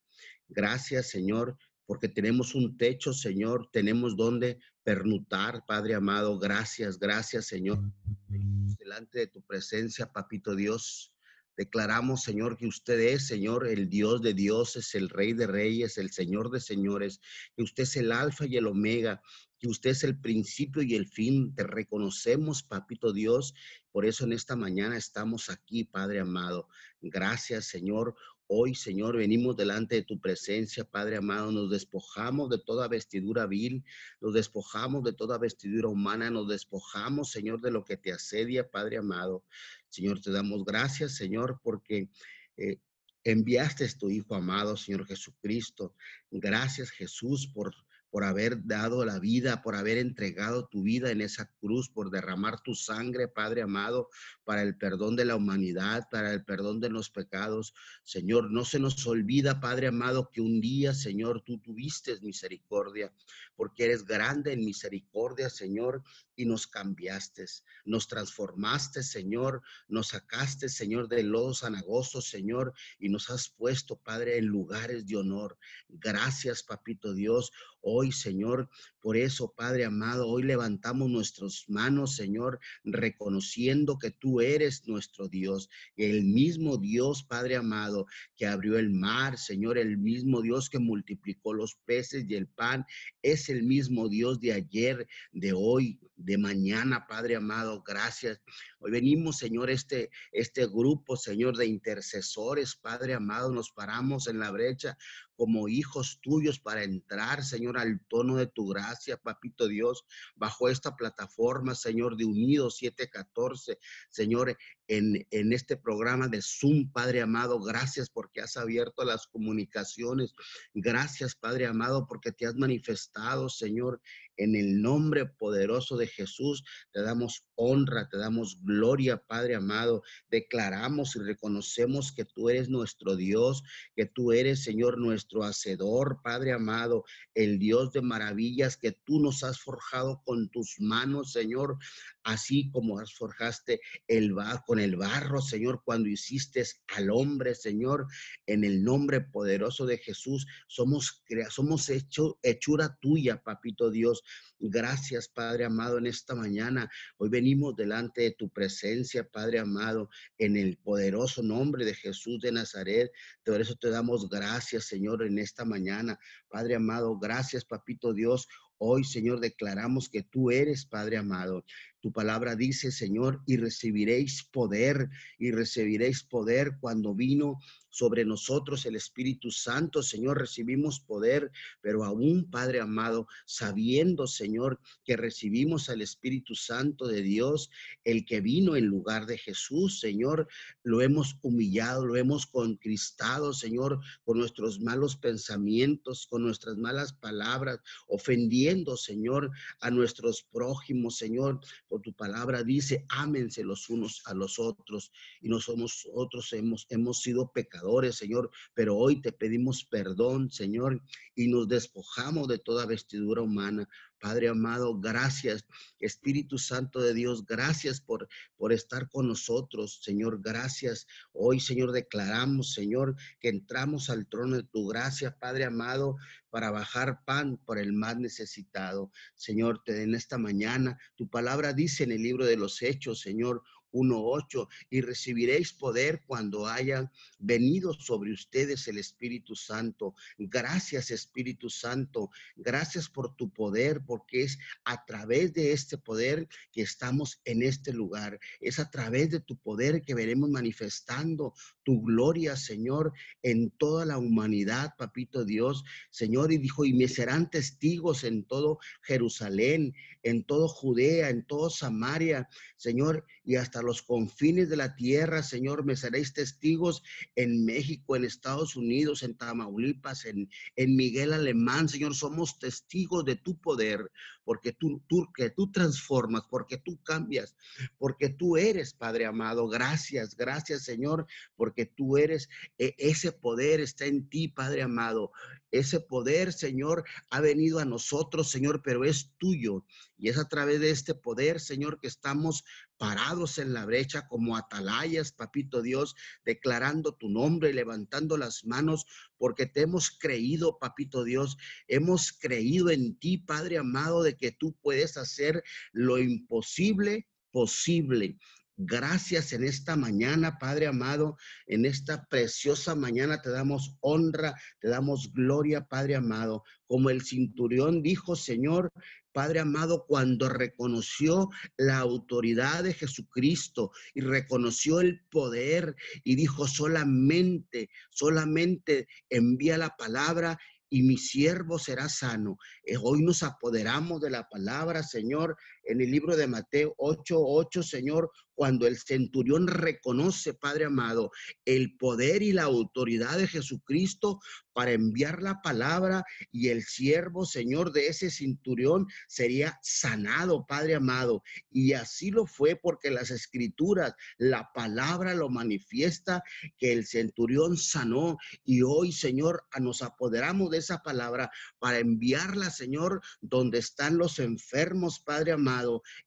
Gracias, 0.48 1.08
Señor, 1.08 1.56
porque 1.86 2.08
tenemos 2.08 2.54
un 2.54 2.76
techo, 2.76 3.14
Señor, 3.14 3.70
tenemos 3.72 4.16
donde 4.16 4.58
pernutar, 4.82 5.64
Padre 5.66 5.94
amado. 5.94 6.38
Gracias, 6.38 6.98
gracias, 6.98 7.46
Señor. 7.46 7.80
Delante 8.28 9.20
de 9.20 9.26
tu 9.28 9.40
presencia, 9.40 10.12
papito 10.12 10.54
Dios. 10.54 11.15
Declaramos, 11.56 12.22
Señor, 12.22 12.56
que 12.56 12.66
usted 12.66 13.00
es, 13.00 13.26
Señor, 13.26 13.66
el 13.66 13.88
Dios 13.88 14.20
de 14.20 14.34
dioses, 14.34 14.94
el 14.94 15.08
Rey 15.08 15.32
de 15.32 15.46
reyes, 15.46 15.96
el 15.96 16.10
Señor 16.10 16.50
de 16.50 16.60
señores, 16.60 17.20
que 17.56 17.62
usted 17.62 17.84
es 17.84 17.96
el 17.96 18.12
alfa 18.12 18.46
y 18.46 18.56
el 18.56 18.66
omega, 18.66 19.22
que 19.58 19.68
usted 19.68 19.90
es 19.90 20.04
el 20.04 20.18
principio 20.20 20.82
y 20.82 20.94
el 20.94 21.06
fin. 21.06 21.54
Te 21.54 21.64
reconocemos, 21.64 22.62
Papito 22.62 23.12
Dios. 23.12 23.54
Por 23.90 24.04
eso 24.04 24.24
en 24.24 24.32
esta 24.32 24.54
mañana 24.56 24.96
estamos 24.96 25.48
aquí, 25.48 25.84
Padre 25.84 26.20
amado. 26.20 26.68
Gracias, 27.00 27.66
Señor. 27.66 28.14
Hoy, 28.48 28.76
Señor, 28.76 29.16
venimos 29.16 29.56
delante 29.56 29.96
de 29.96 30.02
tu 30.02 30.20
presencia, 30.20 30.84
Padre 30.84 31.16
amado. 31.16 31.50
Nos 31.50 31.68
despojamos 31.68 32.48
de 32.48 32.58
toda 32.58 32.86
vestidura 32.86 33.46
vil, 33.46 33.84
nos 34.20 34.34
despojamos 34.34 35.02
de 35.02 35.12
toda 35.12 35.36
vestidura 35.36 35.88
humana, 35.88 36.30
nos 36.30 36.46
despojamos, 36.48 37.32
Señor, 37.32 37.60
de 37.60 37.72
lo 37.72 37.84
que 37.84 37.96
te 37.96 38.12
asedia, 38.12 38.70
Padre 38.70 38.98
amado. 38.98 39.44
Señor, 39.88 40.20
te 40.20 40.30
damos 40.30 40.64
gracias, 40.64 41.16
Señor, 41.16 41.58
porque 41.60 42.08
eh, 42.56 42.78
enviaste 43.24 43.84
a 43.84 43.98
tu 43.98 44.10
Hijo 44.10 44.36
amado, 44.36 44.76
Señor 44.76 45.06
Jesucristo. 45.06 45.96
Gracias, 46.30 46.90
Jesús, 46.90 47.48
por 47.52 47.74
por 48.10 48.24
haber 48.24 48.64
dado 48.64 49.04
la 49.04 49.18
vida, 49.18 49.62
por 49.62 49.74
haber 49.74 49.98
entregado 49.98 50.66
tu 50.66 50.82
vida 50.82 51.10
en 51.10 51.20
esa 51.20 51.50
cruz, 51.60 51.88
por 51.88 52.10
derramar 52.10 52.60
tu 52.62 52.74
sangre, 52.74 53.28
Padre 53.28 53.62
amado, 53.62 54.08
para 54.44 54.62
el 54.62 54.76
perdón 54.76 55.16
de 55.16 55.24
la 55.24 55.36
humanidad, 55.36 56.08
para 56.10 56.32
el 56.32 56.44
perdón 56.44 56.80
de 56.80 56.90
los 56.90 57.10
pecados. 57.10 57.74
Señor, 58.04 58.50
no 58.50 58.64
se 58.64 58.78
nos 58.78 59.06
olvida, 59.06 59.60
Padre 59.60 59.88
amado, 59.88 60.30
que 60.32 60.40
un 60.40 60.60
día, 60.60 60.94
Señor, 60.94 61.42
tú 61.42 61.58
tuviste 61.58 62.18
misericordia, 62.20 63.12
porque 63.56 63.84
eres 63.84 64.04
grande 64.04 64.52
en 64.52 64.64
misericordia, 64.64 65.50
Señor, 65.50 66.02
y 66.36 66.44
nos 66.44 66.66
cambiaste, 66.66 67.46
nos 67.84 68.06
transformaste, 68.06 69.02
Señor, 69.02 69.62
nos 69.88 70.08
sacaste, 70.08 70.68
Señor, 70.68 71.08
de 71.08 71.22
los 71.22 71.64
anagosos, 71.64 72.28
Señor, 72.28 72.74
y 72.98 73.08
nos 73.08 73.30
has 73.30 73.48
puesto, 73.48 73.96
Padre, 73.96 74.38
en 74.38 74.46
lugares 74.46 75.06
de 75.06 75.16
honor. 75.16 75.58
Gracias, 75.88 76.62
Papito 76.62 77.14
Dios. 77.14 77.52
Hoy, 77.80 78.10
Señor, 78.10 78.68
por 79.00 79.16
eso, 79.16 79.54
Padre 79.56 79.84
amado, 79.84 80.26
hoy 80.26 80.42
levantamos 80.42 81.08
nuestras 81.08 81.64
manos, 81.68 82.16
Señor, 82.16 82.58
reconociendo 82.82 83.98
que 83.98 84.10
tú 84.10 84.40
eres 84.40 84.88
nuestro 84.88 85.28
Dios, 85.28 85.70
el 85.96 86.24
mismo 86.24 86.76
Dios, 86.78 87.22
Padre 87.22 87.54
amado, 87.54 88.06
que 88.34 88.46
abrió 88.46 88.76
el 88.78 88.90
mar, 88.90 89.38
Señor, 89.38 89.78
el 89.78 89.96
mismo 89.98 90.42
Dios 90.42 90.68
que 90.68 90.80
multiplicó 90.80 91.54
los 91.54 91.76
peces 91.84 92.24
y 92.28 92.34
el 92.34 92.48
pan, 92.48 92.84
es 93.22 93.48
el 93.48 93.62
mismo 93.62 94.08
Dios 94.08 94.40
de 94.40 94.52
ayer, 94.52 95.06
de 95.30 95.52
hoy, 95.52 96.00
de 96.26 96.38
mañana, 96.38 97.06
Padre 97.06 97.36
amado. 97.36 97.84
Gracias. 97.86 98.40
Hoy 98.80 98.90
venimos, 98.90 99.38
Señor, 99.38 99.70
este, 99.70 100.10
este 100.32 100.66
grupo, 100.66 101.16
Señor, 101.16 101.56
de 101.56 101.66
intercesores, 101.66 102.74
Padre 102.74 103.14
amado, 103.14 103.52
nos 103.52 103.70
paramos 103.70 104.26
en 104.26 104.40
la 104.40 104.50
brecha 104.50 104.98
como 105.36 105.68
hijos 105.68 106.18
tuyos 106.20 106.58
para 106.58 106.82
entrar, 106.82 107.44
Señor, 107.44 107.78
al 107.78 108.00
tono 108.08 108.36
de 108.36 108.48
tu 108.48 108.66
gracia, 108.66 109.16
Papito 109.18 109.68
Dios, 109.68 110.04
bajo 110.34 110.68
esta 110.68 110.96
plataforma, 110.96 111.76
Señor, 111.76 112.16
de 112.16 112.24
Unidos 112.24 112.78
714, 112.78 113.78
Señor, 114.10 114.58
en, 114.88 115.26
este 115.52 115.76
programa 115.76 116.28
de 116.28 116.40
Zoom, 116.42 116.90
Padre 116.92 117.22
amado, 117.22 117.60
gracias 117.60 118.08
porque 118.10 118.40
has 118.40 118.56
abierto 118.56 119.04
las 119.04 119.26
comunicaciones, 119.26 120.34
gracias, 120.74 121.34
Padre 121.34 121.66
amado, 121.66 122.06
porque 122.06 122.32
te 122.32 122.46
has 122.46 122.54
manifestado, 122.54 123.48
Señor, 123.48 124.00
en 124.36 124.54
el 124.54 124.82
nombre 124.82 125.26
poderoso 125.26 125.96
de 125.96 126.06
Jesús, 126.06 126.62
te 126.92 127.02
damos 127.02 127.44
honra, 127.54 128.08
te 128.08 128.18
damos 128.18 128.58
gloria, 128.62 129.16
Padre 129.16 129.54
amado. 129.54 130.02
Declaramos 130.30 131.16
y 131.16 131.20
reconocemos 131.20 132.12
que 132.12 132.24
tú 132.24 132.50
eres 132.50 132.68
nuestro 132.68 133.16
Dios, 133.16 133.62
que 133.94 134.06
tú 134.06 134.32
eres, 134.32 134.62
Señor, 134.62 134.98
nuestro 134.98 135.42
Hacedor, 135.42 136.20
Padre 136.22 136.52
amado, 136.52 137.04
el 137.34 137.58
Dios 137.58 137.92
de 137.92 138.02
maravillas 138.02 138.76
que 138.76 138.92
tú 138.92 139.20
nos 139.20 139.42
has 139.42 139.58
forjado 139.58 140.22
con 140.24 140.48
tus 140.50 140.76
manos, 140.80 141.32
Señor, 141.32 141.78
así 142.26 142.68
como 142.70 142.98
forjaste 143.06 143.80
el 144.08 144.34
barro 144.34 144.62
con 144.66 144.80
el 144.80 144.96
barro, 144.96 145.40
Señor, 145.40 145.82
cuando 145.84 146.08
hiciste 146.08 146.64
al 146.96 147.10
hombre, 147.10 147.54
Señor, 147.54 148.06
en 148.46 148.64
el 148.64 148.82
nombre 148.82 149.20
poderoso 149.20 149.86
de 149.86 149.98
Jesús, 149.98 150.46
somos, 150.66 151.22
somos 151.50 151.88
hecho, 151.88 152.38
hechura 152.42 152.98
tuya, 153.00 153.42
papito 153.42 153.90
Dios. 153.90 154.24
Gracias, 154.58 155.28
Padre 155.28 155.66
amado, 155.66 155.98
en 155.98 156.06
esta 156.06 156.34
mañana. 156.34 156.90
Hoy 157.18 157.28
venimos 157.28 157.76
delante 157.76 158.22
de 158.22 158.32
tu 158.32 158.48
presencia, 158.48 159.28
Padre 159.28 159.60
amado, 159.60 160.10
en 160.38 160.56
el 160.56 160.78
poderoso 160.78 161.42
nombre 161.44 161.84
de 161.84 161.94
Jesús 161.94 162.40
de 162.40 162.50
Nazaret. 162.50 163.12
Por 163.44 163.60
eso 163.60 163.76
te 163.76 163.90
damos 163.90 164.28
gracias, 164.28 164.86
Señor, 164.86 165.24
en 165.24 165.38
esta 165.38 165.64
mañana. 165.64 166.18
Padre 166.48 166.74
amado, 166.74 167.16
gracias, 167.18 167.64
Papito 167.64 168.12
Dios. 168.12 168.48
Hoy, 168.78 169.04
Señor, 169.04 169.40
declaramos 169.40 170.10
que 170.10 170.22
tú 170.22 170.50
eres 170.50 170.84
Padre 170.84 171.16
amado. 171.16 171.64
Tu 172.06 172.12
palabra 172.12 172.54
dice, 172.54 172.92
Señor, 172.92 173.42
y 173.46 173.56
recibiréis 173.56 174.44
poder, 174.44 175.10
y 175.40 175.50
recibiréis 175.50 176.22
poder 176.22 176.76
cuando 176.78 177.16
vino 177.16 177.58
sobre 177.96 178.26
nosotros 178.26 178.84
el 178.84 178.94
Espíritu 178.94 179.50
Santo, 179.50 180.02
Señor, 180.02 180.38
recibimos 180.38 181.00
poder, 181.00 181.50
pero 181.80 182.04
aún, 182.04 182.50
Padre 182.50 182.80
amado, 182.80 183.26
sabiendo, 183.46 184.26
Señor, 184.26 184.78
que 185.02 185.16
recibimos 185.16 185.88
al 185.88 186.02
Espíritu 186.02 186.54
Santo 186.54 187.06
de 187.08 187.22
Dios, 187.22 187.70
el 188.04 188.26
que 188.26 188.42
vino 188.42 188.76
en 188.76 188.84
lugar 188.84 189.24
de 189.24 189.38
Jesús, 189.38 189.98
Señor, 189.98 190.46
lo 190.82 191.00
hemos 191.00 191.38
humillado, 191.40 192.04
lo 192.04 192.16
hemos 192.16 192.46
conquistado, 192.46 193.54
Señor, 193.54 193.98
con 194.24 194.36
nuestros 194.36 194.78
malos 194.78 195.16
pensamientos, 195.16 196.26
con 196.28 196.42
nuestras 196.42 196.76
malas 196.76 197.14
palabras, 197.14 197.80
ofendiendo, 198.08 198.98
Señor, 198.98 199.50
a 199.80 199.90
nuestros 199.90 200.42
prójimos, 200.42 201.16
Señor, 201.16 201.60
tu 202.00 202.12
palabra 202.12 202.62
dice, 202.62 203.04
ámense 203.08 203.64
los 203.64 203.88
unos 203.88 204.22
a 204.26 204.34
los 204.34 204.58
otros, 204.58 205.12
y 205.40 205.48
nosotros 205.48 206.52
hemos, 206.52 206.86
hemos 206.90 207.20
sido 207.20 207.52
pecadores 207.52 208.16
Señor, 208.16 208.50
pero 208.74 208.96
hoy 208.96 209.20
te 209.20 209.32
pedimos 209.32 209.84
perdón, 209.84 210.50
Señor, 210.50 211.02
y 211.34 211.48
nos 211.48 211.68
despojamos 211.68 212.48
de 212.48 212.58
toda 212.58 212.86
vestidura 212.86 213.42
humana. 213.42 213.88
Padre 214.26 214.48
amado, 214.48 214.98
gracias. 214.98 215.64
Espíritu 216.00 216.58
Santo 216.58 217.00
de 217.00 217.14
Dios, 217.14 217.46
gracias 217.46 218.00
por, 218.00 218.28
por 218.56 218.72
estar 218.72 219.08
con 219.08 219.28
nosotros, 219.28 220.00
Señor. 220.02 220.42
Gracias. 220.42 221.06
Hoy, 221.32 221.60
Señor, 221.60 221.92
declaramos, 221.92 222.72
Señor, 222.72 223.14
que 223.38 223.50
entramos 223.50 224.10
al 224.10 224.26
trono 224.26 224.56
de 224.56 224.64
tu 224.64 224.88
gracia, 224.88 225.38
Padre 225.38 225.64
amado, 225.64 226.16
para 226.50 226.72
bajar 226.72 227.22
pan 227.24 227.56
por 227.58 227.78
el 227.78 227.92
más 227.92 228.16
necesitado. 228.16 229.12
Señor, 229.36 229.82
en 229.86 230.16
esta 230.16 230.38
mañana, 230.38 230.98
tu 231.14 231.30
palabra 231.30 231.72
dice 231.72 232.02
en 232.02 232.10
el 232.10 232.22
libro 232.24 232.46
de 232.46 232.56
los 232.56 232.82
Hechos, 232.82 233.20
Señor, 233.20 233.62
1.8, 233.96 234.68
y 234.90 235.00
recibiréis 235.00 235.72
poder 235.72 236.22
cuando 236.26 236.66
haya 236.66 237.10
venido 237.38 237.94
sobre 237.94 238.32
ustedes 238.32 238.86
el 238.88 238.98
Espíritu 238.98 239.54
Santo. 239.54 240.14
Gracias 240.38 241.10
Espíritu 241.10 241.70
Santo, 241.70 242.30
gracias 242.56 243.08
por 243.08 243.34
tu 243.36 243.50
poder, 243.50 244.02
porque 244.04 244.42
es 244.42 244.58
a 244.84 245.04
través 245.04 245.52
de 245.52 245.72
este 245.72 245.98
poder 245.98 246.48
que 246.72 246.82
estamos 246.82 247.40
en 247.44 247.62
este 247.62 247.92
lugar. 247.92 248.38
Es 248.60 248.78
a 248.78 248.90
través 248.90 249.30
de 249.30 249.40
tu 249.40 249.56
poder 249.56 250.02
que 250.02 250.14
veremos 250.14 250.50
manifestando 250.50 251.54
tu 251.82 252.02
gloria, 252.02 252.56
Señor, 252.56 253.12
en 253.42 253.70
toda 253.70 254.04
la 254.04 254.18
humanidad, 254.18 254.94
papito 254.98 255.44
Dios. 255.44 255.84
Señor, 256.10 256.52
y 256.52 256.58
dijo, 256.58 256.84
y 256.84 256.92
me 256.92 257.08
serán 257.08 257.50
testigos 257.50 258.24
en 258.24 258.44
todo 258.44 258.78
Jerusalén, 259.02 259.94
en 260.22 260.44
todo 260.44 260.68
Judea, 260.68 261.30
en 261.30 261.44
todo 261.44 261.70
Samaria, 261.70 262.48
Señor, 262.76 263.24
y 263.46 263.54
hasta 263.54 263.80
los 263.80 264.02
confines 264.02 264.68
de 264.68 264.76
la 264.76 264.96
tierra, 264.96 265.44
Señor, 265.44 265.84
me 265.84 265.94
seréis 265.94 266.32
testigos 266.32 267.04
en 267.36 267.64
México, 267.64 268.16
en 268.16 268.24
Estados 268.24 268.74
Unidos, 268.74 269.22
en 269.22 269.36
Tamaulipas, 269.36 270.24
en, 270.24 270.50
en 270.74 270.96
Miguel 270.96 271.32
Alemán, 271.32 271.88
Señor, 271.88 272.16
somos 272.16 272.58
testigos 272.58 273.24
de 273.24 273.36
tu 273.36 273.56
poder, 273.56 274.10
porque 274.44 274.72
tú, 274.72 275.00
tú, 275.06 275.28
que 275.32 275.50
tú 275.50 275.70
transformas, 275.70 276.42
porque 276.50 276.76
tú 276.76 277.00
cambias, 277.02 277.56
porque 277.98 278.28
tú 278.28 278.56
eres, 278.56 278.94
Padre 278.94 279.26
amado. 279.26 279.68
Gracias, 279.68 280.36
gracias, 280.36 280.82
Señor, 280.82 281.26
porque 281.56 281.86
tú 281.86 282.16
eres, 282.16 282.48
e, 282.78 282.94
ese 282.98 283.32
poder 283.32 283.80
está 283.80 284.06
en 284.06 284.28
ti, 284.28 284.48
Padre 284.48 284.82
amado. 284.82 285.32
Ese 285.72 286.00
poder, 286.00 286.52
Señor, 286.52 287.04
ha 287.28 287.40
venido 287.40 287.80
a 287.80 287.84
nosotros, 287.84 288.50
Señor, 288.50 288.82
pero 288.84 289.04
es 289.04 289.32
tuyo. 289.36 289.84
Y 290.16 290.28
es 290.28 290.38
a 290.38 290.48
través 290.48 290.80
de 290.80 290.90
este 290.90 291.14
poder, 291.14 291.60
Señor, 291.60 291.98
que 292.00 292.06
estamos 292.06 292.64
parados 292.98 293.58
en 293.58 293.72
la 293.72 293.84
brecha 293.84 294.26
como 294.28 294.56
atalayas, 294.56 295.32
papito 295.32 295.82
Dios, 295.82 296.14
declarando 296.44 297.14
tu 297.14 297.28
nombre 297.28 297.70
y 297.70 297.72
levantando 297.72 298.36
las 298.36 298.64
manos, 298.64 299.06
porque 299.38 299.66
te 299.66 299.82
hemos 299.82 300.10
creído, 300.10 300.78
papito 300.78 301.24
Dios, 301.24 301.56
hemos 301.88 302.32
creído 302.32 302.90
en 302.90 303.18
ti, 303.18 303.38
Padre 303.38 303.78
amado, 303.78 304.22
de 304.22 304.36
que 304.36 304.52
tú 304.52 304.76
puedes 304.82 305.16
hacer 305.16 305.62
lo 305.92 306.18
imposible 306.18 307.26
posible. 307.56 308.36
Gracias 308.76 309.54
en 309.54 309.64
esta 309.64 309.96
mañana, 309.96 310.58
Padre 310.58 310.86
amado, 310.86 311.38
en 311.66 311.86
esta 311.86 312.26
preciosa 312.26 312.94
mañana 312.94 313.40
te 313.40 313.48
damos 313.48 313.96
honra, 314.00 314.54
te 314.80 314.88
damos 314.88 315.32
gloria, 315.32 315.86
Padre 315.86 316.16
amado. 316.16 316.62
Como 316.86 317.08
el 317.08 317.22
cinturión 317.22 318.02
dijo, 318.02 318.36
Señor, 318.36 318.92
Padre 319.36 319.60
amado, 319.60 320.06
cuando 320.06 320.48
reconoció 320.48 321.50
la 321.76 321.98
autoridad 321.98 322.84
de 322.84 322.94
Jesucristo 322.94 323.90
y 324.14 324.22
reconoció 324.22 325.00
el 325.00 325.26
poder 325.28 325.94
y 326.24 326.36
dijo 326.36 326.66
solamente, 326.66 327.90
solamente 328.08 329.08
envía 329.28 329.76
la 329.76 329.94
palabra 329.94 330.58
y 330.88 331.02
mi 331.02 331.18
siervo 331.18 331.78
será 331.78 332.08
sano. 332.08 332.56
Eh, 332.82 332.96
hoy 332.96 333.20
nos 333.20 333.42
apoderamos 333.42 334.22
de 334.22 334.30
la 334.30 334.48
palabra, 334.48 335.02
Señor, 335.02 335.58
en 335.86 336.00
el 336.00 336.10
libro 336.10 336.36
de 336.36 336.46
Mateo 336.46 336.94
8, 336.98 337.36
8, 337.38 337.82
Señor, 337.82 338.30
cuando 338.56 338.86
el 338.86 338.96
centurión 338.96 339.68
reconoce, 339.68 340.54
Padre 340.54 340.86
amado, 340.86 341.30
el 341.64 341.96
poder 341.96 342.42
y 342.42 342.52
la 342.52 342.62
autoridad 342.62 343.36
de 343.36 343.46
Jesucristo 343.46 344.40
para 344.72 344.92
enviar 344.92 345.42
la 345.42 345.60
palabra 345.62 346.24
y 346.50 346.68
el 346.68 346.82
siervo, 346.82 347.44
Señor, 347.44 347.92
de 347.92 348.08
ese 348.08 348.30
centurión 348.30 349.06
sería 349.28 349.78
sanado, 349.82 350.66
Padre 350.66 350.94
amado. 350.94 351.42
Y 351.70 351.92
así 351.92 352.30
lo 352.30 352.46
fue 352.46 352.76
porque 352.76 353.10
las 353.10 353.30
escrituras, 353.30 354.14
la 354.38 354.70
palabra 354.74 355.34
lo 355.34 355.50
manifiesta 355.50 356.42
que 356.78 356.92
el 356.92 357.06
centurión 357.06 357.76
sanó 357.76 358.38
y 358.64 358.82
hoy, 358.82 359.12
Señor, 359.12 359.64
nos 359.80 360.00
apoderamos 360.00 360.70
de 360.70 360.78
esa 360.78 361.02
palabra 361.02 361.50
para 361.78 361.98
enviarla, 361.98 362.70
Señor, 362.70 363.20
donde 363.42 363.78
están 363.78 364.16
los 364.16 364.38
enfermos, 364.38 365.20
Padre 365.20 365.52
amado, 365.52 365.75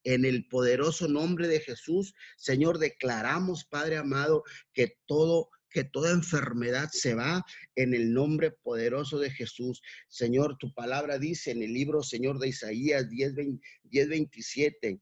en 0.03 0.25
el 0.25 0.47
poderoso 0.47 1.07
nombre 1.07 1.47
de 1.47 1.59
Jesús 1.59 2.13
Señor, 2.37 2.79
declaramos, 2.79 3.65
Padre 3.65 3.97
amado, 3.97 4.43
que 4.73 4.97
todo 5.05 5.49
que 5.71 5.83
toda 5.83 6.09
enfermedad 6.11 6.89
se 6.91 7.13
va 7.13 7.45
en 7.75 7.93
el 7.93 8.11
nombre 8.11 8.49
poderoso 8.49 9.19
de 9.19 9.29
Jesús. 9.29 9.83
Señor, 10.07 10.57
tu 10.57 10.73
palabra 10.73 11.19
dice 11.19 11.51
en 11.51 11.61
el 11.61 11.73
libro, 11.73 12.01
Señor, 12.01 12.39
de 12.39 12.47
Isaías 12.47 13.07
10, 13.07 13.35
27, 14.09 14.99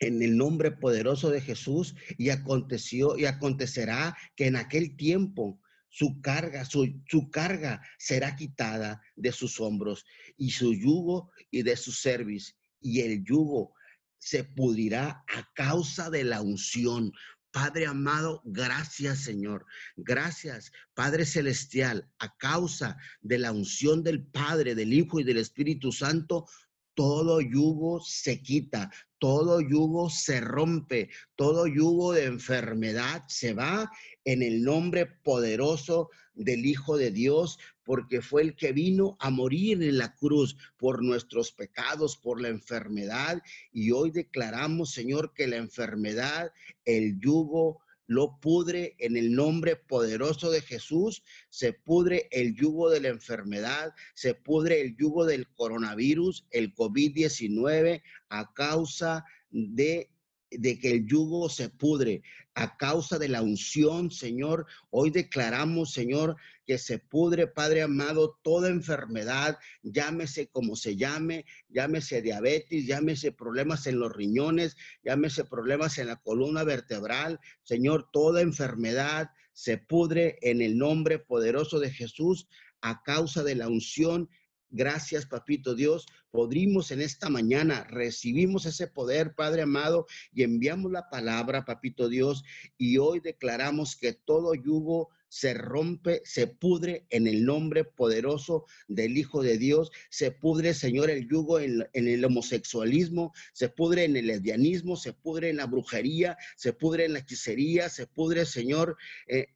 en 0.00 0.22
el 0.22 0.36
nombre 0.36 0.70
poderoso 0.70 1.30
de 1.30 1.40
Jesús, 1.40 1.94
y 2.18 2.28
aconteció 2.28 3.16
y 3.16 3.24
acontecerá 3.24 4.14
que 4.36 4.48
en 4.48 4.56
aquel 4.56 4.98
tiempo 4.98 5.62
su 5.88 6.20
carga, 6.20 6.66
su, 6.66 7.00
su 7.08 7.30
carga 7.30 7.80
será 7.98 8.36
quitada 8.36 9.00
de 9.14 9.32
sus 9.32 9.58
hombros 9.60 10.04
y 10.36 10.50
su 10.50 10.74
yugo 10.74 11.30
y 11.50 11.62
de 11.62 11.74
su 11.78 11.90
cerviz, 11.90 12.54
y 12.86 13.00
el 13.00 13.24
yugo 13.24 13.74
se 14.18 14.44
pudrirá 14.44 15.24
a 15.28 15.52
causa 15.54 16.08
de 16.08 16.22
la 16.22 16.40
unción. 16.40 17.12
Padre 17.50 17.86
amado, 17.86 18.42
gracias 18.44 19.24
Señor. 19.24 19.66
Gracias, 19.96 20.70
Padre 20.94 21.26
Celestial, 21.26 22.08
a 22.20 22.36
causa 22.36 22.96
de 23.20 23.38
la 23.38 23.50
unción 23.50 24.04
del 24.04 24.24
Padre, 24.24 24.74
del 24.76 24.92
Hijo 24.92 25.18
y 25.18 25.24
del 25.24 25.38
Espíritu 25.38 25.90
Santo, 25.90 26.46
todo 26.94 27.40
yugo 27.40 28.00
se 28.00 28.40
quita, 28.40 28.90
todo 29.18 29.60
yugo 29.60 30.10
se 30.10 30.40
rompe, 30.40 31.08
todo 31.34 31.66
yugo 31.66 32.12
de 32.12 32.24
enfermedad 32.24 33.24
se 33.28 33.54
va 33.54 33.90
en 34.24 34.42
el 34.42 34.62
nombre 34.62 35.06
poderoso 35.06 36.10
del 36.34 36.66
Hijo 36.66 36.96
de 36.98 37.10
Dios, 37.10 37.58
porque 37.82 38.20
fue 38.20 38.42
el 38.42 38.56
que 38.56 38.72
vino 38.72 39.16
a 39.20 39.30
morir 39.30 39.82
en 39.82 39.98
la 39.98 40.14
cruz 40.14 40.56
por 40.76 41.02
nuestros 41.02 41.52
pecados, 41.52 42.16
por 42.16 42.40
la 42.40 42.48
enfermedad. 42.48 43.42
Y 43.72 43.92
hoy 43.92 44.10
declaramos, 44.10 44.90
Señor, 44.90 45.32
que 45.34 45.46
la 45.46 45.56
enfermedad, 45.56 46.52
el 46.84 47.18
yugo, 47.18 47.80
lo 48.06 48.38
pudre 48.40 48.94
en 48.98 49.16
el 49.16 49.34
nombre 49.34 49.76
poderoso 49.76 50.50
de 50.50 50.60
Jesús, 50.60 51.22
se 51.48 51.72
pudre 51.72 52.28
el 52.30 52.54
yugo 52.54 52.90
de 52.90 53.00
la 53.00 53.08
enfermedad, 53.08 53.94
se 54.14 54.34
pudre 54.34 54.80
el 54.80 54.96
yugo 54.96 55.24
del 55.24 55.48
coronavirus, 55.48 56.46
el 56.50 56.74
COVID-19, 56.74 58.02
a 58.28 58.52
causa 58.54 59.24
de 59.50 60.10
de 60.50 60.78
que 60.78 60.90
el 60.92 61.06
yugo 61.06 61.48
se 61.48 61.68
pudre 61.68 62.22
a 62.54 62.76
causa 62.76 63.18
de 63.18 63.28
la 63.28 63.42
unción, 63.42 64.10
Señor. 64.10 64.66
Hoy 64.90 65.10
declaramos, 65.10 65.92
Señor, 65.92 66.36
que 66.66 66.78
se 66.78 66.98
pudre, 66.98 67.46
Padre 67.46 67.82
amado, 67.82 68.38
toda 68.42 68.68
enfermedad, 68.68 69.58
llámese 69.82 70.48
como 70.48 70.76
se 70.76 70.96
llame, 70.96 71.46
llámese 71.68 72.22
diabetes, 72.22 72.86
llámese 72.86 73.32
problemas 73.32 73.86
en 73.86 73.98
los 73.98 74.12
riñones, 74.12 74.76
llámese 75.02 75.44
problemas 75.44 75.98
en 75.98 76.08
la 76.08 76.16
columna 76.16 76.64
vertebral. 76.64 77.40
Señor, 77.62 78.10
toda 78.12 78.42
enfermedad 78.42 79.30
se 79.52 79.78
pudre 79.78 80.38
en 80.42 80.60
el 80.60 80.76
nombre 80.76 81.18
poderoso 81.18 81.78
de 81.78 81.90
Jesús 81.90 82.48
a 82.82 83.02
causa 83.02 83.42
de 83.42 83.54
la 83.54 83.68
unción 83.68 84.28
Gracias, 84.70 85.26
papito 85.26 85.74
Dios. 85.74 86.06
Podrimos 86.30 86.90
en 86.90 87.00
esta 87.00 87.30
mañana, 87.30 87.84
recibimos 87.84 88.66
ese 88.66 88.88
poder, 88.88 89.34
Padre 89.34 89.62
amado, 89.62 90.06
y 90.32 90.42
enviamos 90.42 90.90
la 90.90 91.08
palabra, 91.08 91.64
papito 91.64 92.08
Dios, 92.08 92.44
y 92.76 92.98
hoy 92.98 93.20
declaramos 93.20 93.96
que 93.96 94.12
todo 94.12 94.54
yugo 94.54 95.10
se 95.36 95.52
rompe, 95.52 96.22
se 96.24 96.46
pudre 96.46 97.06
en 97.10 97.26
el 97.26 97.44
nombre 97.44 97.84
poderoso 97.84 98.64
del 98.88 99.18
Hijo 99.18 99.42
de 99.42 99.58
Dios, 99.58 99.90
se 100.08 100.30
pudre, 100.30 100.72
Señor, 100.72 101.10
el 101.10 101.28
yugo 101.28 101.60
en, 101.60 101.86
el 101.92 102.24
homosexualismo, 102.24 103.34
se 103.52 103.68
pudre 103.68 104.04
en 104.04 104.16
el 104.16 104.28
lesbianismo, 104.28 104.96
se 104.96 105.12
pudre 105.12 105.50
en 105.50 105.58
la 105.58 105.66
brujería, 105.66 106.38
se 106.56 106.72
pudre 106.72 107.04
en 107.04 107.12
la 107.12 107.18
hechicería, 107.18 107.90
se 107.90 108.06
pudre, 108.06 108.46
Señor, 108.46 108.96
eh, 109.26 109.48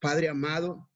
Padre 0.00 0.30
amado, 0.30 0.89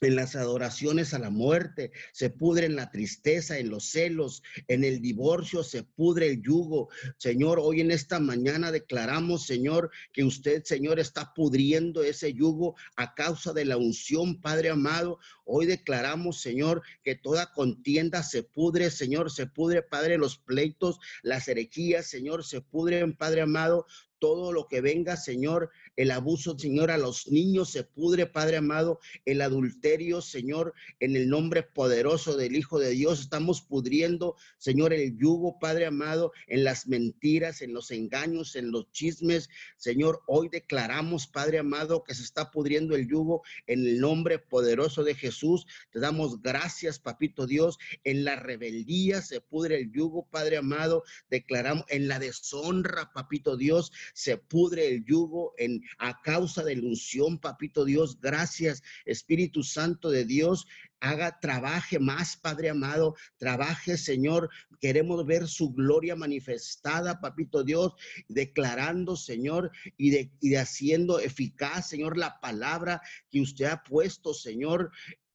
en 0.00 0.16
las 0.16 0.36
adoraciones 0.36 1.14
a 1.14 1.18
la 1.18 1.30
muerte, 1.30 1.92
se 2.12 2.30
pudre 2.30 2.66
en 2.66 2.76
la 2.76 2.90
tristeza, 2.90 3.58
en 3.58 3.70
los 3.70 3.84
celos, 3.90 4.42
en 4.68 4.84
el 4.84 5.00
divorcio, 5.00 5.62
se 5.62 5.82
pudre 5.82 6.28
el 6.28 6.42
yugo. 6.42 6.88
Señor, 7.18 7.58
hoy 7.60 7.80
en 7.80 7.90
esta 7.90 8.18
mañana 8.20 8.72
declaramos, 8.72 9.46
Señor, 9.46 9.90
que 10.12 10.24
usted, 10.24 10.64
Señor, 10.64 10.98
está 10.98 11.32
pudriendo 11.34 12.02
ese 12.02 12.32
yugo 12.32 12.76
a 12.96 13.14
causa 13.14 13.52
de 13.52 13.64
la 13.64 13.76
unción, 13.76 14.40
Padre 14.40 14.70
amado. 14.70 15.18
Hoy 15.44 15.66
declaramos, 15.66 16.40
Señor, 16.40 16.82
que 17.02 17.14
toda 17.14 17.52
contienda 17.52 18.22
se 18.22 18.42
pudre, 18.42 18.90
Señor, 18.90 19.30
se 19.30 19.46
pudre, 19.46 19.82
Padre, 19.82 20.18
los 20.18 20.38
pleitos, 20.38 20.98
las 21.22 21.48
herejías, 21.48 22.06
Señor, 22.06 22.44
se 22.44 22.60
pudren, 22.60 23.16
Padre 23.16 23.42
amado, 23.42 23.86
todo 24.18 24.52
lo 24.52 24.68
que 24.68 24.80
venga, 24.80 25.18
Señor, 25.18 25.70
el 25.96 26.10
abuso, 26.10 26.58
Señor, 26.58 26.90
a 26.90 26.98
los 26.98 27.28
niños 27.28 27.70
se 27.70 27.84
pudre, 27.84 28.26
Padre 28.26 28.56
amado, 28.56 29.00
el 29.24 29.40
adulterio, 29.40 30.20
Señor, 30.20 30.74
en 31.00 31.16
el 31.16 31.28
nombre 31.28 31.62
poderoso 31.62 32.36
del 32.36 32.56
Hijo 32.56 32.78
de 32.78 32.90
Dios, 32.90 33.20
estamos 33.20 33.62
pudriendo, 33.62 34.36
Señor, 34.58 34.92
el 34.92 35.16
yugo, 35.16 35.58
Padre 35.58 35.86
amado, 35.86 36.32
en 36.46 36.64
las 36.64 36.86
mentiras, 36.86 37.62
en 37.62 37.72
los 37.72 37.90
engaños, 37.90 38.56
en 38.56 38.70
los 38.70 38.90
chismes, 38.90 39.48
Señor, 39.76 40.22
hoy 40.26 40.48
declaramos, 40.48 41.26
Padre 41.26 41.58
amado, 41.58 42.04
que 42.04 42.14
se 42.14 42.22
está 42.22 42.50
pudriendo 42.50 42.94
el 42.96 43.08
yugo 43.08 43.42
en 43.66 43.86
el 43.86 44.00
nombre 44.00 44.38
poderoso 44.38 45.04
de 45.04 45.14
Jesús. 45.14 45.66
Te 45.92 46.00
damos 46.00 46.42
gracias, 46.42 46.98
Papito 46.98 47.46
Dios, 47.46 47.78
en 48.04 48.24
la 48.24 48.36
rebeldía 48.36 49.22
se 49.22 49.40
pudre 49.40 49.76
el 49.80 49.92
yugo, 49.92 50.26
Padre 50.30 50.56
amado, 50.56 51.04
declaramos 51.30 51.84
en 51.88 52.08
la 52.08 52.18
deshonra, 52.18 53.12
Papito 53.12 53.56
Dios, 53.56 53.92
se 54.12 54.36
pudre 54.36 54.88
el 54.88 55.04
yugo 55.04 55.54
en, 55.58 55.83
a 55.98 56.20
causa 56.22 56.62
de 56.62 56.76
la 56.76 56.86
unción, 56.86 57.38
papito 57.38 57.84
Dios. 57.84 58.20
Gracias, 58.20 58.82
Espíritu 59.04 59.62
Santo 59.62 60.10
de 60.10 60.24
Dios. 60.24 60.66
Haga, 61.00 61.38
trabaje 61.38 61.98
más, 61.98 62.36
Padre 62.36 62.70
amado, 62.70 63.14
trabaje, 63.36 63.98
Señor. 63.98 64.48
Queremos 64.80 65.26
ver 65.26 65.46
su 65.48 65.72
gloria 65.72 66.16
manifestada, 66.16 67.20
Papito 67.20 67.62
Dios, 67.62 67.92
declarando, 68.28 69.16
Señor, 69.16 69.70
y 69.98 70.10
de, 70.10 70.32
y 70.40 70.54
haciendo 70.54 71.18
eficaz, 71.20 71.88
Señor, 71.88 72.16
la 72.16 72.40
palabra 72.40 73.02
que 73.30 73.40
usted 73.40 73.66
ha 73.66 73.82
puesto, 73.82 74.32
Señor, 74.32 74.90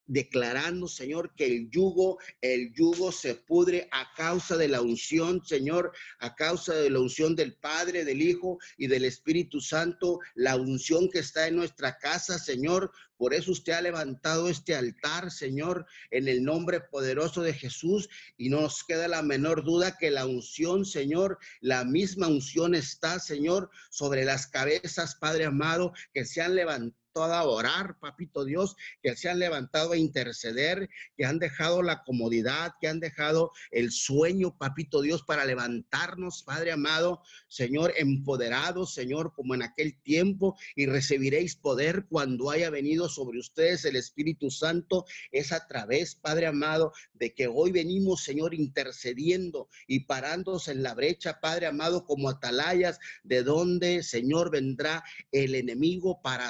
declarando, 0.09 0.87
Señor, 0.87 1.33
que 1.35 1.45
el 1.45 1.69
yugo, 1.69 2.17
el 2.41 2.73
yugo 2.73 3.11
se 3.11 3.35
pudre 3.35 3.87
a 3.91 4.11
causa 4.15 4.57
de 4.57 4.67
la 4.67 4.81
unción, 4.81 5.45
Señor, 5.45 5.93
a 6.19 6.35
causa 6.35 6.73
de 6.73 6.89
la 6.89 6.99
unción 6.99 7.35
del 7.35 7.53
Padre, 7.53 8.03
del 8.03 8.21
Hijo 8.21 8.57
y 8.77 8.87
del 8.87 9.05
Espíritu 9.05 9.61
Santo, 9.61 10.19
la 10.33 10.55
unción 10.55 11.09
que 11.09 11.19
está 11.19 11.47
en 11.47 11.55
nuestra 11.55 11.97
casa, 11.99 12.39
Señor. 12.39 12.91
Por 13.17 13.33
eso 13.33 13.51
usted 13.51 13.73
ha 13.73 13.81
levantado 13.81 14.49
este 14.49 14.75
altar, 14.75 15.29
Señor, 15.29 15.85
en 16.09 16.27
el 16.27 16.43
nombre 16.43 16.79
poderoso 16.79 17.41
de 17.43 17.53
Jesús. 17.53 18.09
Y 18.37 18.49
no 18.49 18.61
nos 18.61 18.83
queda 18.83 19.07
la 19.07 19.21
menor 19.21 19.63
duda 19.63 19.97
que 19.97 20.09
la 20.09 20.25
unción, 20.25 20.85
Señor, 20.85 21.37
la 21.61 21.83
misma 21.83 22.27
unción 22.27 22.73
está, 22.73 23.19
Señor, 23.19 23.69
sobre 23.91 24.25
las 24.25 24.47
cabezas, 24.47 25.15
Padre 25.15 25.45
amado, 25.45 25.93
que 26.13 26.25
se 26.25 26.41
han 26.41 26.55
levantado 26.55 26.98
a 27.15 27.43
orar, 27.43 27.97
papito 27.99 28.45
Dios, 28.45 28.75
que 29.01 29.15
se 29.15 29.29
han 29.29 29.39
levantado 29.39 29.91
a 29.91 29.97
interceder, 29.97 30.89
que 31.17 31.25
han 31.25 31.39
dejado 31.39 31.81
la 31.81 32.03
comodidad, 32.03 32.73
que 32.79 32.87
han 32.87 32.99
dejado 32.99 33.51
el 33.71 33.91
sueño, 33.91 34.57
papito 34.57 35.01
Dios, 35.01 35.23
para 35.23 35.45
levantarnos, 35.45 36.43
Padre 36.43 36.71
amado, 36.71 37.21
Señor, 37.47 37.93
empoderados, 37.97 38.93
Señor, 38.93 39.33
como 39.33 39.55
en 39.55 39.63
aquel 39.63 39.99
tiempo, 40.01 40.57
y 40.75 40.85
recibiréis 40.85 41.55
poder 41.55 42.05
cuando 42.09 42.51
haya 42.51 42.69
venido 42.69 43.09
sobre 43.09 43.39
ustedes 43.39 43.85
el 43.85 43.95
Espíritu 43.95 44.51
Santo. 44.51 45.05
Es 45.31 45.51
a 45.51 45.67
través, 45.67 46.15
Padre 46.15 46.47
amado, 46.47 46.93
de 47.13 47.33
que 47.33 47.47
hoy 47.47 47.71
venimos, 47.71 48.23
Señor, 48.23 48.53
intercediendo 48.53 49.67
y 49.87 50.01
parándose 50.01 50.71
en 50.71 50.83
la 50.83 50.93
brecha, 50.93 51.39
Padre 51.41 51.65
amado, 51.65 52.05
como 52.05 52.29
atalayas, 52.29 52.99
de 53.23 53.43
donde, 53.43 54.03
Señor, 54.03 54.51
vendrá 54.51 55.03
el 55.31 55.55
enemigo 55.55 56.21
para 56.21 56.47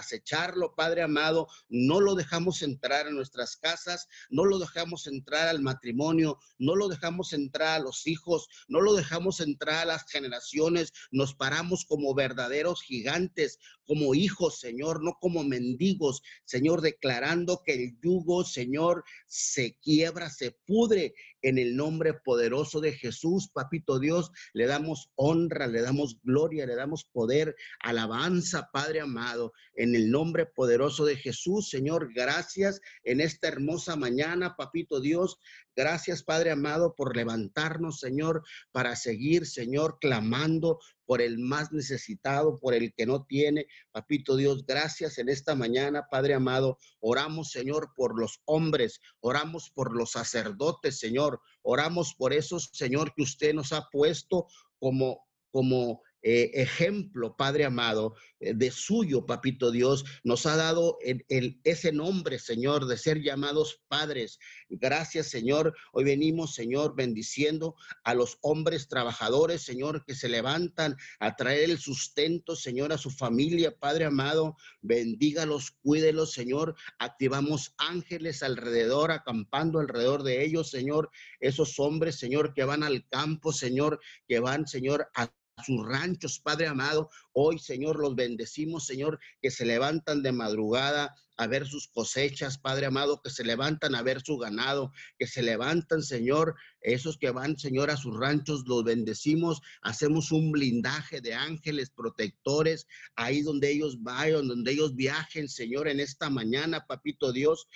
Padre 0.76 1.02
amado, 1.02 1.48
no 1.70 2.00
lo 2.00 2.16
dejamos 2.16 2.62
entrar 2.62 3.08
a 3.08 3.12
nuestras 3.12 3.58
casas, 3.58 4.08
no 4.30 4.46
lo 4.46 4.60
dejamos 4.60 5.08
entrar 5.08 5.48
al 5.48 5.62
matrimonio, 5.62 6.40
no 6.58 6.76
lo 6.76 6.88
dejamos 6.88 7.34
entrar 7.34 7.80
a 7.80 7.84
los 7.84 8.08
hijos, 8.08 8.48
no 8.68 8.82
lo 8.82 8.94
dejamos 8.94 9.40
entrar 9.40 9.82
a 9.82 9.86
las 9.86 10.10
generaciones, 10.10 10.94
nos 11.12 11.34
paramos 11.34 11.86
como 11.86 12.14
verdaderos 12.14 12.82
gigantes, 12.82 13.60
como 13.86 14.14
hijos, 14.14 14.60
Señor, 14.60 15.04
no 15.04 15.18
como 15.20 15.44
mendigos, 15.44 16.22
Señor, 16.46 16.82
declarando 16.82 17.64
que 17.66 17.74
el 17.74 18.00
yugo, 18.02 18.46
Señor, 18.46 19.04
se 19.28 19.78
quiebra, 19.80 20.30
se 20.30 20.52
pudre 20.66 21.14
en 21.42 21.58
el 21.58 21.76
nombre 21.76 22.14
poderoso 22.14 22.82
de 22.82 22.94
Jesús, 22.94 23.50
papito 23.50 24.00
Dios, 24.00 24.32
le 24.54 24.68
damos 24.68 25.12
honra, 25.16 25.68
le 25.68 25.82
damos 25.82 26.20
gloria, 26.24 26.66
le 26.66 26.76
damos 26.76 27.06
poder, 27.06 27.56
alabanza, 27.80 28.70
Padre 28.72 29.02
amado, 29.02 29.54
en 29.76 29.96
el 29.96 30.12
nombre 30.12 30.46
poderoso 30.46 31.06
de 31.06 31.16
Jesús, 31.16 31.70
Señor, 31.70 32.14
gracias 32.14 32.82
en 33.04 33.22
esta 33.22 33.48
hermosa 33.48 33.96
mañana, 33.96 34.56
papito 34.56 35.00
Dios, 35.00 35.40
Gracias, 35.80 36.24
Padre 36.24 36.52
amado, 36.52 36.94
por 36.94 37.16
levantarnos, 37.16 38.02
Señor, 38.02 38.44
para 38.74 38.98
seguir, 38.98 39.48
Señor, 39.48 39.98
clamando 40.02 40.78
por 41.06 41.22
el 41.22 41.40
más 41.40 41.72
necesitado, 41.72 42.60
por 42.60 42.74
el 42.74 42.94
que 42.94 43.06
no 43.06 43.24
tiene. 43.24 43.66
Papito 43.94 44.36
Dios, 44.36 44.66
gracias 44.66 45.20
en 45.20 45.30
esta 45.30 45.56
mañana, 45.56 46.10
Padre 46.12 46.34
amado. 46.34 46.78
Oramos, 47.00 47.52
Señor, 47.52 47.94
por 47.96 48.20
los 48.20 48.42
hombres, 48.44 49.00
oramos 49.22 49.70
por 49.70 49.96
los 49.96 50.12
sacerdotes, 50.12 51.00
Señor. 51.00 51.40
Oramos 51.62 52.14
por 52.14 52.34
esos, 52.34 52.72
Señor, 52.74 53.14
que 53.16 53.24
usted 53.24 53.54
nos 53.54 53.72
ha 53.72 53.88
puesto 53.90 54.48
como 54.80 55.30
como 55.52 56.04
eh, 56.22 56.52
ejemplo, 56.54 57.36
Padre 57.38 57.66
amado, 57.66 58.16
eh, 58.40 58.54
de 58.54 58.72
suyo, 58.72 59.26
Papito 59.26 59.72
Dios, 59.72 60.04
nos 60.24 60.46
ha 60.46 60.56
dado 60.58 60.98
el, 61.02 61.60
ese 61.64 61.92
nombre, 61.92 62.40
Señor, 62.40 62.88
de 62.88 62.98
ser 62.98 63.22
llamados 63.22 63.82
padres. 63.88 64.40
Gracias, 64.70 65.28
Señor. 65.28 65.74
Hoy 65.94 66.04
venimos, 66.04 66.54
Señor, 66.54 66.96
bendiciendo 66.96 67.76
a 68.04 68.14
los 68.14 68.38
hombres 68.42 68.88
trabajadores, 68.88 69.62
Señor, 69.62 70.04
que 70.06 70.16
se 70.16 70.30
levantan 70.30 70.98
a 71.20 71.36
traer 71.36 71.70
el 71.70 71.80
sustento, 71.80 72.56
Señor, 72.56 72.92
a 72.92 72.98
su 72.98 73.10
familia, 73.10 73.78
Padre 73.78 74.06
amado. 74.06 74.56
Bendígalos, 74.82 75.72
cuídelos, 75.82 76.34
Señor. 76.34 76.76
Activamos 77.00 77.74
ángeles 77.78 78.44
alrededor, 78.44 79.12
acampando 79.12 79.80
alrededor 79.80 80.24
de 80.24 80.44
ellos, 80.44 80.70
Señor. 80.70 81.10
Esos 81.40 81.80
hombres, 81.80 82.18
Señor, 82.18 82.54
que 82.54 82.66
van 82.66 82.84
al 82.84 83.08
campo, 83.08 83.54
Señor, 83.54 84.00
que 84.28 84.40
van, 84.40 84.68
Señor, 84.68 85.10
a 85.16 85.32
sus 85.64 85.86
ranchos, 85.86 86.40
Padre 86.40 86.68
amado. 86.68 87.10
Hoy, 87.34 87.60
Señor, 87.60 88.00
los 88.00 88.16
bendecimos, 88.16 88.86
Señor, 88.86 89.20
que 89.42 89.52
se 89.52 89.66
levantan 89.66 90.24
de 90.24 90.32
madrugada 90.32 91.16
a 91.40 91.48
ver 91.48 91.66
sus 91.66 91.88
cosechas, 91.88 92.58
Padre 92.58 92.88
amado, 92.88 93.22
que 93.22 93.30
se 93.30 93.46
levantan 93.46 93.96
a 93.96 94.02
ver 94.02 94.22
su 94.22 94.38
ganado, 94.38 94.92
que 95.18 95.26
se 95.26 95.42
levantan, 95.42 96.04
Señor, 96.04 96.56
esos 96.82 97.18
que 97.18 97.32
van, 97.32 97.58
Señor, 97.58 97.90
a 97.90 97.96
sus 97.96 98.18
ranchos, 98.20 98.66
los 98.68 98.84
bendecimos, 98.84 99.62
hacemos 99.82 100.34
un 100.34 100.52
blindaje 100.52 101.22
de 101.22 101.34
ángeles 101.34 101.92
protectores 101.92 102.88
ahí 103.16 103.42
donde 103.42 103.72
ellos 103.72 104.04
vayan, 104.04 104.50
donde 104.50 104.74
ellos 104.74 104.96
viajen, 104.96 105.48
Señor, 105.48 105.88
en 105.88 106.02
esta 106.02 106.30
mañana, 106.30 106.86
Papito 106.86 107.32
Dios. 107.32 107.70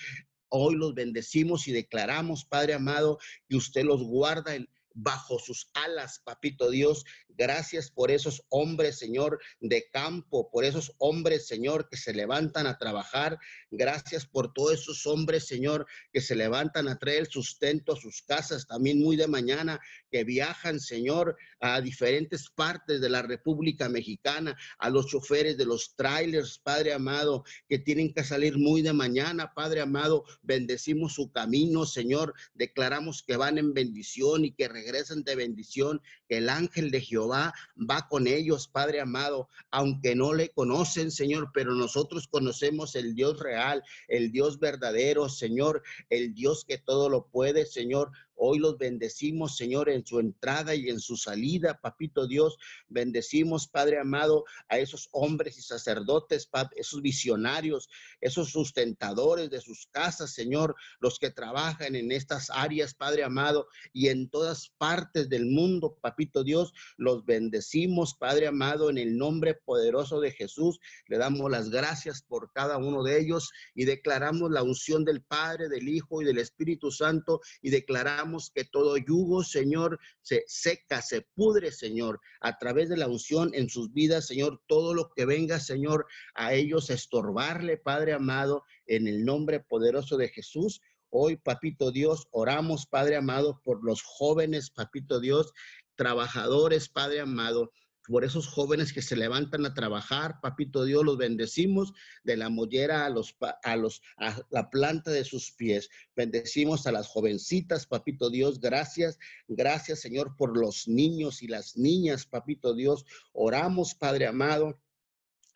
Hoy 0.49 0.75
los 0.75 0.93
bendecimos 0.93 1.65
y 1.69 1.71
declaramos, 1.71 2.43
Padre 2.43 2.73
amado, 2.73 3.17
que 3.47 3.55
usted 3.55 3.85
los 3.85 4.03
guarda 4.03 4.55
en, 4.55 4.67
bajo 4.93 5.39
sus 5.39 5.69
alas, 5.73 6.21
papito 6.23 6.69
Dios. 6.69 7.05
Gracias 7.29 7.89
por 7.89 8.11
esos 8.11 8.45
hombres, 8.49 8.97
Señor, 8.99 9.39
de 9.59 9.89
campo, 9.91 10.49
por 10.51 10.63
esos 10.63 10.93
hombres, 10.99 11.47
Señor, 11.47 11.89
que 11.89 11.97
se 11.97 12.13
levantan 12.13 12.67
a 12.67 12.77
trabajar. 12.77 13.39
Gracias 13.71 14.25
por 14.25 14.53
todos 14.53 14.73
esos 14.73 15.05
hombres, 15.07 15.47
Señor, 15.47 15.87
que 16.11 16.21
se 16.21 16.35
levantan 16.35 16.87
a 16.87 16.99
traer 16.99 17.27
sustento 17.27 17.93
a 17.93 17.99
sus 17.99 18.21
casas, 18.21 18.67
también 18.67 18.99
muy 18.99 19.15
de 19.15 19.27
mañana, 19.27 19.79
que 20.11 20.23
viajan, 20.23 20.79
Señor, 20.79 21.35
a 21.59 21.81
diferentes 21.81 22.49
partes 22.49 23.01
de 23.01 23.09
la 23.09 23.23
República 23.23 23.89
Mexicana, 23.89 24.55
a 24.77 24.89
los 24.89 25.07
choferes 25.07 25.57
de 25.57 25.65
los 25.65 25.95
trailers, 25.95 26.59
Padre 26.59 26.93
amado, 26.93 27.43
que 27.67 27.79
tienen 27.79 28.13
que 28.13 28.23
salir 28.23 28.57
muy 28.57 28.81
de 28.83 28.93
mañana, 28.93 29.53
Padre 29.55 29.81
amado. 29.81 30.23
Bendecimos 30.43 31.13
su 31.13 31.31
camino, 31.31 31.85
Señor. 31.85 32.33
Declaramos 32.53 33.23
que 33.23 33.37
van 33.37 33.57
en 33.57 33.73
bendición 33.73 34.45
y 34.45 34.51
que 34.51 34.67
regresen 34.83 35.23
de 35.23 35.35
bendición, 35.35 36.01
que 36.27 36.37
el 36.37 36.49
ángel 36.49 36.91
de 36.91 37.01
Jehová 37.01 37.53
va 37.89 38.07
con 38.07 38.27
ellos, 38.27 38.67
Padre 38.67 38.99
amado, 38.99 39.49
aunque 39.71 40.15
no 40.15 40.33
le 40.33 40.49
conocen, 40.49 41.11
Señor, 41.11 41.51
pero 41.53 41.73
nosotros 41.73 42.27
conocemos 42.27 42.95
el 42.95 43.15
Dios 43.15 43.39
real, 43.39 43.83
el 44.07 44.31
Dios 44.31 44.59
verdadero, 44.59 45.29
Señor, 45.29 45.83
el 46.09 46.33
Dios 46.33 46.65
que 46.65 46.77
todo 46.77 47.09
lo 47.09 47.27
puede, 47.27 47.65
Señor. 47.65 48.11
Hoy 48.35 48.59
los 48.59 48.77
bendecimos, 48.77 49.55
Señor, 49.55 49.89
en 49.89 50.05
su 50.05 50.19
entrada 50.19 50.75
y 50.75 50.89
en 50.89 50.99
su 50.99 51.15
salida, 51.17 51.79
Papito 51.81 52.27
Dios. 52.27 52.57
Bendecimos, 52.87 53.67
Padre 53.67 53.99
amado, 53.99 54.45
a 54.69 54.79
esos 54.79 55.07
hombres 55.11 55.57
y 55.57 55.61
sacerdotes, 55.61 56.49
esos 56.75 57.01
visionarios, 57.01 57.89
esos 58.21 58.49
sustentadores 58.49 59.49
de 59.49 59.61
sus 59.61 59.87
casas, 59.91 60.33
Señor, 60.33 60.75
los 60.99 61.19
que 61.19 61.29
trabajan 61.29 61.95
en 61.95 62.11
estas 62.11 62.49
áreas, 62.49 62.93
Padre 62.93 63.23
amado, 63.23 63.67
y 63.93 64.07
en 64.07 64.29
todas 64.29 64.73
partes 64.77 65.29
del 65.29 65.45
mundo, 65.45 65.97
Papito 66.01 66.43
Dios. 66.43 66.73
Los 66.97 67.25
bendecimos, 67.25 68.15
Padre 68.15 68.47
amado, 68.47 68.89
en 68.89 68.97
el 68.97 69.17
nombre 69.17 69.53
poderoso 69.53 70.19
de 70.19 70.31
Jesús. 70.31 70.79
Le 71.07 71.17
damos 71.17 71.49
las 71.51 71.69
gracias 71.69 72.23
por 72.23 72.51
cada 72.51 72.77
uno 72.77 73.03
de 73.03 73.19
ellos 73.19 73.51
y 73.75 73.85
declaramos 73.85 74.51
la 74.51 74.63
unción 74.63 75.05
del 75.05 75.21
Padre, 75.21 75.69
del 75.69 75.87
Hijo 75.87 76.21
y 76.21 76.25
del 76.25 76.39
Espíritu 76.39 76.91
Santo 76.91 77.41
y 77.61 77.69
declaramos 77.69 78.22
que 78.53 78.63
todo 78.63 78.97
yugo, 78.97 79.43
Señor, 79.43 79.99
se 80.21 80.43
seca, 80.47 81.01
se 81.01 81.21
pudre, 81.35 81.71
Señor, 81.71 82.19
a 82.41 82.57
través 82.57 82.89
de 82.89 82.97
la 82.97 83.07
unción 83.07 83.51
en 83.53 83.69
sus 83.69 83.91
vidas, 83.93 84.27
Señor, 84.27 84.61
todo 84.67 84.93
lo 84.93 85.09
que 85.15 85.25
venga, 85.25 85.59
Señor, 85.59 86.05
a 86.35 86.53
ellos 86.53 86.89
estorbarle, 86.89 87.77
Padre 87.77 88.13
amado, 88.13 88.63
en 88.85 89.07
el 89.07 89.25
nombre 89.25 89.59
poderoso 89.59 90.17
de 90.17 90.29
Jesús. 90.29 90.81
Hoy, 91.09 91.37
Papito 91.37 91.91
Dios, 91.91 92.27
oramos, 92.31 92.87
Padre 92.87 93.17
amado, 93.17 93.61
por 93.63 93.83
los 93.83 94.01
jóvenes, 94.01 94.71
Papito 94.71 95.19
Dios, 95.19 95.53
trabajadores, 95.95 96.89
Padre 96.89 97.19
amado, 97.19 97.71
por 98.07 98.23
esos 98.23 98.47
jóvenes 98.47 98.91
que 98.93 99.01
se 99.01 99.15
levantan 99.15 99.65
a 99.65 99.73
trabajar, 99.73 100.39
papito 100.41 100.83
Dios, 100.83 101.03
los 101.03 101.17
bendecimos 101.17 101.93
de 102.23 102.37
la 102.37 102.49
mollera 102.49 103.05
a 103.05 103.09
los 103.09 103.35
a 103.63 103.75
los 103.75 104.01
a 104.17 104.41
la 104.49 104.69
planta 104.69 105.11
de 105.11 105.23
sus 105.23 105.51
pies. 105.51 105.89
Bendecimos 106.15 106.85
a 106.85 106.91
las 106.91 107.07
jovencitas, 107.07 107.87
papito 107.87 108.29
Dios, 108.29 108.59
gracias, 108.59 109.17
gracias 109.47 110.01
Señor 110.01 110.35
por 110.35 110.57
los 110.57 110.87
niños 110.87 111.41
y 111.41 111.47
las 111.47 111.77
niñas, 111.77 112.25
papito 112.25 112.73
Dios. 112.73 113.05
Oramos, 113.31 113.95
Padre 113.95 114.27
amado, 114.27 114.79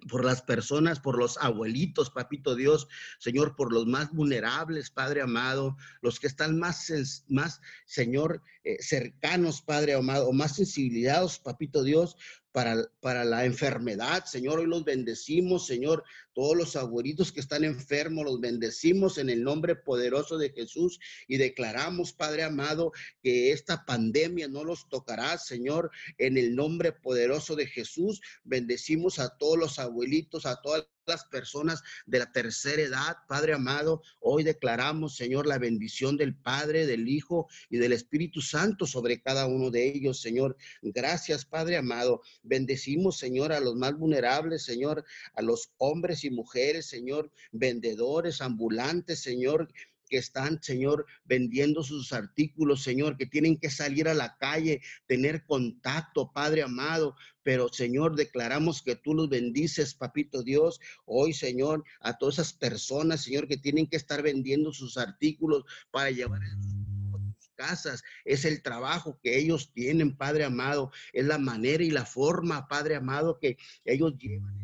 por 0.10 0.24
las 0.24 0.42
personas, 0.42 1.00
por 1.00 1.18
los 1.18 1.38
abuelitos, 1.38 2.10
papito 2.12 2.56
Dios, 2.56 2.88
Señor, 3.20 3.56
por 3.56 3.74
los 3.74 3.86
más 3.88 4.12
vulnerables, 4.12 4.92
Padre 4.92 5.22
amado, 5.22 5.76
los 6.02 6.20
que 6.20 6.28
están 6.28 6.58
más, 6.60 6.92
más 7.28 7.62
Señor, 7.86 8.42
eh, 8.68 8.78
cercanos, 8.82 9.62
Padre 9.62 9.94
amado, 9.94 10.34
más 10.34 10.58
sensibilizados, 10.58 11.40
papito 11.40 11.84
Dios, 11.84 12.18
para, 12.52 12.76
para, 13.00 13.24
la 13.24 13.46
enfermedad. 13.46 14.26
Señor, 14.26 14.60
hoy 14.60 14.66
los 14.66 14.84
bendecimos, 14.84 15.66
Señor. 15.66 16.04
Todos 16.34 16.58
los 16.58 16.76
abuelitos 16.76 17.32
que 17.32 17.40
están 17.40 17.64
enfermos, 17.64 18.26
los 18.26 18.42
bendecimos 18.42 19.20
en 19.20 19.30
el 19.30 19.42
nombre 19.42 19.78
poderoso 19.78 20.38
de 20.38 20.50
Jesús 20.50 21.00
y 21.30 21.38
declaramos, 21.38 22.12
Padre 22.12 22.44
amado, 22.44 22.92
que 23.24 23.54
esta 23.54 23.86
pandemia 23.86 24.50
no 24.50 24.66
los 24.66 24.90
tocará, 24.90 25.38
Señor, 25.38 25.90
en 26.18 26.38
el 26.38 26.54
nombre 26.54 26.92
poderoso 26.92 27.56
de 27.56 27.68
Jesús. 27.68 28.20
Bendecimos 28.44 29.18
a 29.20 29.38
todos 29.38 29.58
los 29.58 29.80
abuelitos, 29.80 30.46
a 30.46 30.60
todas 30.62 30.88
las 31.08 31.26
personas 31.26 31.84
de 32.06 32.20
la 32.20 32.32
tercera 32.32 32.82
edad, 32.82 33.18
Padre 33.28 33.54
amado. 33.54 34.02
Hoy 34.20 34.44
declaramos, 34.44 35.16
Señor, 35.16 35.48
la 35.48 35.58
bendición 35.58 36.18
del 36.18 36.36
Padre, 36.36 36.86
del 36.86 37.08
Hijo 37.08 37.48
y 37.70 37.78
del 37.78 37.94
Espíritu 37.94 38.42
Santo 38.42 38.86
sobre 38.86 39.22
cada 39.22 39.48
uno 39.48 39.72
de 39.72 39.88
ellos, 39.88 40.22
Señor. 40.22 40.58
Gracias, 40.82 41.46
Padre 41.46 41.78
amado. 41.78 42.22
Bendecimos, 42.44 43.18
Señor, 43.18 43.54
a 43.54 43.60
los 43.60 43.76
más 43.76 43.98
vulnerables, 43.98 44.64
Señor, 44.64 45.06
a 45.34 45.42
los 45.42 45.72
hombres 45.78 46.24
y 46.24 46.30
mujeres, 46.30 46.88
Señor, 46.88 47.32
vendedores, 47.52 48.42
ambulantes, 48.42 49.22
Señor 49.22 49.70
que 50.08 50.18
están, 50.18 50.62
Señor, 50.62 51.06
vendiendo 51.26 51.84
sus 51.84 52.14
artículos, 52.14 52.84
Señor, 52.84 53.18
que 53.18 53.26
tienen 53.26 53.58
que 53.58 53.70
salir 53.70 54.08
a 54.08 54.14
la 54.14 54.38
calle, 54.38 54.82
tener 55.06 55.46
contacto, 55.46 56.32
Padre 56.32 56.64
amado. 56.64 57.16
Pero, 57.44 57.70
Señor, 57.72 58.16
declaramos 58.16 58.82
que 58.82 58.96
tú 58.96 59.14
los 59.14 59.30
bendices, 59.30 59.94
Papito 59.94 60.44
Dios. 60.44 60.80
Hoy, 61.06 61.34
Señor, 61.34 61.84
a 62.02 62.18
todas 62.18 62.36
esas 62.36 62.54
personas, 62.54 63.24
Señor, 63.24 63.48
que 63.48 63.58
tienen 63.58 63.88
que 63.88 63.98
estar 63.98 64.22
vendiendo 64.22 64.74
sus 64.74 64.98
artículos 64.98 65.64
para 65.92 66.12
llevar 66.12 66.42
a 66.44 66.50
sus 66.50 67.50
casas. 67.56 68.04
Es 68.26 68.46
el 68.46 68.62
trabajo 68.62 69.20
que 69.22 69.38
ellos 69.38 69.72
tienen, 69.74 70.16
Padre 70.16 70.46
amado. 70.46 70.92
Es 71.14 71.26
la 71.26 71.38
manera 71.38 71.84
y 71.84 71.92
la 71.92 72.06
forma, 72.06 72.68
Padre 72.68 72.96
amado, 72.96 73.40
que 73.40 73.58
ellos 73.86 74.18
llevan 74.18 74.58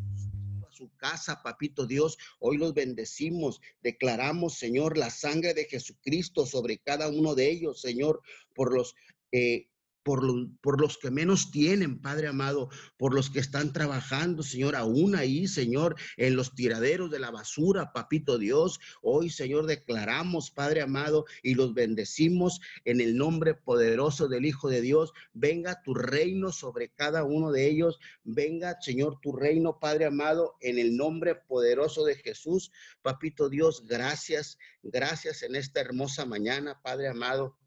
casa, 0.98 1.42
papito 1.44 1.86
Dios. 1.86 2.18
Hoy 2.40 2.58
los 2.58 2.74
bendecimos, 2.74 3.62
declaramos, 3.82 4.56
Señor, 4.56 4.98
la 4.98 5.10
sangre 5.10 5.54
de 5.54 5.66
Jesucristo 5.66 6.46
sobre 6.46 6.78
cada 6.78 7.10
uno 7.10 7.36
de 7.36 7.50
ellos, 7.50 7.82
Señor, 7.82 8.22
por 8.54 8.74
los 8.74 8.96
eh, 9.32 9.68
por, 10.04 10.82
los 10.82 10.98
que 10.98 11.12
menos 11.12 11.52
tienen, 11.52 12.02
Padre 12.02 12.28
amado, 12.28 12.70
por 12.98 13.14
los 13.14 13.30
que 13.30 13.40
están 13.40 13.72
trabajando, 13.72 14.44
Señor, 14.44 14.76
aún 14.76 15.16
ahí, 15.16 15.48
Señor, 15.48 15.96
en 16.18 16.36
los 16.36 16.54
tiraderos 16.56 17.10
de 17.10 17.20
la 17.20 17.32
basura, 17.32 17.94
Papito 17.94 18.38
Dios. 18.38 18.80
Hoy, 19.02 19.30
Señor, 19.30 19.66
declaramos, 19.66 20.52
Padre 20.52 20.82
amado, 20.82 21.26
y 21.42 21.56
los 21.56 21.74
bendecimos 21.74 22.60
en 22.86 23.02
el 23.02 23.16
nombre 23.16 23.54
poderoso 23.54 24.28
del 24.28 24.46
Hijo 24.46 24.70
de 24.70 24.82
Dios. 24.82 25.14
Venga 25.34 25.82
tu 25.82 25.94
reino 25.94 26.52
sobre 26.52 26.90
cada 26.90 27.24
uno 27.24 27.52
de 27.52 27.68
ellos. 27.68 28.00
Venga, 28.24 28.78
Señor, 28.82 29.20
tu 29.22 29.32
reino, 29.34 29.80
Padre 29.80 30.06
amado, 30.06 30.58
en 30.60 30.80
el 30.80 30.98
nombre 30.98 31.36
poderoso 31.36 32.04
de 32.04 32.16
Jesús. 32.16 32.72
Papito 33.02 33.50
Dios, 33.50 33.86
gracias, 33.86 34.58
gracias 34.82 35.44
en 35.44 35.56
esta 35.56 35.80
hermosa 35.80 36.26
mañana, 36.26 36.82
Padre 36.82 37.08
amado. 37.08 37.63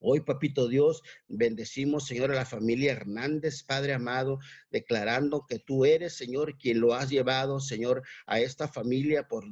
Hoy, 0.00 0.20
papito 0.20 0.68
Dios, 0.68 1.02
bendecimos, 1.28 2.06
Señor, 2.06 2.30
a 2.30 2.34
la 2.34 2.46
familia 2.46 2.92
Hernández, 2.92 3.62
Padre 3.62 3.94
amado, 3.94 4.38
declarando 4.70 5.46
que 5.48 5.58
tú 5.58 5.84
eres, 5.84 6.16
Señor, 6.16 6.58
quien 6.58 6.80
lo 6.80 6.94
has 6.94 7.10
llevado, 7.10 7.60
Señor, 7.60 8.02
a 8.26 8.40
esta 8.40 8.68
familia 8.68 9.28
por 9.28 9.44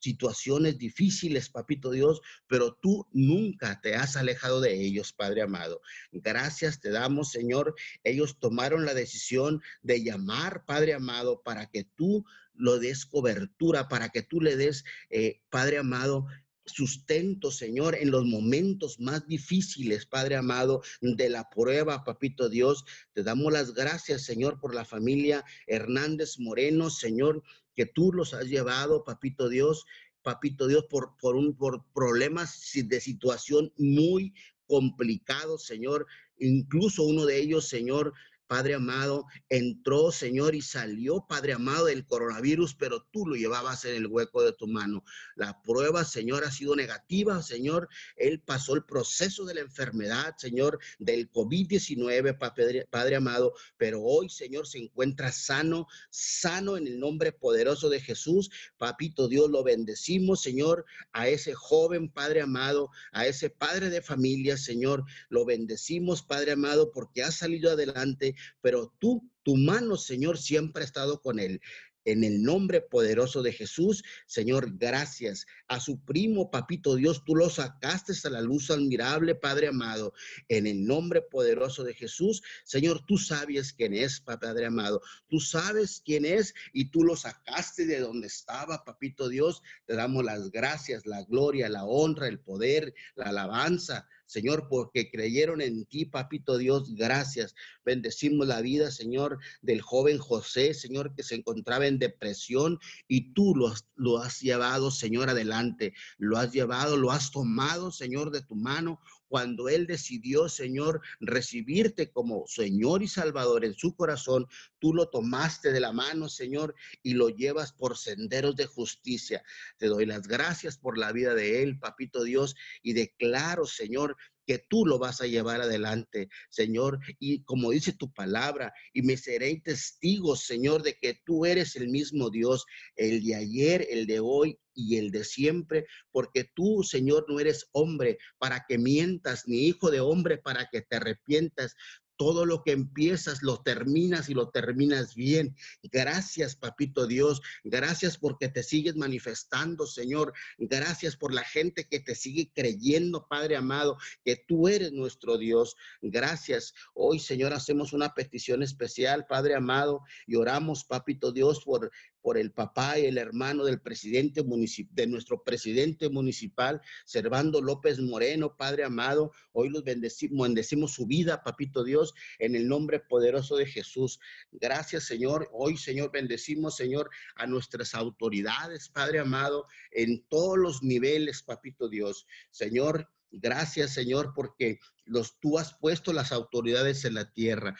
situaciones 0.00 0.78
difíciles, 0.78 1.48
papito 1.48 1.90
Dios, 1.90 2.20
pero 2.46 2.74
tú 2.74 3.06
nunca 3.12 3.80
te 3.80 3.94
has 3.94 4.16
alejado 4.16 4.60
de 4.60 4.74
ellos, 4.74 5.12
Padre 5.12 5.42
amado. 5.42 5.80
Gracias 6.12 6.80
te 6.80 6.90
damos, 6.90 7.30
Señor. 7.30 7.74
Ellos 8.04 8.38
tomaron 8.38 8.84
la 8.84 8.94
decisión 8.94 9.62
de 9.82 10.02
llamar, 10.02 10.64
Padre 10.64 10.94
amado, 10.94 11.42
para 11.42 11.66
que 11.66 11.84
tú 11.84 12.24
lo 12.54 12.78
des 12.78 13.06
cobertura, 13.06 13.88
para 13.88 14.10
que 14.10 14.22
tú 14.22 14.40
le 14.40 14.56
des, 14.56 14.84
eh, 15.10 15.40
Padre 15.48 15.78
amado, 15.78 16.26
sustento, 16.68 17.50
Señor, 17.50 17.96
en 17.96 18.10
los 18.10 18.24
momentos 18.24 19.00
más 19.00 19.26
difíciles, 19.26 20.06
Padre 20.06 20.36
amado, 20.36 20.82
de 21.00 21.28
la 21.28 21.48
prueba, 21.48 22.04
Papito 22.04 22.48
Dios. 22.48 22.84
Te 23.12 23.22
damos 23.22 23.52
las 23.52 23.74
gracias, 23.74 24.22
Señor, 24.22 24.60
por 24.60 24.74
la 24.74 24.84
familia 24.84 25.44
Hernández 25.66 26.38
Moreno, 26.38 26.90
Señor, 26.90 27.42
que 27.74 27.86
tú 27.86 28.12
los 28.12 28.34
has 28.34 28.46
llevado, 28.46 29.04
Papito 29.04 29.48
Dios. 29.48 29.86
Papito 30.22 30.66
Dios, 30.66 30.84
por, 30.90 31.16
por, 31.20 31.36
un, 31.36 31.56
por 31.56 31.84
problemas 31.94 32.60
de 32.74 33.00
situación 33.00 33.72
muy 33.78 34.34
complicados, 34.66 35.64
Señor. 35.64 36.06
Incluso 36.38 37.02
uno 37.04 37.24
de 37.24 37.40
ellos, 37.40 37.68
Señor, 37.68 38.12
Padre 38.48 38.74
amado, 38.74 39.26
entró, 39.50 40.10
Señor, 40.10 40.54
y 40.54 40.62
salió, 40.62 41.26
Padre 41.28 41.52
amado, 41.52 41.84
del 41.84 42.06
coronavirus, 42.06 42.74
pero 42.74 43.06
tú 43.12 43.26
lo 43.26 43.36
llevabas 43.36 43.84
en 43.84 43.94
el 43.94 44.06
hueco 44.06 44.42
de 44.42 44.54
tu 44.54 44.66
mano. 44.66 45.04
La 45.36 45.60
prueba, 45.62 46.02
Señor, 46.04 46.44
ha 46.44 46.50
sido 46.50 46.74
negativa, 46.74 47.42
Señor. 47.42 47.88
Él 48.16 48.40
pasó 48.40 48.74
el 48.74 48.84
proceso 48.84 49.44
de 49.44 49.54
la 49.54 49.60
enfermedad, 49.60 50.34
Señor, 50.38 50.78
del 50.98 51.30
COVID-19, 51.30 52.88
Padre, 52.90 53.16
amado, 53.16 53.52
pero 53.76 54.00
hoy, 54.02 54.30
Señor, 54.30 54.66
se 54.66 54.78
encuentra 54.78 55.30
sano, 55.30 55.86
sano 56.08 56.78
en 56.78 56.86
el 56.86 56.98
nombre 56.98 57.32
poderoso 57.32 57.90
de 57.90 58.00
Jesús. 58.00 58.50
Papito 58.78 59.28
Dios, 59.28 59.50
lo 59.50 59.62
bendecimos, 59.62 60.40
Señor, 60.40 60.86
a 61.12 61.28
ese 61.28 61.52
joven, 61.52 62.08
Padre 62.08 62.40
amado, 62.40 62.88
a 63.12 63.26
ese 63.26 63.50
padre 63.50 63.90
de 63.90 64.00
familia, 64.00 64.56
Señor, 64.56 65.04
lo 65.28 65.44
bendecimos, 65.44 66.22
Padre 66.22 66.52
amado, 66.52 66.92
porque 66.92 67.22
ha 67.22 67.30
salido 67.30 67.72
adelante 67.72 68.34
pero 68.60 68.94
tú, 68.98 69.30
tu 69.42 69.56
mano, 69.56 69.96
Señor, 69.96 70.38
siempre 70.38 70.82
ha 70.82 70.86
estado 70.86 71.20
con 71.20 71.38
él. 71.38 71.60
En 72.08 72.24
el 72.24 72.42
nombre 72.42 72.80
poderoso 72.80 73.42
de 73.42 73.52
Jesús, 73.52 74.02
Señor, 74.26 74.78
gracias. 74.78 75.44
A 75.66 75.78
su 75.78 76.02
primo, 76.06 76.50
papito 76.50 76.94
Dios, 76.94 77.22
tú 77.22 77.36
lo 77.36 77.50
sacaste 77.50 78.14
a 78.24 78.30
la 78.30 78.40
luz 78.40 78.70
admirable, 78.70 79.34
Padre 79.34 79.68
amado. 79.68 80.14
En 80.48 80.66
el 80.66 80.86
nombre 80.86 81.20
poderoso 81.20 81.84
de 81.84 81.92
Jesús, 81.92 82.42
Señor, 82.64 83.04
tú 83.04 83.18
sabes 83.18 83.74
quién 83.74 83.92
es, 83.92 84.20
Padre 84.20 84.64
amado. 84.64 85.02
Tú 85.28 85.38
sabes 85.38 86.00
quién 86.02 86.24
es 86.24 86.54
y 86.72 86.90
tú 86.90 87.04
lo 87.04 87.14
sacaste 87.14 87.84
de 87.84 88.00
donde 88.00 88.28
estaba, 88.28 88.84
papito 88.84 89.28
Dios. 89.28 89.60
Te 89.84 89.94
damos 89.94 90.24
las 90.24 90.50
gracias, 90.50 91.04
la 91.04 91.24
gloria, 91.24 91.68
la 91.68 91.84
honra, 91.84 92.28
el 92.28 92.40
poder, 92.40 92.94
la 93.16 93.26
alabanza. 93.26 94.08
Señor, 94.28 94.68
porque 94.68 95.10
creyeron 95.10 95.62
en 95.62 95.86
ti, 95.86 96.04
papito 96.04 96.58
Dios, 96.58 96.94
gracias. 96.94 97.54
Bendecimos 97.82 98.46
la 98.46 98.60
vida, 98.60 98.90
Señor, 98.90 99.38
del 99.62 99.80
joven 99.80 100.18
José, 100.18 100.74
Señor, 100.74 101.14
que 101.14 101.22
se 101.22 101.34
encontraba 101.34 101.86
en 101.86 101.98
depresión 101.98 102.78
y 103.08 103.32
tú 103.32 103.54
lo, 103.56 103.72
lo 103.96 104.18
has 104.18 104.40
llevado, 104.40 104.90
Señor, 104.90 105.30
adelante. 105.30 105.94
Lo 106.18 106.36
has 106.36 106.52
llevado, 106.52 106.98
lo 106.98 107.10
has 107.10 107.30
tomado, 107.30 107.90
Señor, 107.90 108.30
de 108.30 108.42
tu 108.42 108.54
mano 108.54 109.00
cuando 109.28 109.68
Él 109.68 109.86
decidió, 109.86 110.48
Señor, 110.48 111.00
recibirte 111.20 112.10
como 112.10 112.46
Señor 112.46 113.02
y 113.02 113.08
Salvador 113.08 113.64
en 113.64 113.74
su 113.74 113.94
corazón, 113.94 114.46
tú 114.78 114.94
lo 114.94 115.08
tomaste 115.08 115.70
de 115.70 115.80
la 115.80 115.92
mano, 115.92 116.28
Señor, 116.28 116.74
y 117.02 117.14
lo 117.14 117.28
llevas 117.28 117.72
por 117.72 117.96
senderos 117.96 118.56
de 118.56 118.66
justicia. 118.66 119.42
Te 119.76 119.86
doy 119.86 120.06
las 120.06 120.26
gracias 120.26 120.78
por 120.78 120.98
la 120.98 121.12
vida 121.12 121.34
de 121.34 121.62
Él, 121.62 121.78
Papito 121.78 122.24
Dios, 122.24 122.56
y 122.82 122.94
declaro, 122.94 123.66
Señor, 123.66 124.16
que 124.48 124.64
tú 124.66 124.86
lo 124.86 124.98
vas 124.98 125.20
a 125.20 125.26
llevar 125.26 125.60
adelante, 125.60 126.30
Señor. 126.48 126.98
Y 127.18 127.44
como 127.44 127.70
dice 127.70 127.92
tu 127.92 128.10
palabra, 128.10 128.72
y 128.94 129.02
me 129.02 129.18
seré 129.18 129.60
testigo, 129.62 130.36
Señor, 130.36 130.82
de 130.82 130.94
que 130.94 131.20
tú 131.26 131.44
eres 131.44 131.76
el 131.76 131.88
mismo 131.88 132.30
Dios, 132.30 132.64
el 132.96 133.22
de 133.22 133.34
ayer, 133.34 133.86
el 133.90 134.06
de 134.06 134.20
hoy 134.20 134.58
y 134.74 134.96
el 134.96 135.10
de 135.10 135.24
siempre, 135.24 135.84
porque 136.10 136.46
tú, 136.54 136.82
Señor, 136.82 137.26
no 137.28 137.40
eres 137.40 137.68
hombre 137.72 138.16
para 138.38 138.64
que 138.66 138.78
mientas, 138.78 139.42
ni 139.46 139.66
hijo 139.66 139.90
de 139.90 140.00
hombre 140.00 140.38
para 140.38 140.66
que 140.72 140.80
te 140.80 140.96
arrepientas 140.96 141.74
todo 142.18 142.44
lo 142.44 142.62
que 142.62 142.72
empiezas 142.72 143.42
lo 143.42 143.62
terminas 143.62 144.28
y 144.28 144.34
lo 144.34 144.50
terminas 144.50 145.14
bien. 145.14 145.56
Gracias, 145.84 146.56
papito 146.56 147.06
Dios. 147.06 147.40
Gracias 147.64 148.18
porque 148.18 148.48
te 148.48 148.62
sigues 148.62 148.96
manifestando, 148.96 149.86
Señor. 149.86 150.34
Gracias 150.58 151.16
por 151.16 151.32
la 151.32 151.44
gente 151.44 151.88
que 151.88 152.00
te 152.00 152.14
sigue 152.14 152.50
creyendo, 152.52 153.26
Padre 153.28 153.56
amado, 153.56 153.96
que 154.24 154.36
tú 154.36 154.68
eres 154.68 154.92
nuestro 154.92 155.38
Dios. 155.38 155.76
Gracias. 156.02 156.74
Hoy, 156.92 157.20
Señor, 157.20 157.54
hacemos 157.54 157.92
una 157.92 158.12
petición 158.12 158.62
especial, 158.62 159.26
Padre 159.26 159.54
amado, 159.54 160.02
y 160.26 160.34
oramos, 160.34 160.84
papito 160.84 161.32
Dios, 161.32 161.62
por 161.64 161.90
por 162.28 162.36
el 162.36 162.52
papá 162.52 162.98
y 162.98 163.06
el 163.06 163.16
hermano 163.16 163.64
del 163.64 163.80
presidente 163.80 164.44
de 164.90 165.06
nuestro 165.06 165.42
presidente 165.44 166.10
municipal, 166.10 166.82
Servando 167.06 167.62
López 167.62 168.00
Moreno, 168.00 168.54
Padre 168.54 168.84
amado. 168.84 169.32
Hoy 169.52 169.70
los 169.70 169.82
bendecimos, 169.82 170.46
bendecimos 170.46 170.92
su 170.92 171.06
vida, 171.06 171.42
papito 171.42 171.84
Dios, 171.84 172.12
en 172.38 172.54
el 172.54 172.68
nombre 172.68 173.00
poderoso 173.00 173.56
de 173.56 173.64
Jesús. 173.64 174.20
Gracias, 174.52 175.04
Señor. 175.04 175.48
Hoy, 175.54 175.78
Señor, 175.78 176.10
bendecimos, 176.12 176.76
Señor, 176.76 177.08
a 177.34 177.46
nuestras 177.46 177.94
autoridades, 177.94 178.90
Padre 178.90 179.20
amado, 179.20 179.64
en 179.90 180.22
todos 180.28 180.58
los 180.58 180.82
niveles, 180.82 181.42
papito 181.42 181.88
Dios. 181.88 182.26
Señor, 182.50 183.08
Gracias, 183.30 183.92
Señor, 183.92 184.32
porque 184.34 184.78
los, 185.04 185.38
tú 185.38 185.58
has 185.58 185.74
puesto 185.74 186.14
las 186.14 186.32
autoridades 186.32 187.04
en 187.04 187.12
la 187.12 187.30
tierra. 187.30 187.76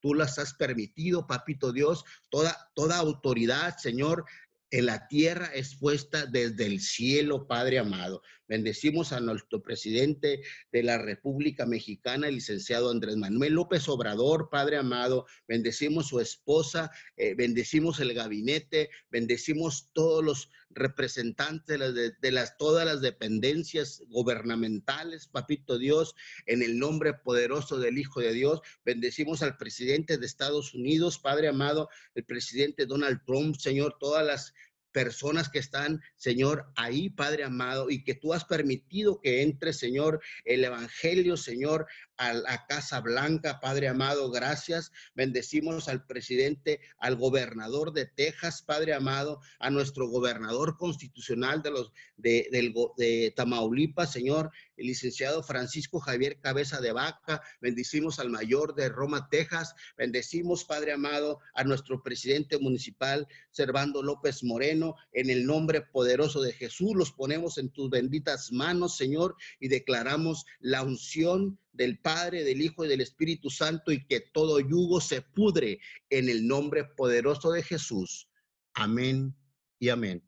Tú 0.00 0.14
las 0.14 0.38
has 0.38 0.54
permitido, 0.54 1.26
papito 1.26 1.72
Dios, 1.72 2.04
toda, 2.30 2.70
toda 2.74 2.98
autoridad, 2.98 3.76
Señor, 3.78 4.24
en 4.70 4.86
la 4.86 5.06
tierra 5.08 5.46
es 5.54 5.76
puesta 5.76 6.26
desde 6.26 6.66
el 6.66 6.80
cielo, 6.80 7.46
Padre 7.46 7.78
amado. 7.78 8.22
Bendecimos 8.48 9.12
a 9.12 9.20
nuestro 9.20 9.62
presidente 9.62 10.42
de 10.72 10.82
la 10.82 10.98
República 10.98 11.66
Mexicana, 11.66 12.28
el 12.28 12.36
licenciado 12.36 12.90
Andrés 12.90 13.16
Manuel 13.16 13.54
López 13.54 13.88
Obrador, 13.88 14.48
Padre 14.50 14.76
amado. 14.76 15.26
Bendecimos 15.48 16.08
su 16.08 16.20
esposa, 16.20 16.90
eh, 17.16 17.34
bendecimos 17.34 18.00
el 18.00 18.14
gabinete, 18.14 18.90
bendecimos 19.10 19.90
todos 19.92 20.24
los 20.24 20.50
representantes 20.70 21.78
de, 22.20 22.32
las, 22.32 22.56
todas 22.58 22.84
las 22.84 23.00
dependencias 23.00 24.02
gubernamentales, 24.08 25.26
papito 25.26 25.78
Dios, 25.78 26.14
en 26.44 26.62
el 26.62 26.78
nombre 26.78 27.14
poderoso 27.14 27.78
del 27.78 27.98
Hijo 27.98 28.20
de 28.20 28.32
Dios. 28.32 28.60
Bendecimos 28.84 29.42
al 29.42 29.56
presidente 29.56 30.18
de 30.18 30.26
Estados 30.26 30.74
Unidos, 30.74 31.18
Padre 31.18 31.48
amado, 31.48 31.88
el 32.14 32.24
presidente 32.24 32.86
Donald 32.86 33.22
Trump, 33.26 33.56
Señor, 33.56 33.96
todas 33.98 34.24
las 34.24 34.54
personas 34.96 35.50
que 35.50 35.58
están, 35.58 36.00
Señor, 36.16 36.72
ahí, 36.74 37.10
Padre 37.10 37.44
amado, 37.44 37.90
y 37.90 38.02
que 38.02 38.14
tú 38.14 38.32
has 38.32 38.46
permitido 38.46 39.20
que 39.20 39.42
entre, 39.42 39.74
Señor, 39.74 40.22
el 40.46 40.64
Evangelio, 40.64 41.36
Señor, 41.36 41.86
a 42.16 42.32
la 42.32 42.66
Casa 42.66 43.00
Blanca, 43.00 43.60
Padre 43.60 43.88
amado, 43.88 44.30
gracias. 44.30 44.92
Bendecimos 45.14 45.88
al 45.88 46.06
presidente, 46.06 46.80
al 46.98 47.16
gobernador 47.16 47.92
de 47.92 48.06
Texas, 48.06 48.62
Padre 48.62 48.94
amado, 48.94 49.40
a 49.58 49.70
nuestro 49.70 50.08
gobernador 50.08 50.76
constitucional 50.76 51.62
de 51.62 51.70
los 51.70 51.92
de, 52.16 53.32
Tamaulipas, 53.36 54.12
Señor, 54.12 54.50
el 54.76 54.86
licenciado 54.86 55.42
Francisco 55.42 56.00
Javier 56.00 56.38
Cabeza 56.40 56.80
de 56.80 56.92
Vaca. 56.92 57.42
Bendecimos 57.60 58.18
al 58.18 58.30
mayor 58.30 58.74
de 58.74 58.88
Roma, 58.88 59.28
Texas. 59.30 59.74
Bendecimos, 59.96 60.64
Padre 60.64 60.92
amado, 60.92 61.40
a 61.54 61.64
nuestro 61.64 62.02
presidente 62.02 62.58
municipal, 62.58 63.26
Servando 63.50 64.02
López 64.02 64.42
Moreno. 64.42 64.94
En 65.12 65.30
el 65.30 65.46
nombre 65.46 65.82
poderoso 65.82 66.40
de 66.40 66.52
Jesús, 66.52 66.94
los 66.94 67.12
ponemos 67.12 67.58
en 67.58 67.70
tus 67.70 67.90
benditas 67.90 68.52
manos, 68.52 68.96
Señor, 68.96 69.36
y 69.60 69.68
declaramos 69.68 70.46
la 70.60 70.82
unción 70.82 71.58
del 71.76 71.98
Padre, 71.98 72.44
del 72.44 72.62
Hijo 72.62 72.84
y 72.84 72.88
del 72.88 73.00
Espíritu 73.00 73.50
Santo 73.50 73.92
y 73.92 74.06
que 74.06 74.20
todo 74.20 74.60
yugo 74.60 75.00
se 75.00 75.22
pudre 75.22 75.78
en 76.10 76.28
el 76.28 76.46
nombre 76.46 76.84
poderoso 76.84 77.50
de 77.52 77.62
Jesús. 77.62 78.28
Amén 78.74 79.34
y 79.78 79.90
amén. 79.90 80.22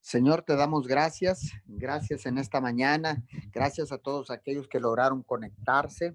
Señor, 0.00 0.42
te 0.42 0.56
damos 0.56 0.86
gracias, 0.86 1.52
gracias 1.66 2.24
en 2.26 2.38
esta 2.38 2.60
mañana, 2.60 3.22
gracias 3.52 3.92
a 3.92 3.98
todos 3.98 4.30
aquellos 4.30 4.66
que 4.66 4.80
lograron 4.80 5.22
conectarse, 5.22 6.14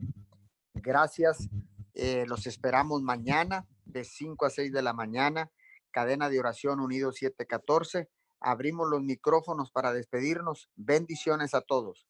gracias, 0.74 1.48
eh, 1.94 2.26
los 2.28 2.48
esperamos 2.48 3.04
mañana 3.04 3.68
de 3.86 4.04
5 4.04 4.46
a 4.46 4.50
6 4.50 4.72
de 4.72 4.82
la 4.82 4.94
mañana, 4.94 5.52
cadena 5.92 6.30
de 6.30 6.40
oración 6.40 6.80
unido 6.80 7.12
714, 7.12 8.10
abrimos 8.40 8.90
los 8.90 9.04
micrófonos 9.04 9.72
para 9.72 9.94
despedirnos, 9.94 10.70
bendiciones 10.76 11.54
a 11.54 11.62
todos. 11.62 12.08